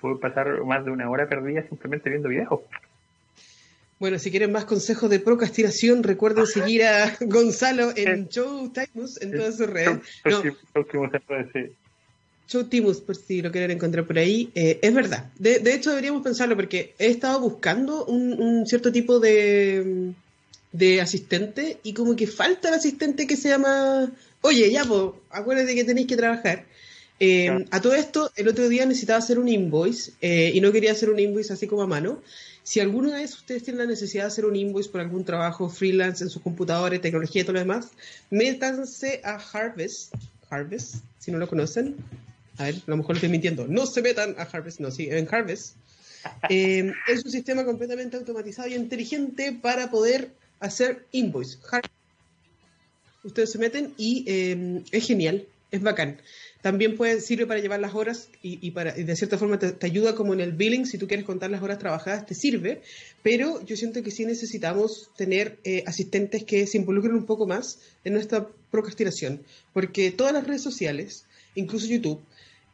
puedo 0.00 0.20
pasar 0.20 0.64
más 0.64 0.84
de 0.84 0.90
una 0.90 1.10
hora 1.10 1.26
perdida 1.26 1.62
simplemente 1.62 2.08
viendo 2.08 2.28
videos. 2.28 2.60
Bueno, 4.00 4.18
si 4.18 4.30
quieren 4.30 4.52
más 4.52 4.64
consejos 4.64 5.10
de 5.10 5.18
procrastinación, 5.18 6.02
recuerden 6.02 6.46
seguir 6.46 6.84
a 6.84 7.16
Gonzalo 7.20 7.92
en 7.96 8.28
Showtimus 8.28 9.20
en 9.20 9.36
todas 9.36 9.56
sus 9.56 9.68
redes. 9.68 9.98
No, 10.24 10.42
Showtimus, 12.48 13.00
por 13.02 13.16
si 13.16 13.42
lo 13.42 13.52
quieren 13.52 13.72
encontrar 13.72 14.06
por 14.06 14.18
ahí. 14.18 14.50
Eh, 14.54 14.78
es 14.80 14.94
verdad. 14.94 15.30
De, 15.38 15.74
hecho, 15.74 15.90
deberíamos 15.90 16.22
pensarlo 16.22 16.56
porque 16.56 16.94
he 16.98 17.08
estado 17.08 17.40
buscando 17.40 18.06
un, 18.06 18.64
cierto 18.66 18.90
tipo 18.90 19.20
de, 19.20 20.12
de, 20.72 21.00
asistente 21.02 21.78
y 21.82 21.92
como 21.92 22.16
que 22.16 22.26
falta 22.26 22.68
el 22.68 22.74
asistente 22.74 23.26
que 23.26 23.36
se 23.36 23.50
llama, 23.50 24.10
oye, 24.40 24.70
ya, 24.70 24.84
pues, 24.84 25.10
acuérdate 25.30 25.74
que 25.74 25.84
tenéis 25.84 26.06
que 26.06 26.16
trabajar. 26.16 26.64
Eh, 27.20 27.66
a 27.70 27.80
todo 27.80 27.94
esto, 27.94 28.30
el 28.36 28.48
otro 28.48 28.68
día 28.68 28.86
necesitaba 28.86 29.18
hacer 29.18 29.38
un 29.38 29.48
invoice 29.48 30.12
eh, 30.20 30.52
y 30.54 30.60
no 30.60 30.70
quería 30.70 30.92
hacer 30.92 31.10
un 31.10 31.18
invoice 31.18 31.52
así 31.52 31.66
como 31.66 31.82
a 31.82 31.86
mano. 31.86 32.22
Si 32.62 32.80
alguna 32.80 33.16
vez 33.16 33.34
ustedes 33.34 33.62
tienen 33.62 33.78
la 33.78 33.86
necesidad 33.86 34.24
de 34.24 34.28
hacer 34.28 34.44
un 34.44 34.54
invoice 34.54 34.90
por 34.90 35.00
algún 35.00 35.24
trabajo 35.24 35.68
freelance 35.68 36.22
en 36.22 36.30
sus 36.30 36.42
computadores, 36.42 37.00
tecnología 37.00 37.42
y 37.42 37.44
todo 37.44 37.54
lo 37.54 37.60
demás, 37.60 37.88
métanse 38.30 39.20
a 39.24 39.36
Harvest. 39.36 40.14
Harvest, 40.50 40.96
si 41.18 41.30
no 41.30 41.38
lo 41.38 41.48
conocen. 41.48 41.96
A 42.58 42.64
ver, 42.64 42.74
a 42.74 42.90
lo 42.90 42.96
mejor 42.98 43.16
estoy 43.16 43.30
mintiendo. 43.30 43.66
No 43.66 43.86
se 43.86 44.02
metan 44.02 44.34
a 44.38 44.42
Harvest, 44.42 44.80
no, 44.80 44.90
sí, 44.90 45.08
en 45.10 45.26
Harvest. 45.30 45.76
Eh, 46.50 46.92
es 47.08 47.24
un 47.24 47.30
sistema 47.30 47.64
completamente 47.64 48.16
automatizado 48.16 48.68
y 48.68 48.74
inteligente 48.74 49.52
para 49.52 49.90
poder 49.90 50.30
hacer 50.60 51.06
invoice. 51.12 51.58
Ustedes 53.24 53.50
se 53.50 53.58
meten 53.58 53.94
y 53.96 54.24
eh, 54.26 54.82
es 54.90 55.06
genial, 55.06 55.46
es 55.70 55.82
bacán. 55.82 56.20
También 56.62 56.96
puede, 56.96 57.20
sirve 57.20 57.46
para 57.46 57.60
llevar 57.60 57.78
las 57.78 57.94
horas 57.94 58.28
y, 58.42 58.70
para, 58.72 58.92
de 58.92 59.16
cierta 59.16 59.38
forma 59.38 59.58
te, 59.58 59.86
ayuda 59.86 60.16
como 60.16 60.34
en 60.34 60.40
el 60.40 60.52
billing, 60.52 60.86
si 60.86 60.98
tú 60.98 61.06
quieres 61.06 61.24
contar 61.24 61.50
las 61.50 61.62
horas 61.62 61.78
trabajadas, 61.78 62.26
te 62.26 62.34
sirve, 62.34 62.82
pero 63.22 63.64
yo 63.64 63.76
siento 63.76 64.02
que 64.02 64.10
sí 64.10 64.26
necesitamos 64.26 65.10
tener 65.16 65.58
eh, 65.62 65.84
asistentes 65.86 66.42
que 66.42 66.66
se 66.66 66.78
involucren 66.78 67.14
un 67.14 67.26
poco 67.26 67.46
más 67.46 67.78
en 68.04 68.14
nuestra 68.14 68.48
procrastinación, 68.72 69.42
porque 69.72 70.10
todas 70.10 70.32
las 70.32 70.46
redes 70.46 70.62
sociales, 70.62 71.26
incluso 71.54 71.86
YouTube, 71.86 72.20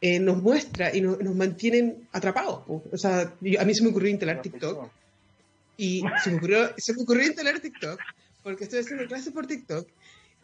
eh, 0.01 0.19
nos 0.19 0.41
muestra 0.41 0.95
y 0.95 1.01
nos 1.01 1.35
mantienen 1.35 2.07
atrapados. 2.11 2.63
O 2.67 2.97
sea, 2.97 3.21
a 3.59 3.65
mí 3.65 3.73
se 3.75 3.83
me 3.83 3.89
ocurrió 3.89 4.09
instalar 4.09 4.41
TikTok 4.41 4.89
y 5.77 6.03
se 6.23 6.31
me 6.31 6.37
ocurrió, 6.37 6.73
se 6.77 6.93
me 6.93 7.03
ocurrió 7.03 7.25
instalar 7.25 7.59
TikTok 7.59 7.99
porque 8.43 8.65
estoy 8.65 8.79
haciendo 8.79 9.05
clases 9.07 9.31
por 9.31 9.47
TikTok 9.47 9.87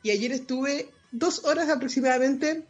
y 0.03 0.11
ayer 0.11 0.31
estuve 0.31 0.89
dos 1.11 1.45
horas 1.45 1.69
aproximadamente 1.69 2.63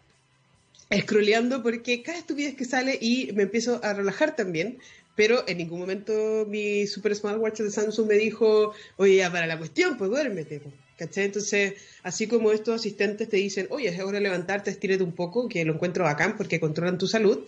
scrolleando 1.00 1.64
porque 1.64 2.04
cada 2.04 2.18
estupidez 2.18 2.56
que 2.56 2.66
sale 2.66 2.98
y 3.00 3.32
me 3.34 3.44
empiezo 3.44 3.84
a 3.84 3.94
relajar 3.94 4.36
también, 4.36 4.80
pero 5.16 5.44
en 5.48 5.58
ningún 5.58 5.80
momento 5.80 6.46
mi 6.48 6.88
super 6.88 7.16
smartwatch 7.16 7.62
de 7.62 7.72
Samsung 7.72 8.08
me 8.08 8.16
dijo, 8.16 8.74
oye, 8.98 9.18
ya 9.18 9.32
para 9.32 9.48
la 9.48 9.58
cuestión, 9.58 9.98
pues 9.98 10.10
duérmete, 10.10 10.62
¿cachai? 10.98 11.26
Entonces, 11.26 11.74
así 12.04 12.28
como 12.28 12.52
estos 12.52 12.76
asistentes 12.76 13.30
te 13.30 13.38
dicen, 13.38 13.68
oye, 13.70 13.90
es 13.90 14.00
hora 14.00 14.18
de 14.18 14.22
levantarte, 14.22 14.72
estírate 14.72 15.04
un 15.04 15.14
poco, 15.14 15.48
que 15.48 15.64
lo 15.66 15.74
encuentro 15.74 16.04
bacán 16.04 16.38
porque 16.38 16.60
controlan 16.60 16.98
tu 16.98 17.08
salud, 17.08 17.40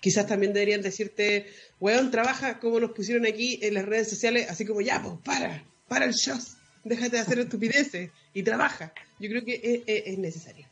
quizás 0.00 0.26
también 0.26 0.52
deberían 0.52 0.82
decirte, 0.82 1.46
weón, 1.80 2.10
trabaja 2.10 2.58
como 2.60 2.80
nos 2.80 2.92
pusieron 2.92 3.26
aquí 3.26 3.58
en 3.62 3.74
las 3.74 3.84
redes 3.84 4.08
sociales, 4.08 4.46
así 4.48 4.64
como, 4.64 4.80
ya, 4.80 5.02
pues 5.02 5.14
para, 5.24 5.64
para 5.88 6.04
el 6.04 6.14
show, 6.14 6.38
déjate 6.84 7.16
de 7.16 7.22
hacer 7.22 7.38
estupideces 7.40 8.10
y 8.32 8.42
trabaja. 8.42 8.92
Yo 9.18 9.28
creo 9.28 9.44
que 9.44 9.82
es 9.86 10.18
necesario 10.18 10.66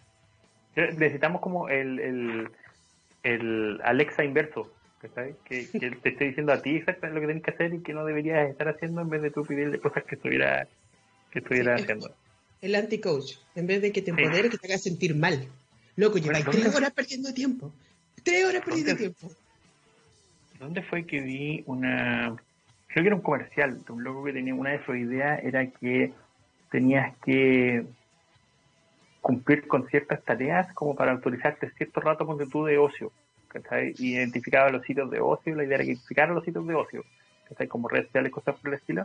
necesitamos 0.76 1.40
como 1.40 1.68
el, 1.68 2.48
el, 3.22 3.80
Alexa 3.82 4.24
inverso, 4.24 4.72
Que, 5.44 5.68
que 5.68 5.90
te 5.90 6.08
esté 6.10 6.24
diciendo 6.26 6.52
a 6.52 6.62
ti 6.62 6.76
exactamente 6.76 7.14
lo 7.14 7.20
que 7.20 7.26
tienes 7.26 7.44
que 7.44 7.50
hacer 7.50 7.74
y 7.74 7.80
que 7.80 7.94
no 7.94 8.04
deberías 8.04 8.48
estar 8.50 8.68
haciendo 8.68 9.00
en 9.00 9.08
vez 9.08 9.22
de 9.22 9.30
tú 9.30 9.44
pedirle 9.44 9.78
cosas 9.78 10.04
que 10.04 10.16
estuviera, 10.16 10.68
que 11.30 11.38
estuviera 11.38 11.74
haciendo. 11.74 12.14
El 12.60 12.74
anti-coach, 12.74 13.34
en 13.54 13.66
vez 13.66 13.82
de 13.82 13.92
que 13.92 14.02
te 14.02 14.10
empodere, 14.10 14.50
que 14.50 14.58
te 14.58 14.66
haga 14.66 14.78
sentir 14.78 15.14
mal. 15.14 15.48
Loco, 15.96 16.18
lleváis 16.18 16.44
tres 16.44 16.74
horas 16.74 16.92
perdiendo 16.92 17.32
tiempo. 17.32 17.72
Tres 18.22 18.44
horas 18.44 18.62
perdiendo 18.64 18.96
tiempo. 18.96 19.30
¿Dónde 20.58 20.82
fue 20.82 21.04
que 21.04 21.20
vi 21.20 21.62
una... 21.66 22.34
Creo 22.88 23.02
que 23.02 23.08
era 23.08 23.16
un 23.16 23.22
comercial 23.22 23.78
un 23.88 24.02
loco 24.02 24.24
que 24.24 24.32
tenía 24.32 24.54
una 24.54 24.70
de 24.70 24.84
sus 24.84 24.96
ideas, 24.96 25.42
era 25.44 25.66
que 25.66 26.12
tenías 26.70 27.14
que 27.24 27.84
cumplir 29.26 29.66
con 29.66 29.88
ciertas 29.88 30.22
tareas 30.22 30.72
como 30.72 30.94
para 30.94 31.10
autorizarte 31.10 31.68
cierto 31.72 32.00
rato 32.00 32.24
donde 32.24 32.46
tú 32.46 32.64
de 32.64 32.78
ocio. 32.78 33.10
¿cachai? 33.48 33.92
Identificaba 33.98 34.70
los 34.70 34.84
sitios 34.84 35.10
de 35.10 35.18
ocio, 35.18 35.56
la 35.56 35.64
idea 35.64 35.74
era 35.74 35.84
que 35.84 35.90
identificara 35.90 36.32
los 36.32 36.44
sitios 36.44 36.64
de 36.64 36.74
ocio, 36.76 37.04
¿cachai? 37.48 37.66
como 37.66 37.88
redes 37.88 38.06
sociales, 38.06 38.30
cosas 38.30 38.54
por 38.54 38.68
el 38.68 38.78
estilo, 38.78 39.04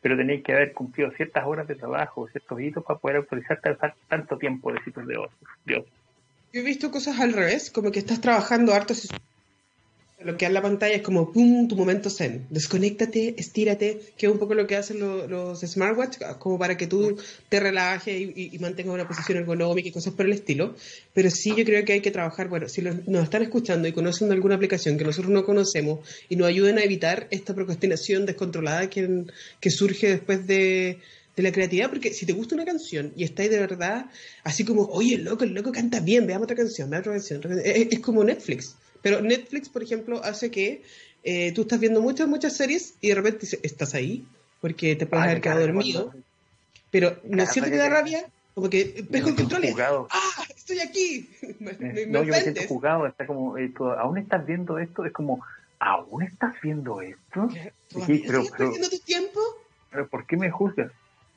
pero 0.00 0.16
tenéis 0.16 0.44
que 0.44 0.52
haber 0.52 0.72
cumplido 0.72 1.10
ciertas 1.10 1.44
horas 1.44 1.66
de 1.66 1.74
trabajo, 1.74 2.28
ciertos 2.28 2.60
hitos 2.60 2.84
para 2.84 3.00
poder 3.00 3.16
autorizarte 3.16 3.68
a 3.68 3.72
usar 3.72 3.96
tanto 4.06 4.38
tiempo 4.38 4.72
de 4.72 4.84
sitios 4.84 5.04
de 5.04 5.16
ocio. 5.16 5.48
De 5.64 5.78
ocio. 5.78 5.92
Yo 6.52 6.60
he 6.60 6.64
visto 6.64 6.92
cosas 6.92 7.18
al 7.18 7.32
revés, 7.32 7.72
como 7.72 7.90
que 7.90 7.98
estás 7.98 8.20
trabajando 8.20 8.72
harto 8.72 8.94
lo 10.24 10.36
que 10.38 10.46
en 10.46 10.54
la 10.54 10.62
pantalla 10.62 10.96
es 10.96 11.02
como 11.02 11.30
pum, 11.30 11.68
tu 11.68 11.76
momento 11.76 12.08
zen. 12.08 12.46
Desconéctate, 12.48 13.34
estírate, 13.36 14.00
que 14.16 14.26
es 14.26 14.32
un 14.32 14.38
poco 14.38 14.54
lo 14.54 14.66
que 14.66 14.76
hacen 14.76 14.98
los, 14.98 15.60
smartwatch, 15.60 16.18
como 16.38 16.58
para 16.58 16.76
que 16.76 16.86
tú 16.86 17.18
te 17.50 17.60
relajes 17.60 18.18
y, 18.18 18.58
mantengas 18.58 18.94
una 18.94 19.06
posición 19.06 19.38
ergonómica 19.38 19.88
y 19.88 19.92
cosas 19.92 20.14
por 20.14 20.24
el 20.24 20.32
estilo. 20.32 20.74
Pero 21.12 21.30
sí, 21.30 21.52
yo 21.54 21.64
creo 21.64 21.84
que 21.84 21.92
hay 21.92 22.00
que 22.00 22.10
trabajar. 22.10 22.48
Bueno, 22.48 22.68
si 22.68 22.80
nos 22.80 23.24
están 23.24 23.42
escuchando 23.42 23.88
y 23.88 23.92
conocen 23.92 24.32
alguna 24.32 24.54
aplicación 24.54 24.96
que 24.96 25.04
nosotros 25.04 25.30
no 25.30 25.44
conocemos 25.44 26.00
y 26.30 26.36
nos 26.36 26.48
ayuden 26.48 26.78
a 26.78 26.82
evitar 26.82 27.28
esta 27.30 27.54
procrastinación 27.54 28.24
descontrolada 28.24 28.88
que, 28.88 29.24
que 29.60 29.70
surge 29.70 30.08
después 30.08 30.46
de, 30.46 30.98
la 31.36 31.52
creatividad, 31.52 31.90
porque 31.90 32.14
si 32.14 32.24
te 32.24 32.32
gusta 32.32 32.54
una 32.54 32.64
canción 32.64 33.12
y 33.14 33.22
estáis 33.22 33.50
de 33.50 33.60
verdad 33.60 34.06
así 34.42 34.64
como, 34.64 34.86
oye, 34.86 35.16
el 35.16 35.24
loco, 35.24 35.44
el 35.44 35.52
loco 35.52 35.70
canta 35.70 36.00
bien, 36.00 36.26
veamos 36.26 36.44
otra 36.44 36.56
canción, 36.56 36.88
veamos 36.88 37.06
otra 37.06 37.18
canción. 37.18 37.60
es 37.62 38.00
como 38.00 38.24
Netflix 38.24 38.74
pero 39.02 39.20
Netflix, 39.20 39.68
por 39.68 39.82
ejemplo, 39.82 40.22
hace 40.22 40.50
que 40.50 40.82
eh, 41.22 41.52
tú 41.52 41.62
estás 41.62 41.80
viendo 41.80 42.00
muchas, 42.00 42.28
muchas 42.28 42.56
series 42.56 42.94
y 43.00 43.08
de 43.08 43.14
repente 43.16 43.46
estás 43.62 43.94
ahí, 43.94 44.24
porque 44.60 44.96
te 44.96 45.06
puedes 45.06 45.24
haber 45.24 45.40
quedado 45.40 45.60
dormido. 45.60 46.14
Pero 46.90 47.18
¿no 47.24 47.42
es 47.42 47.50
cierto 47.50 47.70
que 47.70 47.76
da 47.76 47.88
rabia? 47.88 48.26
Como 48.54 48.70
que 48.70 49.04
dejo 49.10 49.28
el 49.28 49.34
control 49.34 49.64
¡ah! 50.10 50.44
¡Estoy 50.56 50.80
aquí! 50.80 51.28
me, 51.58 51.72
no, 52.06 52.22
yo 52.22 52.32
me 52.32 52.40
siento 52.40 52.62
jugado, 52.66 53.06
está 53.06 53.26
como, 53.26 53.58
eh, 53.58 53.72
¿aún 53.98 54.18
estás 54.18 54.46
viendo 54.46 54.78
esto? 54.78 55.04
Es 55.04 55.12
como, 55.12 55.44
¿aún 55.78 56.22
estás 56.22 56.54
viendo 56.62 57.02
esto? 57.02 57.48
Sí, 58.06 58.24
pero, 58.26 58.44
pero, 58.56 58.72
tu 58.72 58.98
tiempo? 59.00 59.40
¿Pero 59.90 60.08
por 60.08 60.26
qué 60.26 60.36
me 60.36 60.50
juzgas? 60.50 60.90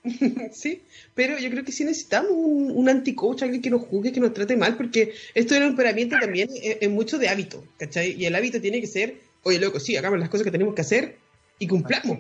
sí, 0.54 0.84
pero 1.16 1.38
yo 1.38 1.50
creo 1.50 1.64
que 1.64 1.72
sí 1.72 1.84
necesitamos 1.84 2.32
un, 2.34 2.72
un 2.72 2.90
anticoach, 2.90 3.44
alguien 3.44 3.62
que 3.62 3.70
nos 3.70 3.82
juzgue, 3.82 4.12
que 4.12 4.20
nos 4.20 4.34
trate 4.34 4.56
mal, 4.58 4.78
porque 4.78 5.14
esto 5.34 5.54
del 5.54 5.64
empoderamiento 5.64 6.18
también 6.20 6.50
es, 6.62 6.90
mucho 6.90 7.18
de 7.18 7.30
hábito, 7.30 7.64
¿cachai? 7.78 8.12
Y 8.12 8.26
el 8.26 8.36
hábito 8.36 8.62
tiene 8.62 8.82
que 8.82 8.88
ser, 8.88 9.16
oye, 9.44 9.60
loco, 9.60 9.80
sí, 9.80 9.96
hagamos 9.96 10.20
las 10.20 10.30
cosas 10.30 10.46
que 10.46 10.52
tenemos 10.52 10.76
que 10.76 10.82
hacer 10.82 11.18
y 11.60 11.68
cumplamos, 11.68 12.20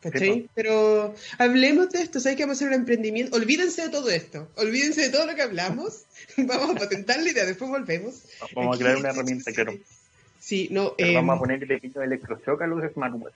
¿cachai? 0.00 0.48
Pero 0.54 1.14
hablemos 1.38 1.90
de 1.90 2.02
esto, 2.02 2.20
¿sabes 2.20 2.36
que 2.36 2.44
vamos 2.44 2.56
a 2.56 2.58
hacer 2.58 2.68
un 2.68 2.74
emprendimiento? 2.74 3.36
Olvídense 3.36 3.82
de 3.82 3.88
todo 3.88 4.10
esto, 4.10 4.48
olvídense 4.56 5.02
de 5.02 5.10
todo 5.10 5.26
lo 5.26 5.34
que 5.34 5.42
hablamos, 5.42 6.04
vamos 6.36 6.76
a 6.76 6.78
patentar 6.78 7.22
la 7.22 7.30
idea, 7.30 7.44
después 7.44 7.70
volvemos. 7.70 8.22
Vamos 8.54 8.76
a 8.76 8.78
crear 8.78 8.96
una 8.96 9.10
herramienta, 9.10 9.52
claro. 9.52 9.78
Sí, 10.46 10.68
no. 10.70 10.94
vamos 10.96 11.30
a 11.30 11.34
em, 11.34 11.38
poner 11.40 11.62
el 11.64 11.66
pequeño 11.66 12.02
electroshock 12.04 12.62
a 12.62 12.68
los 12.68 12.92
smartwatch. 12.92 13.34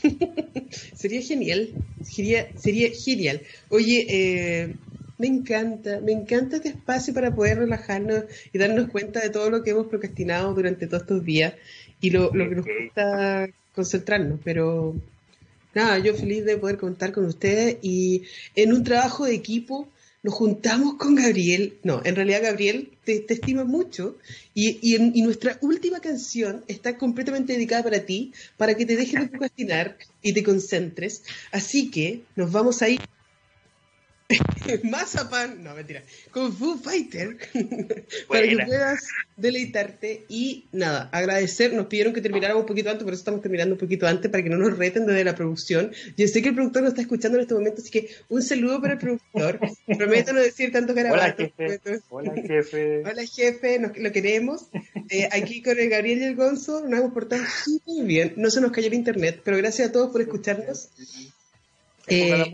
sería 0.94 1.20
genial. 1.20 1.70
Sería, 2.04 2.56
sería 2.56 2.88
genial. 2.92 3.40
Oye, 3.68 4.06
eh, 4.08 4.76
me 5.18 5.26
encanta, 5.26 5.98
me 6.00 6.12
encanta 6.12 6.58
este 6.58 6.68
espacio 6.68 7.12
para 7.14 7.34
poder 7.34 7.58
relajarnos 7.58 8.26
y 8.52 8.58
darnos 8.58 8.90
cuenta 8.90 9.18
de 9.18 9.30
todo 9.30 9.50
lo 9.50 9.64
que 9.64 9.70
hemos 9.70 9.88
procrastinado 9.88 10.54
durante 10.54 10.86
todos 10.86 11.02
estos 11.02 11.24
días 11.24 11.54
y 12.00 12.10
lo, 12.10 12.32
lo 12.32 12.48
que 12.48 12.54
nos 12.54 12.64
cuesta 12.64 13.48
concentrarnos. 13.74 14.38
Pero 14.44 14.94
nada, 15.74 15.98
yo 15.98 16.14
feliz 16.14 16.44
de 16.44 16.58
poder 16.58 16.76
contar 16.76 17.10
con 17.10 17.24
ustedes 17.24 17.78
y 17.82 18.22
en 18.54 18.72
un 18.72 18.84
trabajo 18.84 19.24
de 19.24 19.34
equipo 19.34 19.88
nos 20.22 20.34
juntamos 20.34 20.94
con 20.94 21.16
Gabriel, 21.16 21.78
no, 21.82 22.00
en 22.04 22.14
realidad 22.14 22.42
Gabriel 22.42 22.90
te, 23.04 23.24
estima 23.28 23.64
mucho 23.64 24.16
y, 24.54 24.78
y, 24.80 25.22
nuestra 25.22 25.58
última 25.60 26.00
canción 26.00 26.64
está 26.68 26.96
completamente 26.96 27.54
dedicada 27.54 27.82
para 27.82 28.06
ti, 28.06 28.32
para 28.56 28.74
que 28.74 28.86
te 28.86 28.96
dejes 28.96 29.20
de 29.20 29.28
procrastinar 29.28 29.96
y 30.22 30.32
te 30.32 30.44
concentres. 30.44 31.24
Así 31.50 31.90
que 31.90 32.22
nos 32.36 32.52
vamos 32.52 32.82
a 32.82 32.88
ir 32.88 33.00
Mazapan, 34.84 35.62
no 35.62 35.74
mentira, 35.74 36.02
con 36.30 36.52
Foo 36.52 36.78
Fighter, 36.78 37.36
para 38.28 38.42
que 38.42 38.56
puedas 38.56 39.06
deleitarte 39.36 40.24
y 40.28 40.66
nada, 40.72 41.08
agradecer, 41.12 41.72
nos 41.72 41.86
pidieron 41.86 42.12
que 42.12 42.20
termináramos 42.20 42.62
un 42.62 42.66
poquito 42.66 42.90
antes, 42.90 43.04
por 43.04 43.12
eso 43.12 43.20
estamos 43.20 43.42
terminando 43.42 43.74
un 43.74 43.78
poquito 43.78 44.06
antes, 44.06 44.30
para 44.30 44.42
que 44.42 44.50
no 44.50 44.56
nos 44.56 44.76
reten 44.76 45.06
desde 45.06 45.24
la 45.24 45.34
producción. 45.34 45.92
Yo 46.16 46.28
sé 46.28 46.42
que 46.42 46.50
el 46.50 46.54
productor 46.54 46.82
nos 46.82 46.92
está 46.92 47.02
escuchando 47.02 47.38
en 47.38 47.42
este 47.42 47.54
momento, 47.54 47.80
así 47.80 47.90
que 47.90 48.08
un 48.28 48.42
saludo 48.42 48.80
para 48.80 48.94
el 48.94 48.98
productor, 48.98 49.60
prometo 49.98 50.32
no 50.32 50.40
decir 50.40 50.72
tanto 50.72 50.94
carabato. 50.94 51.42
Hola 51.58 51.70
jefe, 51.76 52.00
hola 52.10 52.32
jefe. 52.34 53.02
Hola 53.04 53.26
jefe, 53.26 53.80
lo 53.96 54.12
queremos. 54.12 54.66
Eh, 55.10 55.28
aquí 55.32 55.62
con 55.62 55.78
el 55.78 55.88
Gabriel 55.88 56.20
y 56.20 56.24
el 56.24 56.36
Gonzo 56.36 56.86
nos 56.88 57.00
hemos 57.00 57.12
portado 57.12 57.42
súper 57.64 58.04
bien, 58.04 58.34
no 58.36 58.50
se 58.50 58.60
nos 58.60 58.72
cayó 58.72 58.86
el 58.88 58.94
internet, 58.94 59.40
pero 59.44 59.56
gracias 59.56 59.88
a 59.88 59.92
todos 59.92 60.10
por 60.10 60.20
escucharnos. 60.20 60.88
Eh, 62.08 62.52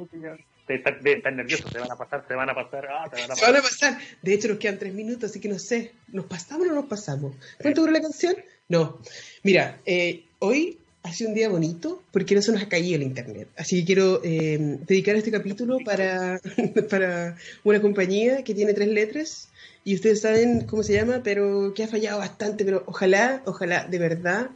van 0.76 1.90
a 1.90 1.96
pasar, 1.96 2.24
se 2.26 2.34
van 2.34 2.50
a 2.50 2.54
pasar, 2.54 2.86
ah, 2.86 3.08
van 3.10 3.22
a 3.22 3.28
pasar. 3.28 3.36
Se 3.36 3.44
van 3.46 3.56
a 3.56 3.62
pasar. 3.62 3.98
De 4.22 4.34
hecho, 4.34 4.48
nos 4.48 4.58
quedan 4.58 4.78
tres 4.78 4.94
minutos, 4.94 5.30
así 5.30 5.40
que 5.40 5.48
no 5.48 5.58
sé, 5.58 5.92
¿nos 6.08 6.26
pasamos 6.26 6.66
o 6.66 6.68
no 6.70 6.74
nos 6.74 6.86
pasamos? 6.86 7.34
¿Cuánto 7.60 7.80
dura 7.80 7.92
la 7.92 8.00
canción? 8.00 8.36
No. 8.68 8.98
Mira, 9.42 9.78
eh, 9.86 10.24
hoy 10.40 10.78
ha 11.02 11.12
sido 11.12 11.30
un 11.30 11.36
día 11.36 11.48
bonito 11.48 12.02
porque 12.12 12.34
no 12.34 12.42
se 12.42 12.52
nos 12.52 12.62
ha 12.62 12.68
caído 12.68 12.96
el 12.96 13.02
internet. 13.02 13.48
Así 13.56 13.80
que 13.80 13.86
quiero 13.86 14.20
eh, 14.22 14.78
dedicar 14.86 15.16
este 15.16 15.30
capítulo 15.30 15.78
para, 15.84 16.40
para 16.90 17.36
una 17.64 17.80
compañía 17.80 18.44
que 18.44 18.54
tiene 18.54 18.74
tres 18.74 18.88
letras 18.88 19.48
y 19.84 19.94
ustedes 19.94 20.20
saben 20.20 20.66
cómo 20.66 20.82
se 20.82 20.92
llama, 20.92 21.22
pero 21.22 21.72
que 21.74 21.84
ha 21.84 21.88
fallado 21.88 22.18
bastante. 22.18 22.64
Pero 22.64 22.82
ojalá, 22.86 23.42
ojalá, 23.46 23.86
de 23.86 23.98
verdad, 23.98 24.50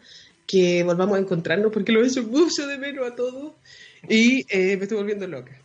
que 0.46 0.82
volvamos 0.82 1.16
a 1.16 1.20
encontrarnos 1.20 1.72
porque 1.72 1.92
lo 1.92 2.04
he 2.04 2.06
hecho 2.06 2.22
mucho 2.24 2.66
de 2.66 2.76
menos 2.76 3.10
a 3.10 3.14
todos 3.14 3.54
y 4.08 4.44
eh, 4.50 4.76
me 4.76 4.82
estoy 4.82 4.98
volviendo 4.98 5.26
loca. 5.26 5.61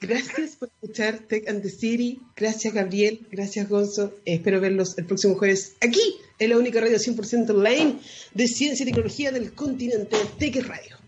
Gracias 0.00 0.56
por 0.56 0.68
escuchar 0.68 1.18
Tech 1.18 1.46
and 1.48 1.62
the 1.62 1.68
City. 1.68 2.20
Gracias, 2.34 2.72
Gabriel. 2.72 3.26
Gracias, 3.30 3.68
Gonzo. 3.68 4.14
espero 4.24 4.58
verlos 4.60 4.96
el 4.96 5.04
próximo 5.04 5.34
jueves 5.34 5.76
aquí, 5.82 6.16
en 6.38 6.50
la 6.50 6.58
única 6.58 6.80
radio 6.80 6.96
100% 6.96 7.50
online 7.50 7.98
de 8.32 8.46
ciencia 8.46 8.82
y 8.82 8.86
tecnología 8.86 9.30
del 9.30 9.52
continente 9.52 10.16
Tech 10.38 10.56
Radio. 10.66 10.99